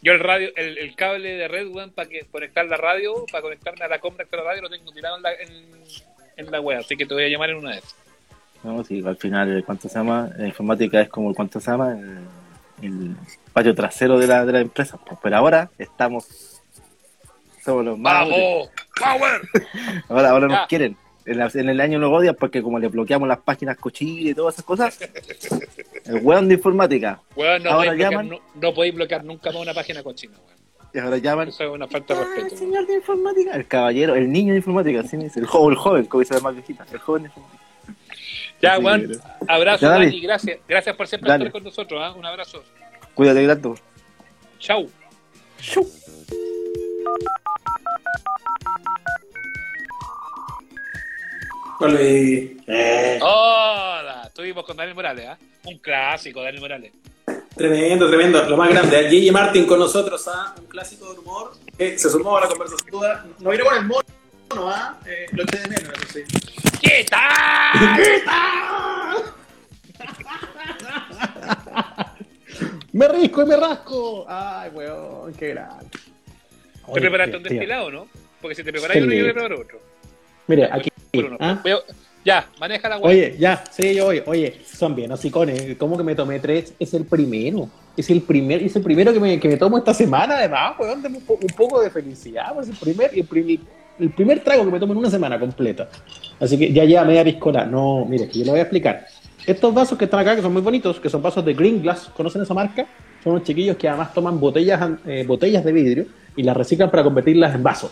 [0.00, 3.42] Yo el radio, el, el cable de red, weón, para que conectar la radio, para
[3.42, 5.50] conectarme a la compra de la radio, lo tengo tirado en la, en,
[6.36, 7.96] en la web, así que te voy a llamar en una de esas.
[8.62, 10.30] No, sí, al final, ¿cuánto se llama?
[10.36, 11.94] La informática es como, ¿cuánto se llama?
[11.94, 12.18] El,
[12.82, 13.16] el
[13.52, 14.98] patio trasero de la, de la empresa.
[15.22, 16.26] Pero ahora estamos,
[17.64, 18.12] somos los más.
[18.28, 18.70] ¡Vamos!
[18.98, 19.40] ¡Power!
[20.08, 20.56] Ahora, ahora Ya.
[20.58, 20.96] nos quieren.
[21.24, 24.34] En, la- en el año nos odian porque como le bloqueamos las páginas cochinas y
[24.34, 24.98] todas esas cosas,
[26.06, 27.20] el weón de informática.
[27.36, 28.28] Weón, no, Ahora podéis bloquear, llaman.
[28.28, 30.58] no, no podéis bloquear nunca más una página cochina, weón.
[30.94, 31.48] Y ahora llaman.
[31.48, 32.46] Eso es una falta de "Ah, respeto.
[32.54, 33.52] el señor de informática.
[33.54, 35.00] El caballero, el niño de informática.
[35.00, 36.86] El joven, el joven, como dice la más viejita.
[36.90, 37.62] El joven de informática.
[38.60, 39.90] Ya, que, abrazo, Ya.
[39.90, 40.58] Dani, gracias.
[40.68, 41.44] Gracias por siempre Dale.
[41.44, 42.12] estar con nosotros, ¿ah?
[42.12, 42.62] Un abrazo.
[43.14, 43.74] Cuídate, grato.
[44.58, 44.88] Chau.
[51.80, 52.56] Ole.
[52.66, 55.38] Eh, Hola, estuvimos con Daniel Morales, ¿ah?
[55.64, 56.92] Un clásico, Daniel Morales.
[57.54, 58.42] Tremendo, tremendo.
[58.48, 59.08] Lo más grande.
[59.08, 61.52] Gigi Martin con nosotros a un clásico de humor.
[61.76, 63.34] que se sumó a la conversación.
[63.38, 64.98] No vino con el mono, ¿ah?
[65.06, 66.57] Eh, lo eché de menos, eso sí.
[66.80, 67.98] ¿Qué tal?
[72.92, 74.24] me risco y me rasco.
[74.28, 75.86] Ay, weón, qué grande.
[76.92, 77.50] ¿Te preparaste un tío.
[77.52, 78.06] destilado, no?
[78.40, 79.02] Porque si te preparas Sí.
[79.02, 79.80] uno, yo voy a preparar otro.
[80.46, 80.88] Mire, aquí.
[81.14, 81.36] Uno.
[81.40, 81.60] ¿ah?
[81.62, 81.82] Veo-
[82.24, 83.10] Ya, maneja la weá.
[83.10, 84.22] Oye, ya, sí, yo voy.
[84.26, 85.76] Oye, son bien hocicones.
[85.78, 86.74] ¿Cómo que me tomé tres?
[86.78, 87.68] Es el primero.
[87.96, 91.04] Es el primer, es el primero que me, que me tomo esta semana, además, weón.
[91.04, 92.52] Un poco de felicidad.
[92.54, 93.58] pues, el primer, el, primer,
[93.98, 95.88] el primer trago que me tomo en una semana completa.
[96.40, 97.64] Así que ya lleva media piscola.
[97.66, 99.06] No, mire, yo le voy a explicar.
[99.46, 102.10] Estos vasos que están acá, que son muy bonitos, que son vasos de Green Glass,
[102.14, 102.86] ¿conocen esa marca?
[103.24, 107.02] Son unos chiquillos que además toman botellas, eh, botellas de vidrio y las reciclan para
[107.02, 107.90] convertirlas en vasos.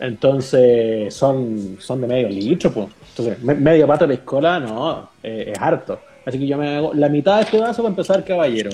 [0.00, 2.88] Entonces, son, son de medio litro, pues.
[3.10, 6.00] Entonces, me- medio pato de piscola, no, eh, es harto.
[6.26, 8.70] Así que yo me hago la mitad de este vaso para empezar, caballero.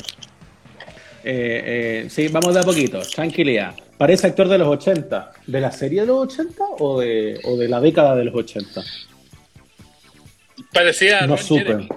[1.22, 3.74] Eh, sí, vamos de a poquito, tranquilidad.
[4.01, 5.30] Parece actor de los 80.
[5.46, 8.80] ¿De la serie de los 80 o de, o de la década de los 80?
[10.72, 11.61] Parecía No Ron supe.
[11.64, 11.88] Jeremy.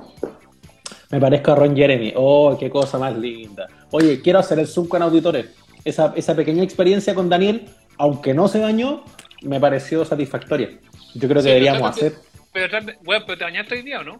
[1.12, 2.12] Me parezco a Ron Jeremy.
[2.18, 3.68] Oh, qué cosa más linda.
[3.92, 5.46] Oye, quiero hacer el Zoom con auditores.
[5.86, 9.06] Esa, esa pequeña experiencia con Daniel, aunque no se dañó,
[9.42, 10.72] me pareció satisfactoria.
[11.14, 12.14] Yo creo que Sí, deberíamos pero hacer.
[12.52, 14.20] Pero, weón, pero te bañaste hoy día, ¿o no?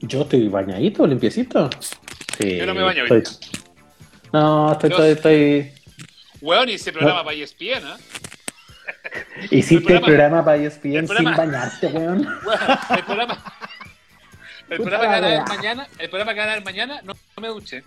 [0.00, 1.68] Yo estoy bañadito, limpiecito.
[2.38, 3.36] Sí, Yo no me baño hoy estoy-
[4.32, 5.72] No, estoy, estoy, estoy-
[6.42, 7.96] Weón, y ese programa para ESPN, ¿ah?
[9.50, 12.28] Hiciste el programa- programa para ESPN sin bañarte, weón.
[12.96, 13.44] El programa.
[14.68, 17.12] El programa que van a ver mañana, el programa que van a ver mañana, no,
[17.14, 17.82] no me duché.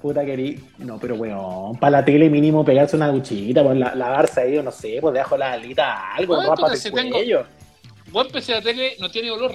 [0.00, 0.62] Puta querí.
[0.78, 4.62] No, pero weón, para la tele mínimo pegarse una duchita, pues la- lavarse ahí, o
[4.62, 7.46] no sé, pues debajo la alita algo, rápate puta, el si tengo- cuello.
[8.10, 9.54] Vos empecé la tele, no tiene olor.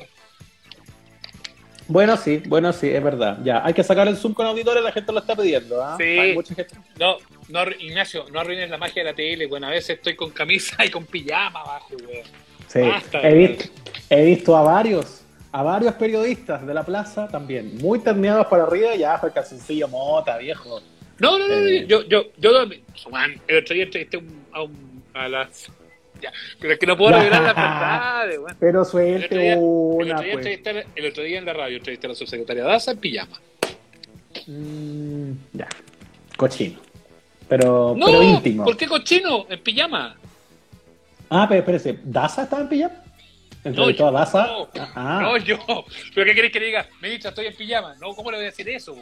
[1.87, 3.37] Bueno, sí, bueno, sí, es verdad.
[3.43, 5.95] Ya, hay que sacar el Zoom con auditores, la gente lo está pidiendo, ¿ah?
[5.99, 6.03] Sí.
[6.03, 6.73] Hay mucha gente.
[6.99, 7.17] No,
[7.49, 9.63] no, Ignacio, no arruines la magia de la tele, weón.
[9.63, 12.25] A veces estoy con camisa y con pijama abajo, weón.
[12.67, 13.65] Sí, Basta, he, visto,
[14.09, 15.21] he visto a varios,
[15.51, 19.87] a varios periodistas de la plaza también, muy terneados para arriba y abajo el calzoncillo
[19.87, 20.81] mota, viejo.
[21.19, 21.85] No, no, no, no, Eh.
[21.87, 22.51] yo, yo, yo,
[23.11, 24.19] man, el otro día entrevisté
[24.51, 25.67] a, un, a las.
[26.21, 28.57] Ya, pero es que no puedo revelar las verdades, weón.
[28.59, 30.45] Pero El suelte el una, otro día pues.
[30.47, 33.39] entrevisté- el otro día en la radio entrevisté a la subsecretaria Daza en pijama.
[34.47, 35.67] Mm, ya,
[36.35, 36.79] cochino.
[37.47, 38.63] Pero, No, pero íntimo.
[38.65, 39.45] ¿por qué cochino?
[39.49, 40.15] En pijama.
[41.29, 42.93] Ah, pero espérese, ¿Daza estaba en pijama?
[43.63, 44.45] No, ¿Entrevistó yo, a Daza?
[44.47, 45.19] no, Ah.
[45.23, 45.57] no, yo.
[46.15, 46.87] ¿Pero qué querés que le diga?
[47.01, 47.95] Ministra, estoy en pijama.
[47.99, 48.95] No, ¿cómo le voy a decir eso?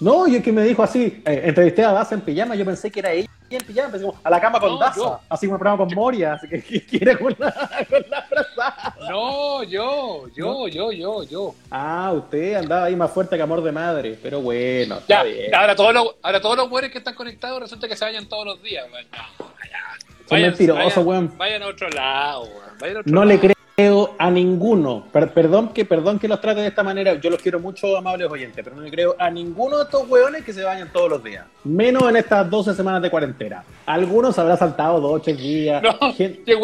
[0.00, 2.90] No, y es que me dijo así, eh, entrevisté a Daza en pijama, yo pensé
[2.90, 5.20] que era ella en pijama, pensé como, a la cama con No, Daza, yo.
[5.28, 7.50] así como el programa con Moria, así que que quiere con la,
[7.88, 8.94] con la frazada.
[9.08, 11.54] No, yo, yo, yo, yo, yo.
[11.70, 15.54] Ah, usted andaba ahí más fuerte que amor de madre, pero bueno, Ya, bien.
[15.54, 18.44] ahora todos los, ahora todos los güeyes que están conectados resulta que se vayan todos
[18.44, 19.06] los días, weón.
[19.12, 20.28] No, ya.
[20.28, 21.38] Son mentirosos, vayan, weón.
[21.38, 22.78] Vayan a otro lado, weón.
[22.80, 23.32] Vayan a otro No lado.
[23.32, 27.28] le creo a ninguno, per- perdón que perdón que los trate de esta manera, yo
[27.28, 30.52] los quiero mucho, amables oyentes, pero no le creo a ninguno de estos hueones que
[30.54, 33.62] se bañan todos los días, menos en estas 12 semanas de cuarentena.
[33.84, 35.82] Algunos habrá saltado dos, tres días.
[36.00, 36.54] No, Gen- qué.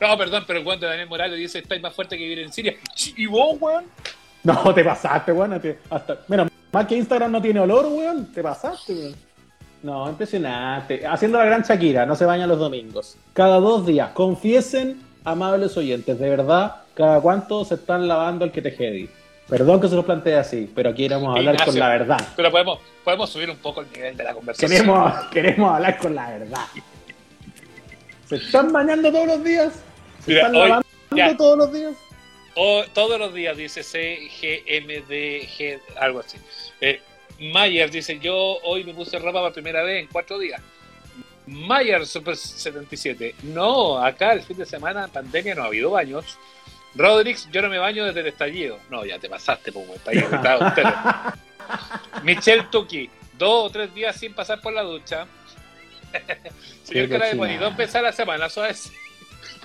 [0.00, 2.74] No, perdón, pero de Daniel Morales dice: Estáis más fuerte que vivir en Siria.
[3.16, 3.84] ¿Y vos, weón?
[4.44, 5.60] No, te pasaste, weón.
[5.90, 8.26] hasta, mira, más que Instagram no tiene olor, weón.
[8.32, 9.14] Te pasaste, weón.
[9.82, 11.06] No, impresionante.
[11.06, 13.16] Haciendo la gran Shakira, no se bañan los domingos.
[13.32, 14.10] Cada dos días.
[14.10, 15.00] Confiesen,
[15.30, 19.08] amables oyentes, de verdad, cada cuánto se están lavando el que te jedi.
[19.48, 22.28] Perdón que se lo plantee así, pero aquí queremos hablar Ignacio, con la verdad.
[22.36, 24.70] Pero podemos, podemos subir un poco el nivel de la conversación.
[24.70, 26.64] Queremos, queremos hablar con la verdad.
[28.28, 29.72] ¿Se están bañando todos los días?
[30.24, 30.86] ¿Se Mira, están hoy- lavando
[31.16, 31.36] ya.
[31.36, 31.94] todos los días?
[32.56, 36.36] O todos los días dice CGMDG, algo así.
[36.80, 37.00] Eh,
[37.40, 40.60] Mayer dice, yo hoy me puse ropa por primera vez en cuatro días.
[41.48, 46.38] Mayer Super 77, no, acá el fin de semana en pandemia no ha habido baños.
[46.94, 48.78] Rodrix, yo no me baño desde el estallido.
[48.90, 50.82] No, ya te pasaste, pues, está usted.
[52.24, 53.08] Michelle Tuki,
[53.38, 55.26] dos o tres días sin pasar por la ducha.
[56.84, 57.46] Señor Cara de cochina.
[57.46, 58.74] Bonito, empezar la semana, suave.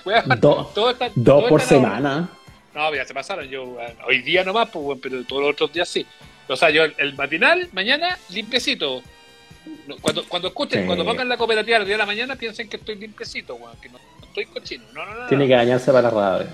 [0.38, 2.28] Do- todo está- Dos todo por está en la- semana.
[2.74, 3.48] no, ya se pasaron.
[3.48, 6.06] Yo, hoy día nomás, pues, bueno, pero todos los otros días sí.
[6.46, 9.02] O sea, yo el, el matinal, mañana, limpiecito.
[9.86, 10.86] No, Cuando, cuando escuchen, Sí.
[10.86, 13.88] cuando pongan la cooperativa al día de la mañana, piensen que estoy limpiecito, weón, que
[13.88, 14.84] no, no estoy cochino.
[14.92, 15.26] No, no, no.
[15.26, 15.48] Tiene no.
[15.48, 16.46] que bañarse para la radio.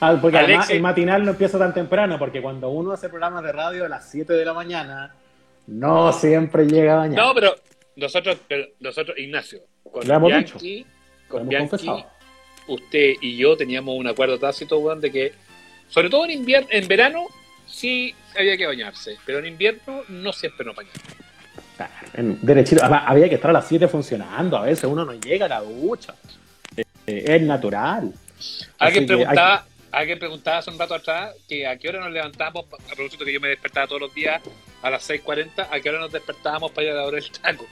[0.00, 3.52] Ah, porque además el matinal no empieza tan temprano, porque cuando uno hace programas de
[3.52, 5.14] radio a las 7 de la mañana,
[5.66, 7.18] no siempre llega a bañar.
[7.24, 7.54] No, pero
[7.96, 9.60] nosotros, pero nosotros, Ignacio,
[9.90, 12.06] con Lo hemos Bianchi, Lo con hemos Bianchi, confesado.
[12.68, 15.32] usted y yo teníamos un acuerdo tácito, weón, de que,
[15.88, 17.26] sobre todo en invierno, en verano,
[17.66, 20.98] sí había que bañarse, pero en invierno no siempre nos bañamos.
[22.16, 22.84] Derechito.
[22.84, 24.56] Había que estar a las 7 funcionando.
[24.56, 26.14] A veces uno no llega a la ducha.
[26.76, 28.12] Eh, eh, es natural.
[28.78, 32.66] Alguien que preguntaba, alguien preguntaba hace un rato atrás que a qué hora nos levantábamos,
[32.66, 34.40] a propósito que yo me despertaba todos los días
[34.82, 37.66] a las 6.40, a qué hora nos despertábamos para ir a la hora del taco.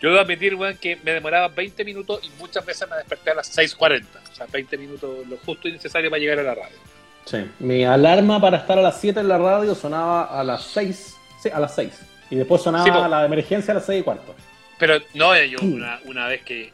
[0.00, 3.34] Yo debo admitir, weón, que me demoraba 20 minutos y muchas veces me desperté a
[3.34, 4.04] las 6.40.
[4.32, 6.76] O sea, 20 minutos lo justo y necesario para llegar a la radio.
[7.24, 7.38] Sí.
[7.58, 11.16] Mi alarma para estar a las 7 en la radio sonaba a las 6.
[11.42, 12.13] Sí, a las 6.
[12.30, 14.34] Y después sonaba Sí, la de emergencia a las 6 y cuarto.
[14.78, 16.70] Pero no, eh, yo una, una vez que,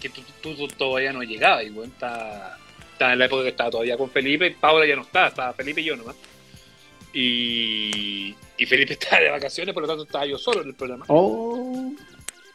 [0.00, 2.56] que tú, tú- tú todavía no llegabas, y weón, estaba,
[2.92, 5.52] estaba en la época que estaba todavía con Felipe, y Paula ya no estaba, estaba
[5.52, 6.16] Felipe y yo nomás.
[7.12, 11.04] Y, y Felipe estaba de vacaciones, por lo tanto estaba yo solo en el programa.
[11.08, 11.92] Oh.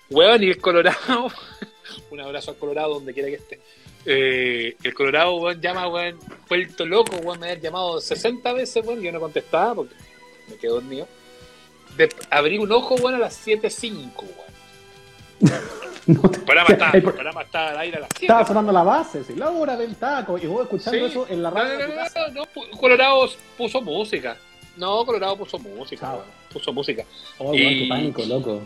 [0.10, 1.32] Weón, y el Colorado,
[2.12, 3.60] un abrazo al Colorado donde quiera que esté.
[4.06, 6.18] Eh, el Colorado, weón, llama, weón,
[6.48, 9.96] vuelto loco, weón, me había llamado 60 veces, weón, y yo no contestaba porque
[10.50, 11.08] me quedé dormido.
[11.98, 14.36] De, abrí un ojo, weón, a las 7.05, weón.
[16.08, 18.26] No te- el pro- programa estaba al aire a las 7.
[18.26, 20.38] Estaba sonando la base, sí, la hora del taco.
[20.38, 21.06] Y vos escuchando Sí.
[21.06, 21.80] eso en la radio.
[21.88, 23.28] no, no, no, Colorado
[23.58, 24.38] puso música.
[24.78, 26.18] No, Colorado puso música,
[26.54, 27.04] puso música.
[27.40, 28.62] Oh, Y- qué pánico, loco.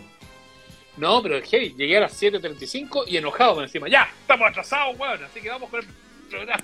[0.98, 3.88] No, pero hey, llegué a las 7.35 y enojado por encima.
[3.88, 5.88] Ya, estamos atrasados, weón, así que vamos con el
[6.30, 6.62] programa.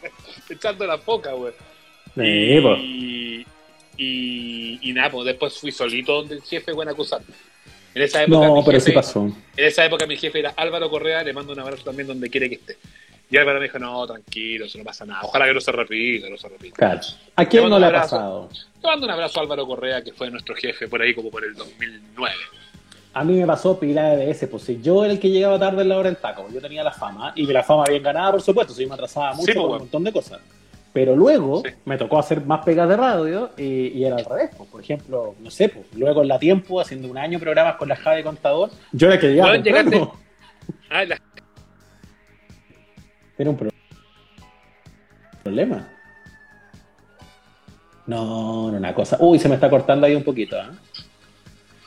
[0.50, 1.54] Echando la poca, weón.
[2.16, 2.74] Sí, po.
[2.78, 3.46] y,
[3.96, 7.34] y, y nada, pues después fui solito donde el jefe, a acusarme.
[7.94, 9.20] En esa época, No, pero jefe, sí pasó.
[9.24, 12.48] en esa época mi jefe era Álvaro Correa, le mando un abrazo también donde quiere
[12.48, 12.76] que esté.
[13.30, 15.22] Y Álvaro me dijo, no, tranquilo, eso no pasa nada.
[15.24, 16.76] Ojalá que no se repita, no se repita.
[16.76, 17.00] Claro.
[17.34, 18.48] ¿A quién no le ha pasado?
[18.82, 21.44] Le mando un abrazo a Álvaro Correa, que fue nuestro jefe por ahí como por
[21.44, 22.34] el 2009.
[23.14, 25.80] A mí me pasó pila de veces, pues si yo era el que llegaba tarde
[25.82, 28.42] en la hora del taco, yo tenía la fama, y la fama bien ganada, por
[28.42, 30.40] supuesto, si yo me atrasaba mucho Sí, pues, un montón de cosas.
[30.96, 31.72] Pero luego Sí.
[31.84, 34.48] me tocó hacer más pegas de radio y, y era al revés.
[34.56, 34.70] pues.
[34.70, 37.96] Por ejemplo, no sé, pues, luego en la tiempo, haciendo un año programas con la
[37.96, 40.14] Jade Contador, yo era que llegaba Bueno, temprano.
[40.88, 41.20] Ah, la-
[43.36, 43.70] Era un pro-
[45.42, 45.86] problema.
[48.06, 49.18] No, no, una cosa.
[49.20, 50.56] Uy, se me está cortando ahí un poquito.
[50.58, 50.70] ¿ah?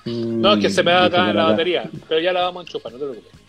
[0.05, 1.51] no, es que se me va a Mm, acabar la acá.
[1.51, 3.39] batería, pero ya la vamos a enchufar, no te preocupes.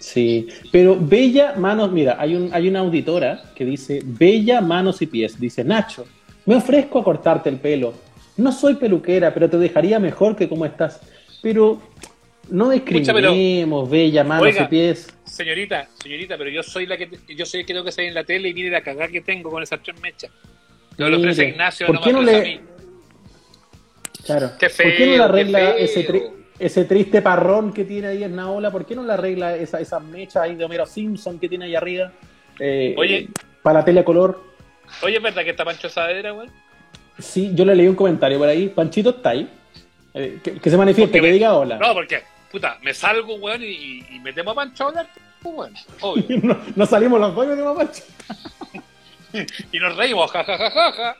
[0.00, 5.06] Sí, pero Bella Manos, mira, hay, un, hay una auditora que dice, Bella Manos y
[5.06, 6.06] Pies, dice, Nacho,
[6.46, 7.92] me ofrezco a cortarte el pelo.
[8.38, 11.00] No soy peluquera, pero te dejaría mejor que como estás.
[11.42, 11.80] Pero
[12.48, 14.64] no discriminemos, Bella Manos Oiga.
[14.64, 15.08] y Pies.
[15.24, 18.14] Señorita, señorita, pero yo soy la que yo soy el que tengo que salir en
[18.14, 20.30] la tele y mire la cagada que tengo con esas tres mechas.
[20.98, 22.60] No lo ofrece Ignacio, ¿por no qué me no le- a mí.
[24.24, 24.50] Claro.
[24.58, 26.30] Qué ¿Por qué no le arregla ese, tri-
[26.60, 28.70] ese triste parrón que tiene ahí en Naola?
[28.70, 31.74] ¿Por qué no le arregla esa, esas mechas ahí de Homero Simpson que tiene ahí
[31.74, 32.12] arriba?
[32.58, 33.28] Eh, Oye.
[33.62, 34.42] Para la tele a color.
[35.02, 36.48] Oye, ¿es verdad que está Pancho Saavedra, güey?
[37.18, 38.68] Sí, yo le leí un comentario por ahí.
[38.68, 39.48] Panchito está ahí.
[40.14, 41.78] Eh, que, que se manifieste, Porque que me- diga hola.
[41.78, 45.06] No, porque, puta, me salgo, weón, y, y, metemos a Pancho a hablar,
[45.42, 46.24] pues, weón, obvio.
[46.42, 48.02] No, no salimos los dos y metimos a Pancho.
[49.72, 51.16] Y nos reímos, ja, ja, ja, ja, ja.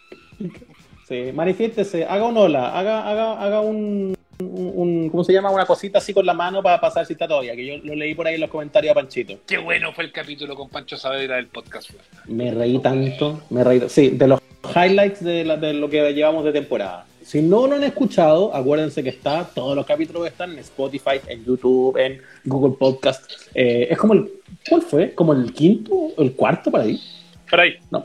[1.07, 5.51] Sí, manifiéstese, haga un hola, haga, haga, haga un, un, ¿cómo se llama?
[5.51, 8.15] Una cosita así con la mano para pasar si está todavía, que yo lo leí
[8.15, 9.35] por ahí en los comentarios a Panchito.
[9.47, 11.91] Qué bueno fue el capítulo con Pancho Saavedra del podcast.
[12.27, 13.83] Me reí tanto, me reí.
[13.89, 14.41] Sí, de los
[14.75, 17.07] highlights de, la- de lo que llevamos de temporada.
[17.23, 21.45] Si no lo han escuchado, acuérdense que está, todos los capítulos están en Spotify, en
[21.45, 23.31] YouTube, en Google Podcast.
[23.55, 24.31] Eh, es como el,
[24.69, 25.15] ¿cuál fue?
[25.15, 27.01] ¿Como el quinto o el cuarto por ahí?
[27.49, 27.75] Por ahí.
[27.91, 28.05] No.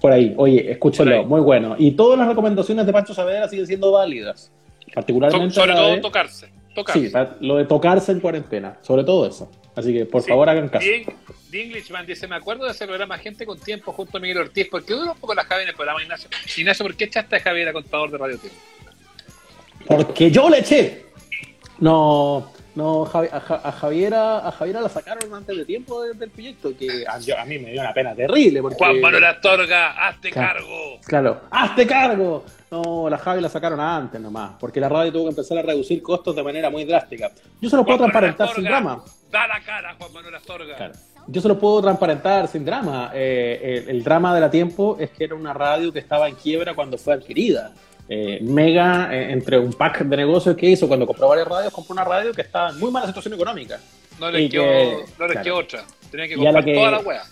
[0.00, 0.76] Por ahí, oye,
[1.20, 1.24] ahí.
[1.24, 1.76] muy bueno.
[1.78, 4.50] Y todas las recomendaciones de Pancho Saavedra siguen siendo válidas.
[4.92, 6.48] So- Particularmente sobre la todo de- tocarse.
[6.74, 7.08] Tocarse.
[7.10, 9.50] Sí, lo de tocarse en cuarentena, sobre todo eso.
[9.74, 10.28] Así que por Sí.
[10.28, 10.84] favor hagan caso.
[10.86, 11.06] The,
[11.50, 14.68] The Englishman dice, me acuerdo de ese programa Gente con Tiempo junto a Miguel Ortiz.
[14.68, 16.28] ¿Por qué duró un poco la Javier en el programa, Ignacio?
[16.56, 18.58] Ignacio, ¿por qué echaste a Javier a contador de Radio Tiempo?
[19.86, 21.06] Porque yo le eché.
[21.78, 23.36] No, no, Javi- a,
[23.68, 27.38] a Javiera, a Javiera la sacaron antes de tiempo de- del proyecto, que a, yo-
[27.38, 28.62] a mí me dio una pena terrible.
[28.62, 30.60] Porque, Juan Manuel Astorga, hazte Claro.
[30.60, 31.00] cargo.
[31.06, 32.44] Claro, hazte cargo.
[32.70, 36.02] No, la Javi la sacaron antes nomás, porque la radio tuvo que empezar a reducir
[36.02, 37.30] costos de manera muy drástica.
[37.60, 39.04] Yo se los puedo Juan transparentar sin drama.
[39.30, 40.76] Da la cara, Juan Manuel Astorga.
[40.76, 40.92] Claro.
[41.28, 43.10] Yo se lo puedo transparentar sin drama.
[43.14, 46.34] Eh, el, el drama de la tiempo es que era una radio que estaba en
[46.34, 47.72] quiebra cuando fue adquirida.
[48.08, 51.92] Eh, Mega, eh, entre un pack de negocios que hizo cuando compró varias radios, compró
[51.94, 53.78] una radio que estaba en muy mala situación económica.
[54.20, 55.56] No Y le quedó, que- no claro.
[55.56, 55.84] otra.
[56.10, 57.22] Tenía que Y a la comprar que- toda la wea.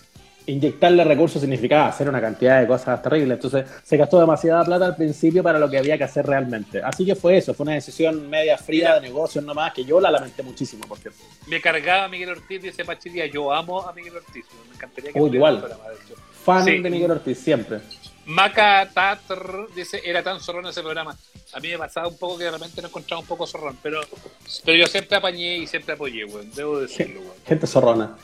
[0.47, 3.35] Inyectarle recursos significaba hacer una cantidad de cosas terribles.
[3.37, 6.81] Entonces se gastó demasiada plata al principio para lo que había que hacer realmente.
[6.83, 8.95] Así que fue eso, fue una decisión media fría Mira.
[8.95, 11.19] de negocios nomás, que yo la lamenté muchísimo, por cierto.
[11.47, 13.27] Me cargaba Miguel Ortiz, dice Pachilía.
[13.27, 14.45] Yo amo a Miguel Ortiz.
[14.69, 15.71] Me encantaría que Uy, estuviera igual.
[16.43, 16.79] Fan Sí.
[16.79, 17.77] de Miguel Ortiz, siempre.
[18.31, 21.15] Maca Tatr dice, era tan zorrón ese programa.
[21.53, 23.99] A mí me pasaba un poco que de repente no encontraba un poco zorrón, pero,
[24.63, 26.49] pero yo siempre apañé y siempre apoyé, weón.
[26.53, 27.33] Debo decirlo, weón.
[27.45, 28.15] Gente zorrona.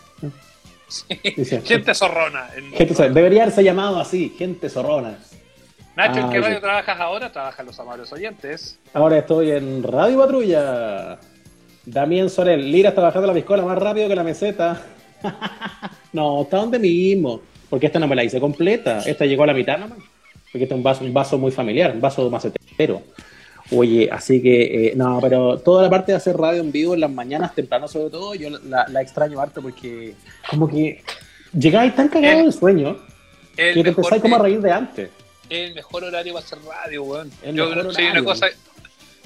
[0.88, 1.03] Sí.
[1.65, 2.49] Gente zorrona.
[2.55, 3.13] en- Gente zorrona.
[3.13, 5.17] Debería haberse llamado así, gente zorrona.
[5.97, 7.31] Nacho, ¿en qué Ah, radio trabajas ahora?
[7.31, 8.77] Trabajan los amables oyentes.
[8.93, 11.19] Ahora estoy en Radio Patrulla.
[11.85, 14.81] Damián Sorel, Lira está bajando la piscola más rápido que la meseta.
[16.13, 17.41] no, está donde mismo.
[17.69, 18.99] Porque esta no me la hice completa.
[19.06, 19.98] Esta llegó a la mitad nomás.
[20.52, 23.02] Porque este es un vaso, un vaso muy familiar, un vaso macetero.
[23.72, 27.02] Oye, así que, eh, no, pero toda la parte de hacer radio en vivo en
[27.02, 30.14] las mañanas temprano, sobre todo, yo la, la extraño harto porque,
[30.49, 31.03] como que
[31.52, 32.98] llegáis tan cagado Eh, de sueño
[33.57, 35.10] El que te empezáis como a reír de antes.
[35.49, 37.30] el mejor horario va a ser radio, weón.
[37.44, 38.26] El Yo mejor soy una horario.
[38.26, 38.48] cosa...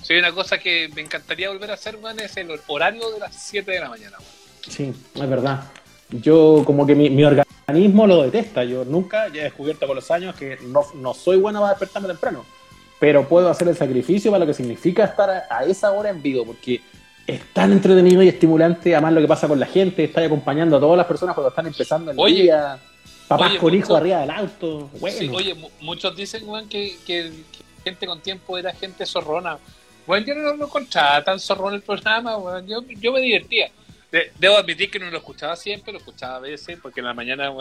[0.02, 3.36] Soy una cosa que me encantaría volver a hacer, weón, es el horario de las
[3.36, 4.32] 7 de la mañana, weón.
[4.68, 4.92] Sí,
[5.22, 5.66] es verdad.
[6.12, 8.64] Yo como que mi, mi organismo lo detesta.
[8.64, 12.08] Yo nunca, ya he descubierto con los años que no, no soy bueno para despertarme
[12.10, 12.46] temprano.
[13.00, 16.22] Pero puedo hacer el sacrificio para lo que significa estar a, a esa hora en
[16.22, 16.82] vivo, porque
[17.26, 20.80] es tan entretenido y estimulante, además lo que pasa con la gente, estar acompañando a
[20.80, 22.78] todas las personas cuando están empezando el Oye, día,
[23.28, 24.90] papás oye, con hijos arriba del auto.
[25.00, 29.06] Bueno, Sí, oye, mu- muchos dicen, weón, que, que- que gente con tiempo era gente
[29.06, 29.58] zorrona.
[30.06, 32.68] Bueno, yo no lo encontraba tan zorrón el programa, weón.
[32.68, 33.70] Yo, yo me divertía.
[34.12, 37.14] De- debo admitir que no lo escuchaba siempre, lo escuchaba a veces, porque en la
[37.14, 37.52] mañana,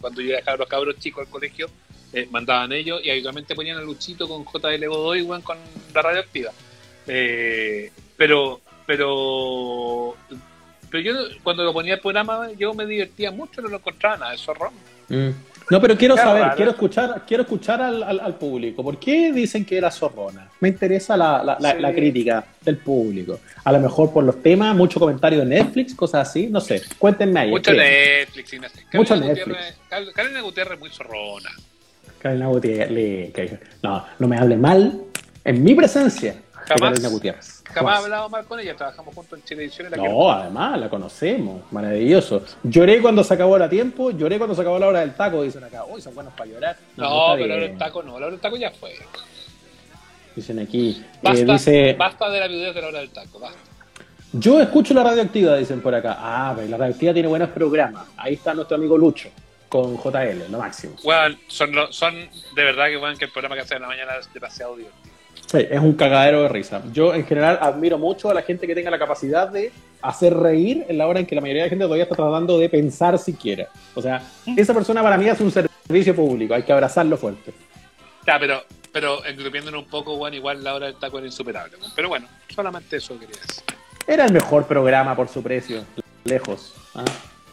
[0.00, 1.68] cuando yo dejaba a los cabros chicos al colegio,
[2.12, 5.58] eh, mandaban ellos y habitualmente ponían a Luchito con JL Godoy, weón, con
[5.94, 6.52] la radioactiva.
[7.06, 10.16] Eh, pero, pero,
[10.90, 11.12] pero yo
[11.42, 14.72] cuando lo ponía el programa, yo me divertía mucho, no lo encontraba nada de zorrón.
[15.08, 15.30] Mm.
[15.70, 16.56] No, pero quiero saber, raro.
[16.56, 18.82] quiero escuchar, quiero escuchar al, al- al público.
[18.82, 20.48] ¿Por qué dicen que era zorrona?
[20.60, 21.78] Me interesa la, la- la- Sí.
[21.80, 23.38] la crítica del público.
[23.64, 26.82] A lo mejor por los temas, mucho comentario de Netflix, cosas así, no sé.
[26.98, 27.50] Cuéntenme ahí.
[27.50, 27.72] Mucho.
[27.72, 28.60] Netflix, sé.
[28.92, 29.58] Mucho Netflix.
[30.14, 31.50] Carolina Gutiérrez es muy zorrona.
[32.18, 33.58] Carolina Gutiérrez.
[33.82, 35.00] No, no me hable mal
[35.44, 36.34] en mi presencia.
[36.74, 36.90] Jamás.
[36.90, 37.62] Carolina Gutiérrez.
[37.72, 39.88] Jamás he hablado mal con ella, trabajamos juntos en Chilevisión.
[39.88, 39.96] y la.
[39.96, 41.62] No, además, la conocemos.
[41.70, 42.42] Maravilloso.
[42.62, 45.64] Lloré cuando se acabó el tiempo, lloré cuando se acabó la hora del taco, dicen
[45.64, 45.84] acá.
[45.84, 46.76] Uy, son buenos para llorar.
[46.96, 47.50] No, pero bien.
[47.52, 48.92] ahora el taco no, la hora del taco ya fue.
[50.34, 51.02] Dicen aquí.
[51.02, 53.58] eh, Basta, dice, basta de la viudez de la hora del taco, basta.
[54.32, 56.16] Yo escucho la radioactiva, dicen por acá.
[56.18, 58.06] Ah, pero la radioactiva tiene buenos programas.
[58.16, 59.28] Ahí está nuestro amigo Lucho
[59.68, 60.94] con JL, lo máximo.
[61.02, 64.12] Weón, son, son de verdad que, weón, que el programa que hace en la mañana
[64.20, 65.09] es demasiado divertido.
[65.50, 66.80] Sí, es un cagadero de risa.
[66.92, 70.86] Yo en general admiro mucho a la gente que tenga la capacidad de hacer reír
[70.88, 73.18] en la hora en que la mayoría de la gente todavía está tratando de pensar
[73.18, 73.66] siquiera.
[73.96, 74.22] O sea,
[74.56, 77.52] esa persona para mí es un servicio público, hay que abrazarlo fuerte.
[78.24, 78.62] Ya, pero,
[78.92, 81.78] pero engrupiéndonos un poco, weón, igual la hora del taco era insuperable.
[81.96, 83.64] Pero bueno, solamente eso quería decir.
[84.06, 85.82] Era el mejor programa por su precio,
[86.26, 86.74] lejos.
[86.94, 87.04] ¿ah?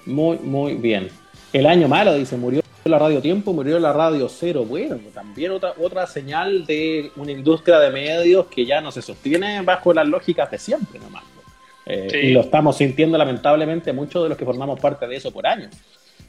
[0.06, 1.10] Muy, muy bien.
[1.52, 4.65] El año malo, dice, murió la radio tiempo, murió la radio cero.
[4.65, 9.61] Bueno, también otra, otra señal de una industria de medios que ya no se sostiene
[9.61, 11.23] bajo las lógicas de siempre nomás.
[11.85, 12.18] Eh, Sí.
[12.18, 15.73] Y lo estamos sintiendo lamentablemente muchos de los que formamos parte de eso por años.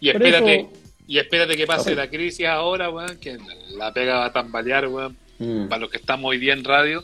[0.00, 0.70] Y Por espérate, eso-
[1.08, 3.38] y espérate que pase la crisis ahora, weón, que
[3.76, 5.68] la pega va a tambalear, weón, Mm.
[5.68, 7.02] para los que estamos hoy día en radio.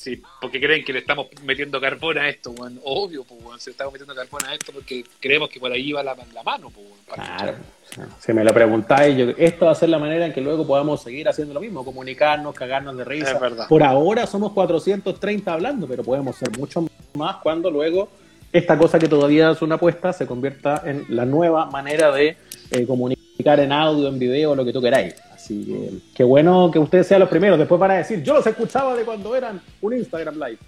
[0.00, 2.80] Sí, porque creen que le estamos metiendo carbón a esto, weón.
[2.84, 5.92] Obvio, pues, weón, se le estamos metiendo carbón a esto porque creemos que por ahí
[5.92, 7.52] va la, la mano, pues, Claro.
[7.84, 8.08] escuchar.
[8.18, 11.02] Si me lo preguntáis, yo, esto va a ser la manera en que luego podamos
[11.02, 13.32] seguir haciendo lo mismo, comunicarnos, cagarnos de risa.
[13.32, 13.68] Es verdad.
[13.68, 18.08] Por ahora somos 430 hablando, pero podemos ser mucho más cuando luego
[18.54, 22.38] esta cosa que todavía es una apuesta se convierta en la nueva manera de
[22.70, 25.14] eh, comunicar en audio, en video, lo que tú queráis.
[25.50, 27.58] Así que qué bueno que ustedes sean los primeros.
[27.58, 30.58] Después van a decir, yo los escuchaba de cuando eran un Instagram Live.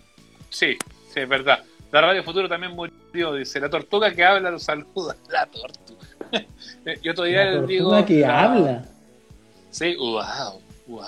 [0.51, 0.77] Sí,
[1.15, 1.61] sí, es verdad.
[1.93, 3.61] La Radio Futuro también murió, dice.
[3.61, 5.15] La tortuga que habla lo saluda.
[5.31, 6.01] La tortuga.
[7.03, 7.91] Yo todavía La les digo.
[7.91, 8.85] tortuga que la- habla.
[9.71, 11.03] Sí, wow, wow.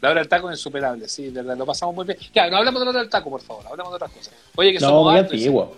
[0.00, 2.18] La hora del taco es insuperable, sí, de verdad, lo pasamos muy bien.
[2.34, 4.34] Ya, no hablamos de la hora del taco, por favor, hablamos de otras cosas.
[4.56, 5.74] Oye, que No, somos muy antiguo.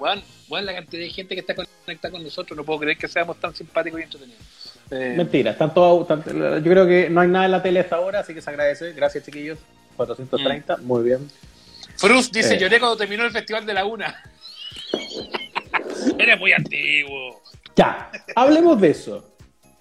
[0.48, 3.38] Weón, la cantidad de gente que está conectada con nosotros, no puedo creer que seamos
[3.38, 4.42] tan simpáticos y entretenidos.
[4.90, 8.20] Eh, Mentira, están todos- yo creo que no hay nada en la tele hasta ahora,
[8.20, 8.92] así que se agradece.
[8.92, 9.58] Gracias, chiquillos.
[9.96, 11.30] 430, muy bien.
[11.96, 12.58] Fruz dice, Eh.
[12.58, 14.22] lloré cuando terminó el Festival de la Una.
[16.18, 17.42] Eres muy antiguo.
[17.76, 19.34] Ya, hablemos de eso.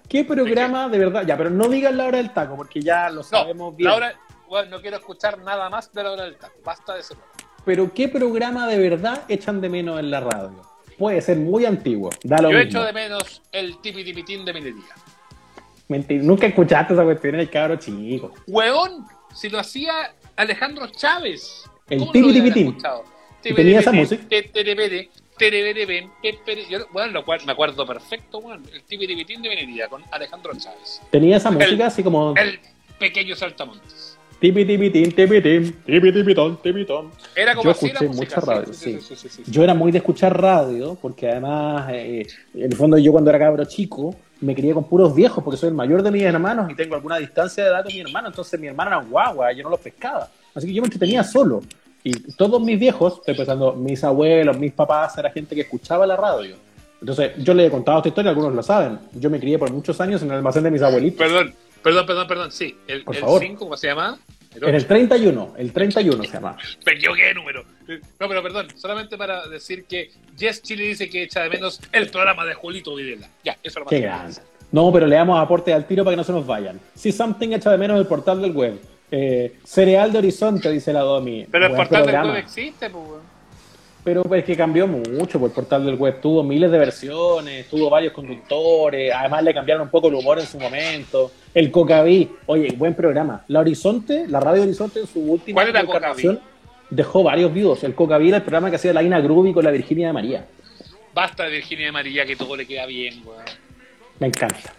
[0.09, 1.23] ¿Qué programa de verdad?
[1.25, 3.89] Ya, pero no digan la hora del taco, porque ya lo No, sabemos bien.
[3.89, 4.15] la hora,
[4.47, 6.55] weón, no quiero escuchar nada más de la hora del taco.
[6.63, 7.27] Basta de programa.
[7.67, 10.61] Pero ¿qué programa de verdad echan de menos en la radio?
[10.97, 12.11] Puede ser muy antiguo.
[12.23, 12.69] Da lo Yo mismo.
[12.69, 14.95] echo de menos el tipi tipitín de minería.
[15.89, 18.33] Mentira, nunca escuchaste esa cuestión en el cabro chico.
[18.47, 21.65] Weón, si lo hacía Alejandro Chávez.
[21.89, 22.77] El ¿Cómo no tipi tipitín.
[23.53, 24.23] tenía esa música?
[26.69, 28.63] Yo, bueno, lo cual me acuerdo perfecto, weón.
[28.71, 31.01] El tipi tipitín de minería con Alejandro Chávez.
[31.11, 32.33] Tenía esa música así como.
[32.37, 32.61] El,
[32.97, 34.06] pequeño saltamontes.
[34.39, 37.09] Tipi, tipi, tin, tipi, tin, tipi, tipi, ton, tipi, ton.
[37.35, 38.35] Era como Yo así la escuché música.
[38.39, 38.99] mucha radio, sí.
[39.01, 39.43] sí, sí, sí.
[39.47, 43.39] Yo era muy de escuchar radio, porque además, eh, en el fondo, yo cuando era
[43.39, 46.75] cabro chico, me crié con puros viejos, porque soy el mayor de mis hermanos y
[46.75, 48.27] tengo alguna distancia de edad con mi hermano.
[48.27, 50.29] Entonces, mi hermano era guagua, yo no los pescaba.
[50.53, 51.61] Así que yo me entretenía solo.
[52.03, 56.15] Y todos mis viejos, estoy pensando, mis abuelos, mis papás, era gente que escuchaba la
[56.15, 56.55] radio.
[57.01, 58.99] Entonces, yo le he contado esta historia, algunos lo saben.
[59.13, 61.17] Yo me crié por muchos años en el almacén de mis abuelitos.
[61.17, 61.53] Perdón,
[61.87, 62.51] perdón, perdón, perdón.
[62.51, 63.41] Sí, el Por el favor.
[63.41, 64.17] 5, ¿cómo se llama?
[64.55, 64.87] El En el 8.
[64.87, 66.57] 31, el 31 se llama.
[66.85, 67.63] Me equivoqué de número.
[68.19, 72.09] No, pero perdón, solamente para decir que Yes Chile dice que echa de menos el
[72.09, 73.29] programa de Julito Videla.
[73.43, 74.35] Ya, eso lo Qué más.
[74.37, 74.41] grande.
[74.71, 76.79] No, pero le damos aporte al tiro para que no se nos vayan.
[76.95, 78.79] Si Something echa de menos el portal del web.
[79.09, 81.45] Eh, Cereal de Horizonte, dice la Domi.
[81.49, 83.03] Pero el Buen portal del web existe, pues.
[84.07, 87.89] Pero es que cambió mucho, pues el portal del web tuvo miles de versiones, tuvo
[87.89, 91.29] varios conductores, además le cambiaron un poco el humor en su momento.
[91.53, 93.43] El Cocaví, oye, buen programa.
[93.49, 96.39] La Horizonte, la radio Horizonte en su última ¿Cuál era encarnación
[96.89, 97.83] dejó varios vivos.
[97.83, 100.45] El Cocaví era el programa que hacía la Ina Grubi con la Virginia de María.
[101.13, 103.43] Basta de Virginia de María, que todo le queda bien, weón.
[104.19, 104.73] Me encanta,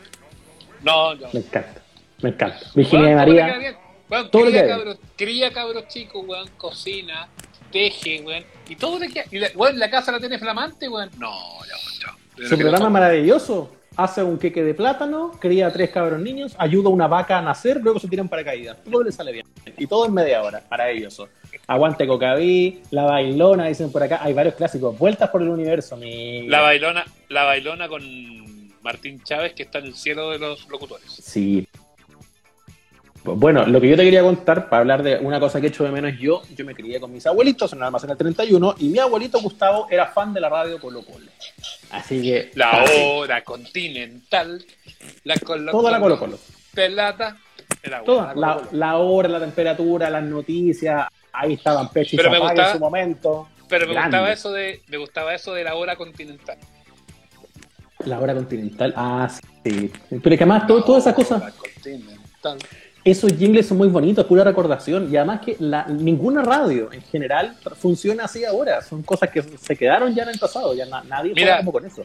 [0.83, 1.29] No, no.
[1.35, 1.83] me encanta,
[2.23, 2.61] me encanta.
[2.75, 4.69] Virginia de María, le queda bien.
[4.69, 7.29] cabros, cría cabros chicos, weón, cocina,
[7.71, 8.45] teje, weón.
[8.69, 9.25] Y todo le queda.
[9.31, 11.11] Y la, weón, la casa la tiene flamante, weón.
[11.19, 11.33] No,
[11.67, 12.49] ya, ya.
[12.49, 13.75] su programa es maravilloso.
[13.97, 17.43] Hace un queque de plátano, cría a tres cabros niños, ayuda a una vaca a
[17.43, 18.77] nacer, luego se tiran paracaídas.
[18.85, 19.47] Todo le sale bien.
[19.77, 21.29] Y todo en media hora, maravilloso.
[21.67, 24.21] Aguante Cocaví, La Bailona, dicen por acá.
[24.23, 24.97] Hay varios clásicos.
[24.97, 26.47] Vueltas por el universo, mi...
[26.47, 28.03] La bailona, la bailona con
[28.83, 31.11] Martín Chávez, que está en el cielo de los locutores.
[31.11, 31.67] Sí.
[33.37, 35.91] Bueno, lo que yo te quería contar, para hablar de una cosa que echo de
[35.91, 38.99] menos yo, yo me crié con mis abuelitos en el almacén del 31 y mi
[38.99, 41.27] abuelito Gustavo era fan de la radio Colo Colo.
[41.91, 42.51] Así que...
[42.55, 44.65] La hora continental.
[45.25, 46.39] La Colo Toda la Colo Colo.
[46.75, 47.37] Pelata.
[47.83, 48.79] Era Toda, la, Colo Colo.
[48.79, 53.49] la hora, la temperatura, las noticias, ahí estaban Pecho y Zapag en su momento.
[53.69, 54.17] Pero me Grande.
[54.17, 56.57] gustaba eso de, me gustaba eso de la hora continental.
[58.05, 59.29] La hora continental, ah,
[59.65, 59.91] sí.
[60.09, 62.59] Pero es que además todo- todas esas cosas, La continental.
[63.05, 65.11] Esos jingles son muy bonitos, pura recordación.
[65.13, 68.83] Y además que la, ninguna radio en general funciona así ahora.
[68.83, 71.47] Son cosas que se quedaron ya en el pasado, ya na- nadie Mira.
[71.55, 72.03] juega como con eso.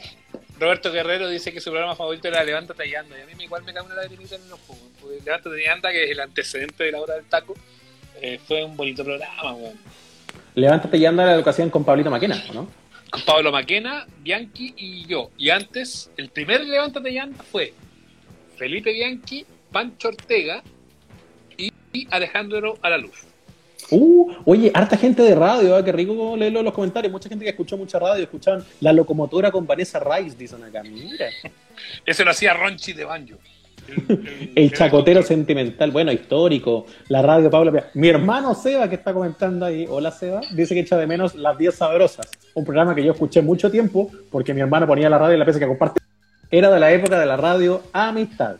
[0.60, 3.18] Roberto Guerrero dice que su programa favorito era Levántate y anda.
[3.18, 5.92] Y a mí me- igual me cae una lagrimita en los porque Levántate y anda,
[5.92, 7.54] que es el antecedente de la hora del taco,
[8.22, 9.74] eh, fue un bonito programa, weón.
[10.56, 12.68] Levántate y anda la educación con Pablito Maquena, ¿o ¿no?
[13.10, 15.32] Con Pablo Maquena, Bianchi y yo.
[15.38, 17.74] Y antes, el primer Levántate y anda fue
[18.58, 20.64] Felipe Bianchi, Pancho Ortega
[21.94, 23.24] y, y Alejandro Alaluz.
[23.92, 25.84] Uh, oye, harta gente de radio, ¿eh?
[25.84, 27.12] qué rico leerlo en los comentarios.
[27.12, 30.82] Mucha gente que escuchó mucha radio, escuchaban La Locomotora con Vanessa Rice, dicen acá.
[30.84, 31.28] Mira.
[32.06, 33.36] Ese lo hacía Ronchi de Banjo.
[33.88, 36.86] El, El chacotero sentimental, bueno, histórico.
[37.10, 40.80] La radio Pablo Pia- Mi hermano Seba, que está comentando ahí, hola Seba, dice que
[40.80, 42.30] echa de menos Las 10 Sabrosas.
[42.54, 45.46] Un programa que yo escuché mucho tiempo porque mi hermano ponía la radio en la
[45.46, 46.00] pieza que comparte.
[46.50, 48.56] Era de la época de la radio Amistad.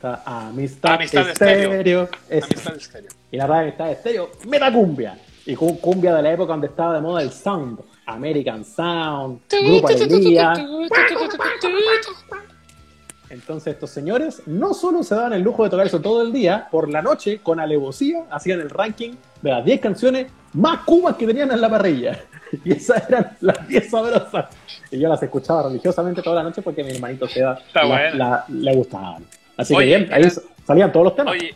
[0.00, 2.08] Está Amistad, Amistad estéreo.
[2.30, 3.10] Es- Amistad Estéreo.
[3.30, 5.18] y la radio Amistad estéreo, metacumbia.
[5.44, 7.80] Y cu- cumbia de la época donde estaba de moda el sound.
[8.06, 10.54] American Sound, Grupo Alegría.
[13.28, 16.66] Entonces estos señores no solo se daban el lujo de tocar eso todo el día,
[16.70, 19.12] por la noche, con alevosía, hacían el ranking
[19.42, 22.18] de las 10 canciones más cubas que tenían en la parrilla.
[22.64, 24.46] Y esas eran las 10 sabrosas.
[24.90, 27.60] Y yo las escuchaba religiosamente toda la noche porque a mi hermanito Seba
[28.14, 29.24] la- le gustaban.
[29.60, 30.24] Así Oye, que bien, ahí
[30.66, 31.32] salían todos los temas.
[31.34, 31.54] Oye,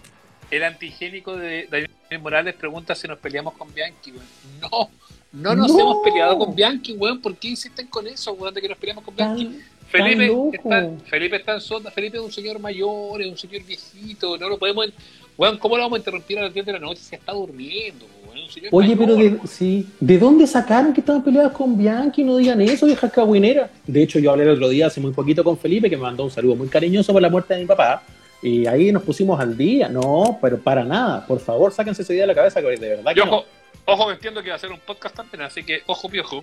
[0.50, 1.88] el antigénico de David
[2.20, 4.24] Morales pregunta si nos peleamos con Bianchi, weón.
[4.60, 4.90] No,
[5.32, 5.80] no nos No.
[5.80, 7.20] hemos peleado con Bianchi, weón.
[7.20, 9.44] ¿Por qué insisten con eso, weón, de que nos peleamos con Bianchi?
[9.46, 13.62] Tan- Felipe está, Felipe está en sonda, Felipe es un señor mayor, es un señor
[13.62, 14.88] viejito, no lo podemos...
[15.36, 18.04] Weón, ¿cómo lo vamos a interrumpir a las 10 de la noche si está durmiendo,
[18.50, 22.24] señor Oye, pero de, sí, ¿de dónde sacaron que estaban peleadas con Bianchi?
[22.24, 23.70] No digan eso, vieja cagüinera.
[23.86, 26.24] De hecho, yo hablé el otro día, hace muy poquito, con Felipe, que me mandó
[26.24, 28.02] un saludo muy cariñoso por la muerte de mi papá.
[28.42, 29.88] Y ahí nos pusimos al día.
[29.88, 31.26] No, pero para nada.
[31.26, 33.38] Por favor, sáquense esa idea de la cabeza, que de verdad que no.
[33.38, 33.44] ojo,
[33.86, 36.42] ojo, entiendo que va a ser un podcast también, así que ojo piojo.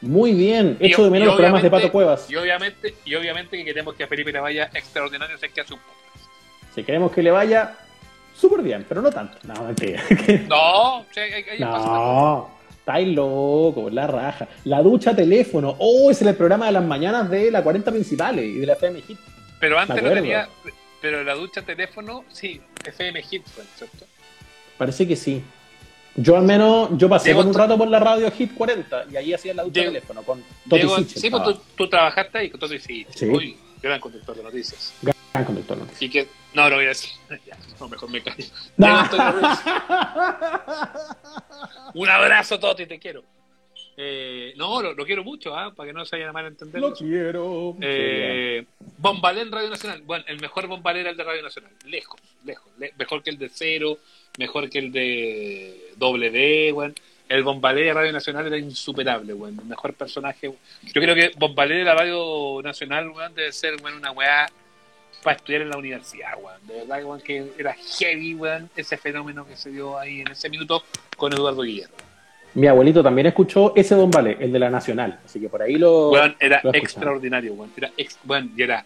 [0.00, 0.76] Muy bien.
[0.80, 2.30] Y- Echo de menos los programas de Pato Cuevas.
[2.30, 5.74] Y obviamente, y obviamente que queremos que a Felipe le vaya extraordinario, sé que hace
[5.74, 6.74] un podcast.
[6.74, 7.74] Si queremos que le vaya
[8.38, 9.38] súper bien, pero no tanto.
[9.44, 10.02] No, mentira.
[10.48, 14.48] No, sea, hay, hay No, estáis loco, la raja.
[14.64, 15.74] La ducha teléfono.
[15.78, 18.72] Oh, ese es el programa de las mañanas de la 40 principales y de la
[18.74, 19.18] FM Hit.
[19.60, 20.48] Pero antes no tenía.
[21.00, 24.04] Pero la ducha teléfono, sí, FM Hit fue, ¿cierto?
[24.76, 25.42] Parece que sí.
[26.16, 29.16] Yo al menos, yo pasé Diego, por un rato por la radio Hit 40 y
[29.16, 32.50] ahí hacía la ducha Diego- teléfono con Toti Diego, sí, pues tú, tú trabajaste ahí,
[32.50, 33.06] con sí.
[33.14, 33.26] Sí.
[33.26, 34.92] Uy, gran conductor de noticias.
[35.38, 35.78] Gran conductor.
[35.78, 35.86] ¿no?
[36.00, 37.10] Y que, no, no voy a decir.
[37.80, 38.44] No, mejor me callo.
[38.76, 39.08] No.
[41.94, 43.22] Un abrazo, Toti, te quiero.
[44.00, 45.72] Eh, no, lo, lo quiero mucho, ¿ah?
[45.74, 46.80] para que no se vayan a malentender.
[46.80, 47.76] Lo quiero.
[47.80, 48.64] Eh,
[48.98, 50.02] Bombalé en Radio Nacional.
[50.02, 51.72] Bueno, el mejor Bombalé era el de Radio Nacional.
[51.84, 52.70] Lejos, lejos.
[52.78, 53.98] Le- mejor que el de Cero,
[54.38, 56.94] mejor que el de W, bueno.
[57.28, 59.60] El Bombalé de Radio Nacional era insuperable, bueno.
[59.62, 60.46] El mejor personaje.
[60.82, 64.46] Yo creo que Bombalé de la Radio Nacional, weón, debe ser, bueno, una weá
[65.22, 66.66] para estudiar en la universidad, weón.
[66.66, 70.48] De verdad, weón, que era heavy, weón, ese fenómeno que se dio ahí en ese
[70.48, 70.82] minuto
[71.16, 71.94] con Eduardo Guillermo.
[72.54, 75.20] Mi abuelito también escuchó ese Don Vale, el de la Nacional.
[75.24, 76.10] Así que por ahí lo.
[76.10, 77.70] Weón, era lo extraordinario, weón.
[77.76, 78.84] Era, ex, weón, y era,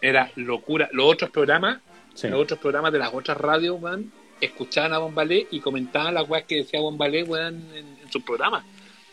[0.00, 0.88] era locura.
[0.92, 1.78] Los otros programas,
[2.14, 2.28] Sí.
[2.28, 6.44] los otros programas de las otras radios, weón, escuchaban a Bombalé y comentaban las weas
[6.44, 8.64] que decía Bombalé, weón, en, en sus programas.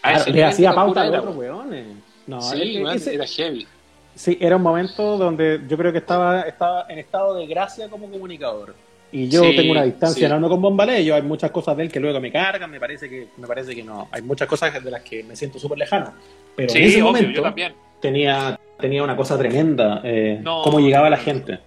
[0.01, 1.55] Claro, ese le hacía pauta a los otros weón.
[1.69, 1.87] weones.
[2.27, 3.67] No, Sí, e- e- weón, ese- era heavy.
[4.15, 8.09] Sí, era un momento donde yo creo que estaba, estaba en estado de gracia como
[8.09, 8.73] comunicador.
[9.13, 10.35] Y yo Sí, tengo una distancia sí.
[10.39, 13.09] no con Bombalé, yo hay muchas cosas de él que luego me cargan, me parece
[13.09, 14.07] que me parece que no.
[14.11, 16.13] Hay muchas cosas de las que me siento súper lejano.
[16.55, 17.73] Pero en Sí, ese obvio, momento yo también.
[17.99, 21.59] tenía, tenía una cosa tremenda, eh, No, cómo llegaba la no, gente.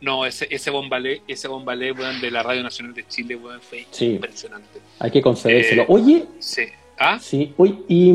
[0.00, 3.84] No, ese, ese Bombalé, ese Bombalé, weón, de la Radio Nacional de Chile, weón, fue
[4.00, 4.80] impresionante.
[5.00, 5.82] Hay que concedérselo.
[5.82, 6.62] Eh, Oye, Sí.
[6.98, 7.18] ¿Ah?
[7.20, 8.12] Sí, oye, y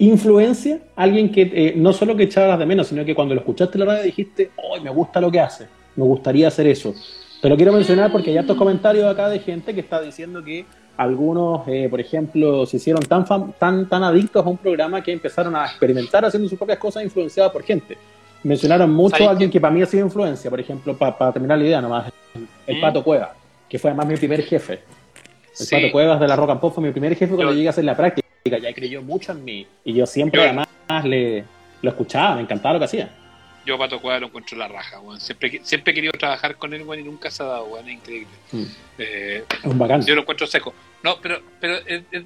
[0.00, 3.76] influencia, alguien que eh, no solo que echabas de menos, sino que cuando lo escuchaste
[3.78, 5.66] en la radio dijiste, ¡ay, me gusta lo que hace!
[5.96, 6.94] Me gustaría hacer eso.
[7.42, 10.64] Te lo quiero mencionar porque hay estos comentarios acá de gente que está diciendo que
[10.96, 13.24] algunos, eh, por ejemplo, se hicieron tan,
[13.58, 17.52] tan, tan adictos a un programa que empezaron a experimentar haciendo sus propias cosas influenciados
[17.52, 17.96] por gente.
[18.42, 21.58] Mencionaron mucho ¿Sabes a alguien que para mí ha sido influencia, por ejemplo, para terminar
[21.58, 22.10] la idea nomás,
[22.66, 22.80] el ¿Mm?
[22.80, 23.34] Pato Cueva,
[23.68, 24.74] que fue además mi primer jefe.
[24.74, 25.74] El Sí.
[25.74, 27.70] Pato Cuevas de la Rock and Pop fue mi primer jefe cuando Yo- llegué a
[27.70, 28.26] hacer la práctica.
[28.44, 29.66] Ya creyó mucho en mí.
[29.84, 30.68] Y yo siempre Yo- además
[31.04, 31.44] le,
[31.82, 33.10] lo escuchaba, me encantaba lo que hacía.
[33.66, 35.20] Yo Pato Cuadra lo encuentro la raja, weón.
[35.20, 37.86] Siempre, siempre he querido trabajar con él, weón, y nunca se ha dado, weón.
[37.86, 38.28] Es increíble.
[38.52, 38.62] Mm.
[38.98, 40.02] Eh, Es un bacán.
[40.06, 40.72] Yo lo encuentro seco.
[41.02, 41.76] No, pero, pero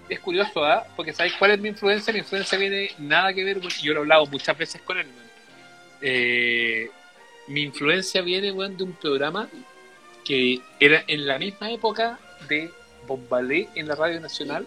[0.09, 0.87] es, curioso, ¿ah?
[0.95, 2.13] Porque ¿sabes cuál es mi influencia?
[2.13, 5.07] Mi influencia viene nada que ver, weón, yo lo he hablado muchas veces con él,
[5.07, 5.29] weón.
[6.01, 6.91] Eh,
[7.49, 9.49] mi influencia viene, weón, de un programa
[10.25, 12.19] que era en la misma época
[12.49, 12.71] de
[13.09, 14.67] Bombalé en la Radio Nacional,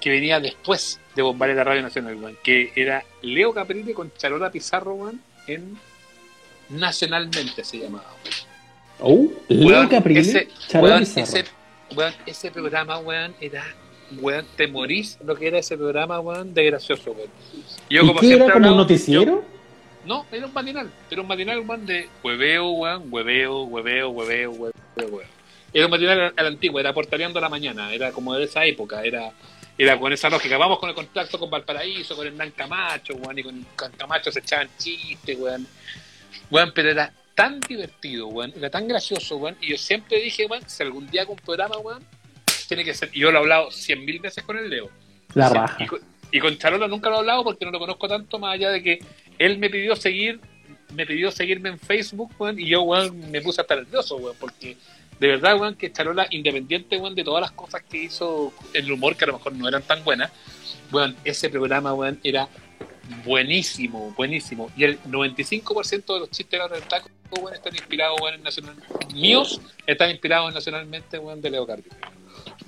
[0.00, 4.50] que venía después de Bombalé en la Radio Nacional, que era Leo Caprile con Charola
[4.50, 5.76] Pizarro, weón, en
[6.70, 8.04] Nacionalmente se llamaba.
[9.00, 11.24] Oh, Leo Weón, Caprile, ese- weón, Pizarro.
[11.26, 11.44] ese,
[11.94, 13.64] weón, ese programa, weón, era,
[14.20, 17.30] weón, te morís lo que era ese programa, weón, de gracioso, weón.
[17.88, 19.24] Yo, ¿Y qué era como un noticiero?
[19.24, 19.42] yo-
[20.04, 24.72] no, era un matinal, era un matinal, weón, de hueveo, weón, hueveo, hueveo, hueveo, hueveo,
[24.96, 25.28] hueveo.
[25.72, 28.64] Era un matinal a la antigua, era portareando a la mañana, era como de esa
[28.64, 29.32] época, era
[29.78, 30.58] era con esa lógica.
[30.58, 34.40] Vamos con el contacto con Valparaíso, con Hernán Camacho, weón, y con, con Camacho se
[34.40, 35.66] echaban chistes, weón.
[36.50, 40.68] Weón, pero era tan divertido, weón, era tan gracioso, weón, y yo siempre dije, weón,
[40.68, 42.04] si algún día hago un programa, weón,
[42.66, 44.90] tiene que ser, y yo lo he hablado cien mil veces con el Leo.
[45.34, 45.84] La raja.
[45.84, 46.00] Y con,
[46.32, 48.82] y con Charola nunca lo he hablado porque no lo conozco tanto, más allá de
[48.82, 48.98] que
[49.38, 50.40] él me pidió seguir,
[50.92, 54.76] me pidió seguirme en Facebook, weón, y yo, weón, me puse hasta nervioso, weón, porque
[55.18, 59.16] de verdad, weón, que Charola, independiente, weón, de todas las cosas que hizo el humor,
[59.16, 60.30] que a lo mejor no eran tan buenas,
[60.92, 62.48] weón, ese programa, weón, era
[63.24, 64.70] buenísimo, buenísimo.
[64.76, 67.08] Y el 95% de los chistes de del taco,
[67.40, 68.76] weón, están inspirados, weón, en nacional.
[69.14, 71.90] Míos están inspirados nacionalmente, weón, de Leo Cardio.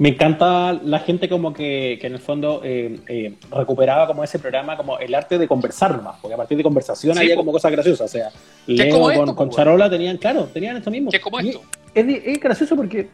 [0.00, 4.38] Me encanta la gente como que, que en el fondo eh, eh, recuperaba como ese
[4.38, 7.52] programa, como el arte de conversar nomás, porque a partir de conversación Sí, había como
[7.52, 8.06] cosas graciosas.
[8.06, 8.30] O sea,
[8.66, 9.48] Leo con, esto.
[9.50, 11.10] Charola tenían, claro, tenían esto mismo.
[11.12, 11.60] Es como Y esto.
[11.94, 13.10] Es, gracioso porque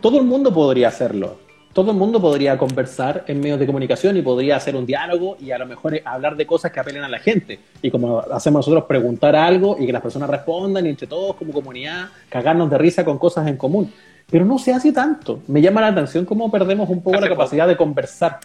[0.00, 1.40] todo el mundo podría hacerlo.
[1.72, 5.50] Todo el mundo podría conversar en medios de comunicación y podría hacer un diálogo y
[5.50, 7.58] a lo mejor hablar de cosas que apelen a la gente.
[7.82, 11.52] Y como hacemos nosotros, preguntar algo y que las personas respondan y entre todos como
[11.52, 13.92] comunidad cagarnos de risa con cosas en común.
[14.28, 15.42] Pero no se hace tanto.
[15.46, 18.40] Me llama la atención cómo perdemos un poco Hace la capacidad de conversar.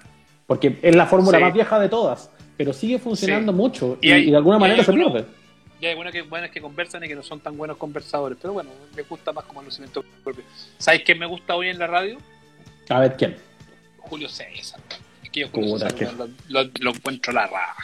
[0.45, 1.43] Porque es la fórmula Sí.
[1.43, 2.29] más vieja de todas.
[2.57, 3.57] Pero sigue funcionando Sí.
[3.57, 5.25] mucho y, Y hay- y de alguna manera se pierde.
[5.79, 8.37] Y hay buenas que, buenas que conversan y que no son tan buenos conversadores.
[8.39, 10.43] Pero bueno, me gusta más como lucimiento propio.
[10.77, 12.17] ¿Sabes quién me gusta hoy en la radio?
[12.89, 13.35] A ver, ¿quién?
[13.97, 14.79] Julio César.
[15.23, 17.75] Es que yo Julio Puta, César, que- weón, lo, lo- lo encuentro la raja.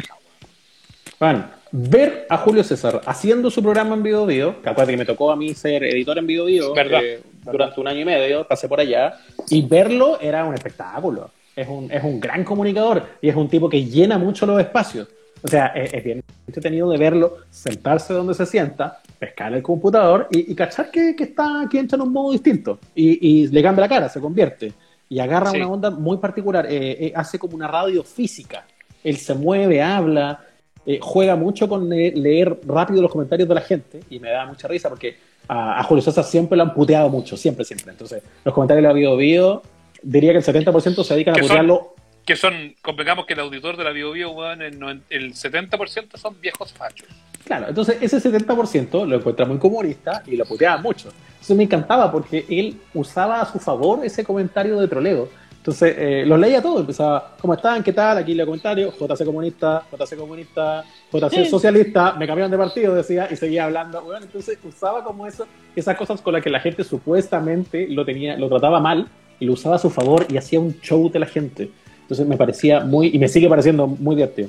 [1.20, 5.06] Bueno, ver a Julio César haciendo su programa en Video Video, que acuérdate que me
[5.06, 8.68] tocó a mí ser editor en Video Video eh, durante un año y medio, pasé
[8.68, 9.18] por allá,
[9.50, 11.32] y verlo era un espectáculo.
[11.56, 15.08] Es un, es un gran comunicador y es un tipo que llena mucho los espacios.
[15.42, 20.28] O sea, es, es bien entretenido de verlo, sentarse donde se sienta, pescar el computador
[20.30, 22.78] y, y cachar que, que está que entra en un modo distinto.
[22.94, 24.72] Y, y le cambia la cara, se convierte.
[25.10, 25.58] Y agarra Sí.
[25.58, 26.68] una onda muy particular.
[26.68, 28.66] eh, eh, hace como una radio física.
[29.04, 30.44] Él se mueve, habla,
[30.88, 34.46] eh, juega mucho con le- leer rápido los comentarios de la gente y me da
[34.48, 35.16] mucha risa porque
[35.48, 37.92] a, a Julio César siempre lo han puteado mucho, siempre, siempre.
[37.92, 39.62] Entonces, los comentarios de la Bio Bio,
[40.02, 41.94] diría que el 70% se dedican a Que son- putearlo.
[42.26, 44.76] Que son, convengamos que el auditor de la Bio Bio, weón, el,
[45.10, 47.08] el 70% son viejos fachos.
[47.46, 51.08] Claro, entonces ese 70% lo encuentra muy comunista y lo puteaba mucho.
[51.32, 55.30] Entonces me encantaba porque él usaba a su favor ese comentario de troleo.
[55.68, 57.84] Entonces eh, los leía todo, empezaba, ¿cómo están?
[57.84, 58.20] ¿Qué tal?
[58.20, 63.36] Aquí los comentarios, JC comunista, JC comunista, JC socialista, me cambiaron de partido, decía, y
[63.36, 64.02] seguía hablando.
[64.02, 65.46] Bueno, entonces usaba como eso,
[65.76, 69.10] esas cosas con las que la gente supuestamente lo tenía, lo trataba mal,
[69.42, 71.70] y lo usaba a su favor y hacía un show de la gente.
[72.04, 74.48] Entonces me parecía muy, y me sigue pareciendo muy divertido.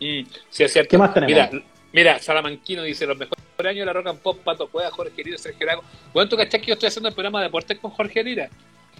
[0.00, 0.90] Mm, sí, es cierto.
[0.90, 1.32] ¿Qué más tenemos?
[1.32, 5.22] Mira, mira, Salamanquino dice los mejores años de la Rock and Pop, Pato Cueva, Jorge
[5.22, 5.84] Lira, Sergio Lago.
[6.12, 8.50] Bueno, ¿tú cachás que yo estoy haciendo el programa de deportes con Jorge Lira?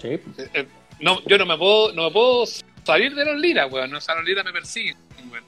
[0.00, 0.10] Sí.
[0.10, 0.22] Eh,
[0.54, 0.66] eh,
[1.00, 2.44] no, yo no me puedo, no me puedo
[2.84, 3.90] salir de los Lira, weón.
[3.90, 4.96] No, o sea, los Lira me persiguen,
[5.30, 5.44] weón.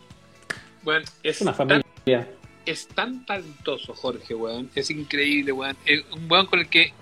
[0.83, 2.29] Bueno, es, una tan, familia.
[2.65, 4.71] es tan talentoso, Jorge, weón.
[4.75, 5.77] Es increíble, weón.
[5.85, 6.93] Es un weón con el que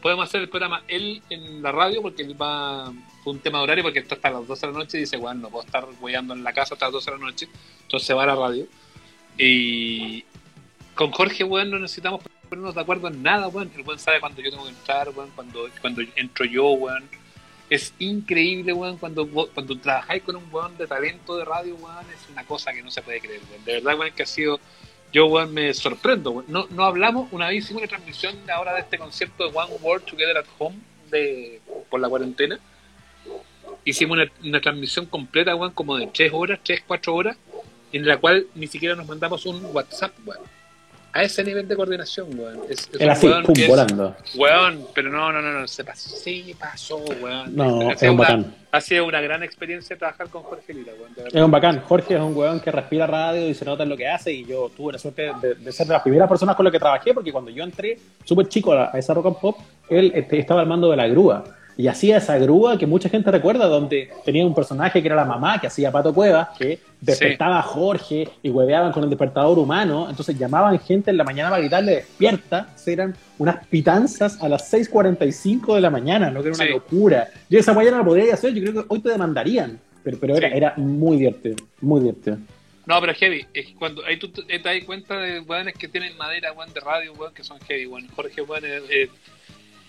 [0.00, 2.90] podemos hacer el programa él en la radio porque él va
[3.24, 5.42] un tema de horario porque está hasta las 12 de la noche y dice, weón,
[5.42, 7.48] no puedo estar weyando en la casa hasta las 12 de la noche.
[7.82, 8.66] Entonces se va a la radio.
[9.36, 10.24] Y
[10.94, 13.70] con Jorge, weón, no necesitamos ponernos de acuerdo en nada, weón.
[13.74, 17.08] El weón sabe cuando yo tengo que entrar, weón, cuando, cuando entro yo, weón.
[17.70, 22.28] Es increíble, weón, cuando, cuando trabajáis con un weón de talento de radio, weón, es
[22.28, 23.64] una cosa que no se puede creer, weón.
[23.64, 24.58] De verdad, weón, que ha sido...
[25.12, 26.46] Yo, weón, me sorprendo, weón.
[26.48, 30.04] No, no hablamos, una vez hicimos una transmisión ahora de este concierto de One World
[30.04, 30.78] Together at Home
[31.12, 32.58] de, por la cuarentena.
[33.84, 37.36] Hicimos una, una transmisión completa, weón, como de 3 horas, 3, 4 horas,
[37.92, 40.59] en la cual ni siquiera nos mandamos un WhatsApp, weón.
[41.12, 42.60] A ese nivel de coordinación, weón.
[42.68, 44.16] Es, es Era así, weón pum, es- volando.
[44.36, 47.54] Weón, pero no, no, no, no, se pasó, sí pasó, weón.
[47.56, 48.54] No, es un una- bacán.
[48.72, 51.28] Ha sido una gran experiencia trabajar con Jorge Lira, weón.
[51.32, 51.80] Es un bacán.
[51.80, 54.32] Jorge es un weón que respira radio y se nota en lo que hace.
[54.32, 56.78] Y yo tuve la suerte de, de ser de las primeras personas con las que
[56.78, 59.58] trabajé, porque cuando yo entré súper chico a, a esa rock and pop,
[59.88, 61.42] él este, estaba al mando de la grúa.
[61.80, 65.24] Y hacía esa grúa que mucha gente recuerda, donde tenía un personaje que era la
[65.24, 70.06] mamá, que hacía Pato Cuevas, que despertaba a Jorge y hueveaban con el despertador humano.
[70.10, 72.68] Entonces llamaban gente en la mañana para gritarle despierta.
[72.86, 76.42] Eran unas pitanzas a las 6.45 de la mañana, ¿no?
[76.42, 76.70] Que era una Sí.
[76.72, 77.28] locura.
[77.48, 79.80] Yo esa mañana no podría hacer, yo creo que hoy te demandarían.
[80.04, 80.56] Pero, pero era, Sí.
[80.56, 82.36] era muy divertido, muy divertido.
[82.86, 83.46] No, pero heavy.
[83.54, 86.72] Es que cuando ahí tú te te das cuenta de weones que tienen madera, weón,
[86.72, 88.08] de radio, weón, que son heavy, weón.
[88.16, 89.08] Jorge, weón, eh, eh,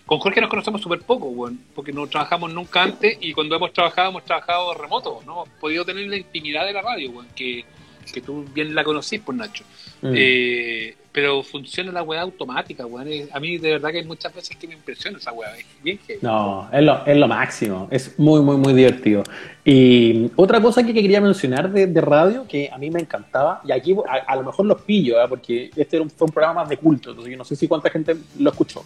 [0.05, 3.71] con Jorge nos conocemos súper poco, weón, porque no trabajamos nunca antes y cuando hemos
[3.73, 5.33] trabajado, hemos trabajado remoto, ¿no?
[5.33, 7.65] Hemos podido tener la intimidad de la radio, weón, que,
[8.11, 9.63] que tú bien la conocís, pues, Nacho.
[10.01, 10.13] Mm.
[10.15, 13.07] Eh, pero funciona la weá automática, weón.
[13.33, 15.53] A mí, de verdad, que hay muchas veces que me impresiona esa weá.
[15.57, 16.19] Es bien heavy.
[16.21, 17.87] No, es lo, es lo máximo.
[17.91, 19.23] Es muy, muy, muy divertido.
[19.65, 23.73] Y otra cosa que quería mencionar de, de radio, que a mí me encantaba, y
[23.73, 25.25] aquí a, a lo mejor los pillo, ¿eh?
[25.27, 27.67] porque este era un- fue un programa más de culto, entonces yo no sé si
[27.67, 28.85] cuánta gente lo escuchó.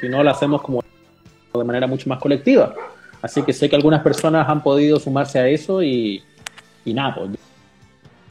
[0.00, 0.82] Si no, lo hacemos como
[1.54, 2.74] de manera mucho más colectiva.
[3.22, 6.22] Así que sé que algunas personas han podido sumarse a eso y,
[6.84, 7.30] y nada, pues,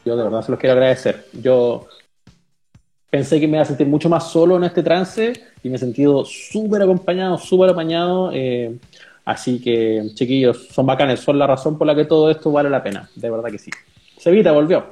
[0.05, 1.27] yo de verdad se los quiero agradecer.
[1.33, 1.87] Yo
[3.09, 5.33] pensé que me iba a sentir mucho más solo en este trance
[5.63, 8.31] y me he sentido súper acompañado, súper apañado.
[8.33, 8.77] eh,
[9.25, 12.81] así que, chiquillos, son bacanes, son la razón por la que todo esto vale la
[12.81, 13.69] pena, de verdad que sí.
[14.17, 14.87] Sevita volvió.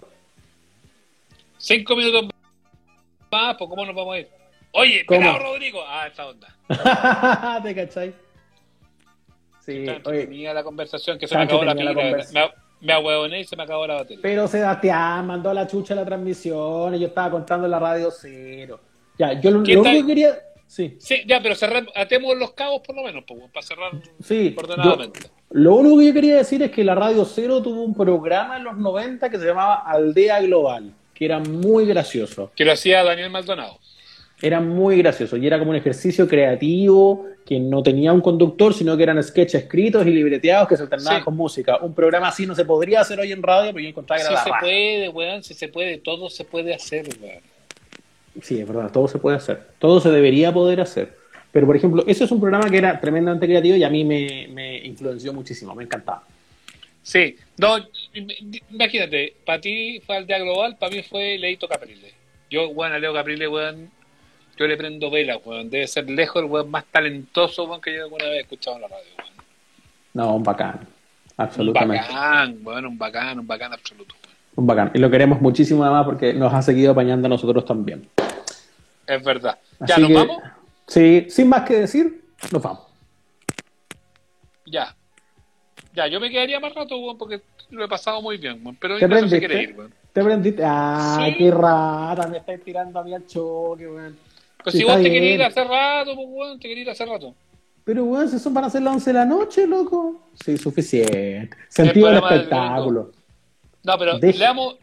[1.58, 2.30] Cinco minutos
[3.32, 4.28] más, pues, ¿cómo nos vamos a ir?
[4.74, 5.40] Oye, ¿Cómo?
[5.40, 5.84] Rodrigo.
[5.88, 6.56] Ah, esta onda.
[7.64, 8.14] ¿Te cachai?
[9.74, 11.94] Sí, oye, entretenida la conversación que se me acabó la pila.
[11.94, 12.16] Me,
[12.82, 14.20] me ahueoné y se me acabó la batería.
[14.22, 18.10] pero Sebastián mandó a la chucha la transmisión y yo estaba contando en la radio
[18.12, 18.80] cero.
[19.18, 20.40] Ya, yo lo, lo ¿Qué único que quería...
[20.68, 21.56] Sí, Sí, ya, pero
[21.96, 23.92] atemos los cabos por lo menos, para cerrar
[24.22, 24.54] sí.
[24.54, 25.20] yo- ordenadamente.
[25.52, 28.66] Lo único que yo quería decir es que la Radio Cero tuvo un programa en
[28.66, 32.52] los 90 que se llamaba Aldea Global, que era muy gracioso.
[32.56, 33.80] Que lo hacía Daniel Maldonado.
[34.42, 38.96] Era muy gracioso y era como un ejercicio creativo que no tenía un conductor, sino
[38.96, 41.26] que eran sketches escritos y libreteados que se alternaban Sí.
[41.26, 41.78] con música.
[41.78, 44.34] Un programa así no se podría hacer hoy en radio, pero yo encontraba que era
[44.36, 47.42] la se puede, weón, si se puede, todo se puede hacer, weón.
[48.42, 49.62] Sí, es verdad, todo se puede hacer.
[49.80, 51.16] Todo se debería poder hacer.
[51.52, 54.48] Pero, por ejemplo, ese es un programa que era tremendamente creativo y a mí me,
[54.52, 56.24] me influenció muchísimo, me encantaba.
[57.02, 57.78] Sí, no,
[58.14, 62.12] im- imagínate, para ti fue Aldea Global, para mí fue Leito Caprile.
[62.52, 63.90] Yo, weón, a Leo Caprile, weón,
[64.58, 65.70] yo le prendo vela, weón.
[65.70, 68.82] Debe ser lejos el weón más talentoso, weón, que yo alguna vez he escuchado en
[68.84, 69.32] la radio, weón.
[70.14, 70.80] No, un bacán.
[70.82, 70.88] Un
[71.46, 72.04] Absolutamente.
[72.08, 74.36] bacán, weón, un bacán, un bacán absoluto, weón.
[74.56, 74.92] Un bacán.
[74.94, 78.10] Y lo queremos muchísimo además porque nos ha seguido apañando a nosotros también.
[79.06, 79.58] Es verdad.
[79.80, 80.44] ¿Ya Así nos que, vamos?
[80.88, 82.82] Sí, sin más que decir, nos vamos.
[84.66, 84.96] Ya.
[85.94, 88.78] Ya, yo me quedaría más rato, weón, porque lo he pasado muy bien, weón.
[88.80, 89.48] Pero ¿Te Ignacio se prendiste?
[89.48, 89.94] quiere ir, weón.
[90.14, 90.64] ¿Te prendiste?
[90.66, 91.36] Ah, Sí.
[91.38, 94.18] qué rata, me estáis tirando a mí al choque, weón.
[94.68, 97.06] Pues Sí, si vos te querías ir hace rato, pues, weón, te querías ir hace
[97.06, 97.34] rato.
[97.86, 100.28] Pero, weón, si son para hacer las 11 de la noche, loco.
[100.44, 101.56] Sí, suficiente.
[101.70, 103.12] Sentido del espectáculo.
[103.84, 104.76] No, pero Deja- leamos.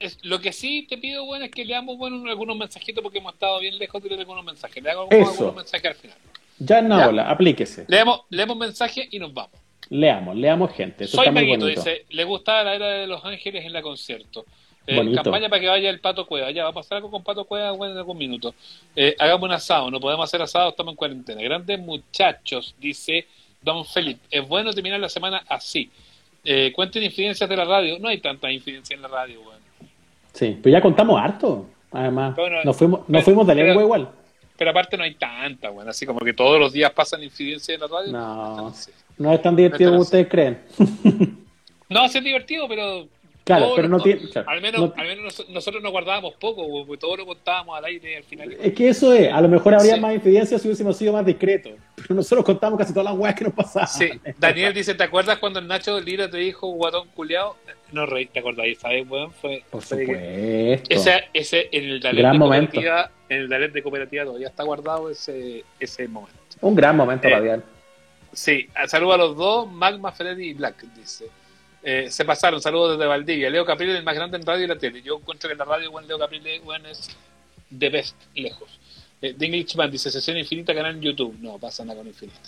[0.00, 3.34] es- lo que sí te pido, weón, es que leamos, bueno, algunos mensajitos porque hemos
[3.34, 4.82] estado bien lejos de leer algunos mensajes.
[4.82, 5.30] Le hago Eso.
[5.30, 6.16] algunos mensajes al final.
[6.58, 6.96] Ya en Ya.
[6.96, 7.84] Naola, aplíquese.
[7.86, 9.52] Leemos, leemos mensajes y nos vamos.
[9.90, 11.04] Leamos, leamos gente.
[11.04, 11.66] Eso Soy bonito.
[11.66, 14.44] dice, le gustaba la era de los ángeles en la concierto.
[14.90, 16.50] Eh, campaña para que vaya el Pato Cueva.
[16.50, 18.54] Ya, va a pasar algo con Pato Cueva bueno, en algún minuto.
[18.96, 21.40] Eh, hagamos un asado, no podemos hacer asado, estamos en cuarentena.
[21.42, 23.26] Grandes muchachos, dice
[23.62, 24.20] Don Felipe.
[24.30, 25.90] Es bueno terminar la semana así.
[26.44, 27.98] Eh, cuenten infidencias de la radio.
[27.98, 29.60] No hay tanta infidencia en la radio, weón.
[30.32, 31.66] Sí, pero ya contamos harto.
[31.92, 34.08] Además, Bueno, nos fuimos, nos fuimos de lengua igual.
[34.56, 35.88] Pero aparte no hay tanta, weón.
[35.88, 38.12] Así como que todos los días pasan infidencias en la radio.
[38.12, 38.74] No.
[39.18, 40.60] No es tan divertido No como ustedes creen.
[41.90, 43.08] No, sí es divertido, pero.
[43.44, 46.34] Claro, todo pero no tiene- claro, al menos, no- al menos nos- nosotros nos guardábamos
[46.34, 48.52] poco, porque todo lo contábamos al aire al final.
[48.60, 50.00] Es que eso es, a lo mejor habría Sí.
[50.00, 51.72] más infidencias si hubiésemos sido más discretos.
[51.96, 53.88] Pero nosotros contamos casi todas las weas que nos pasaban.
[53.88, 54.08] Sí,
[54.38, 57.56] Daniel dice, ¿te acuerdas cuando el Nacho Lira te dijo guatón culiao?
[57.92, 58.78] No reí, ¿te acordáis?
[58.78, 59.32] ¿Sabes, weón?
[59.32, 60.12] Fue, Por supuesto.
[60.14, 62.72] Ese, ese, en el Dalet Gran de momento.
[62.74, 66.34] cooperativa, en el Dalet de cooperativa todavía está guardado ese, ese momento.
[66.60, 67.64] Un gran momento Eh, radial.
[68.32, 71.26] Sí, saludo a los dos, Magma, Freddy y Black, dice.
[71.82, 73.50] Eh, se pasaron, saludos desde Valdivia.
[73.50, 75.02] Leo Caprile, el más grande en radio y la tele.
[75.02, 77.08] Yo encuentro que en la radio, Leo Caprile, buen es
[77.70, 78.78] de best, lejos.
[79.22, 81.36] Eh, The Englishman dice, sesión infinita, canal en YouTube.
[81.40, 82.38] No, pasa nada con infinita.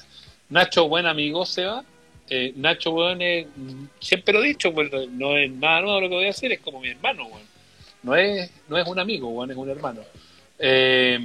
[0.51, 1.85] Nacho, buen amigo, Seba.
[2.29, 3.47] Eh, Nacho, buen, eh,
[4.01, 6.61] siempre lo he dicho, pues, no es nada nuevo lo que voy a hacer, es
[6.61, 7.43] como mi hermano, weón.
[8.03, 10.03] No es, no es un amigo, weón, es un hermano.
[10.59, 11.19] Eh,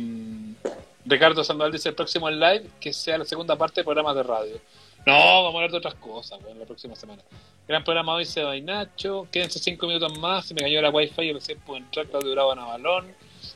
[1.05, 4.23] Ricardo Sandoval dice el próximo en live que sea la segunda parte de programas de
[4.23, 4.59] radio.
[5.07, 7.21] No, vamos a hablar de otras cosas, weón, la próxima semana.
[7.67, 9.27] Gran programa hoy, Seba y Nacho.
[9.31, 10.45] Quédense cinco minutos más.
[10.45, 12.05] Se me cayó la wifi y recién pude entrar.
[12.07, 13.05] Claudio Bravo a Navalón.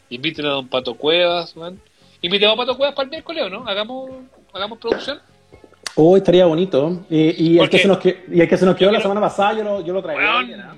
[0.09, 1.81] Inviten a Don Pato Cuevas, weón.
[2.21, 3.67] Invitemos a Pato Cuevas para el miércoles, ¿o ¿no?
[3.67, 4.11] Hagamos,
[4.53, 5.19] hagamos producción.
[5.95, 7.05] Hoy estaría bonito.
[7.09, 9.19] Y, y el que se nos que- y el que se nos quedó la semana
[9.19, 10.39] pasada, yo lo, yo lo traería.
[10.69, 10.75] ¿ah?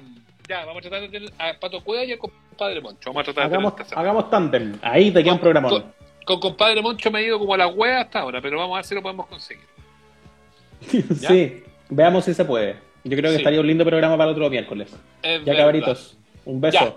[0.49, 3.11] Ya, vamos a tratar de tener a Pato Cuevas y al compadre Moncho.
[3.11, 4.01] Vamos a tratar de Hagamos, semana.
[4.01, 4.79] hagamos tándem.
[4.81, 5.69] Ahí te queda un programón.
[5.71, 5.93] Con,
[6.25, 8.77] con compadre Moncho me he ido como a la wea hasta ahora, pero vamos a
[8.77, 9.63] ver si lo podemos conseguir.
[11.19, 11.29] ¿Ya?
[11.29, 12.75] sí, veamos si se puede.
[13.03, 13.37] Yo creo que Sí.
[13.37, 14.89] estaría un lindo programa para el otro miércoles.
[15.21, 16.79] Es Ya cabritos, un beso.
[16.79, 16.93] Ya.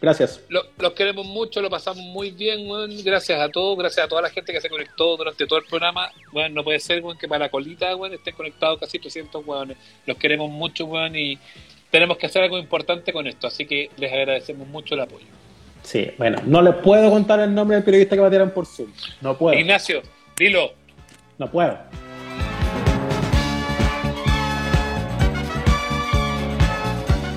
[0.00, 0.40] Gracias.
[0.48, 2.68] Lo- los queremos mucho, lo pasamos muy bien.
[3.02, 6.12] Gracias a todos, gracias a toda la gente que se conectó durante todo el programa.
[6.30, 9.76] Bueno, no puede ser, weón, que para la colita, weón, estén conectados casi 300 weones.
[10.06, 11.36] Los queremos mucho, weón, y
[11.90, 13.48] tenemos que hacer algo importante con esto.
[13.48, 15.26] Así que les agradecemos mucho el apoyo.
[15.82, 18.92] Sí, bueno, no les puedo contar el nombre del periodista que batieron por Zoom.
[19.20, 19.58] No puedo.
[19.58, 20.02] Ignacio,
[20.36, 20.74] dilo.
[21.38, 21.76] No puedo.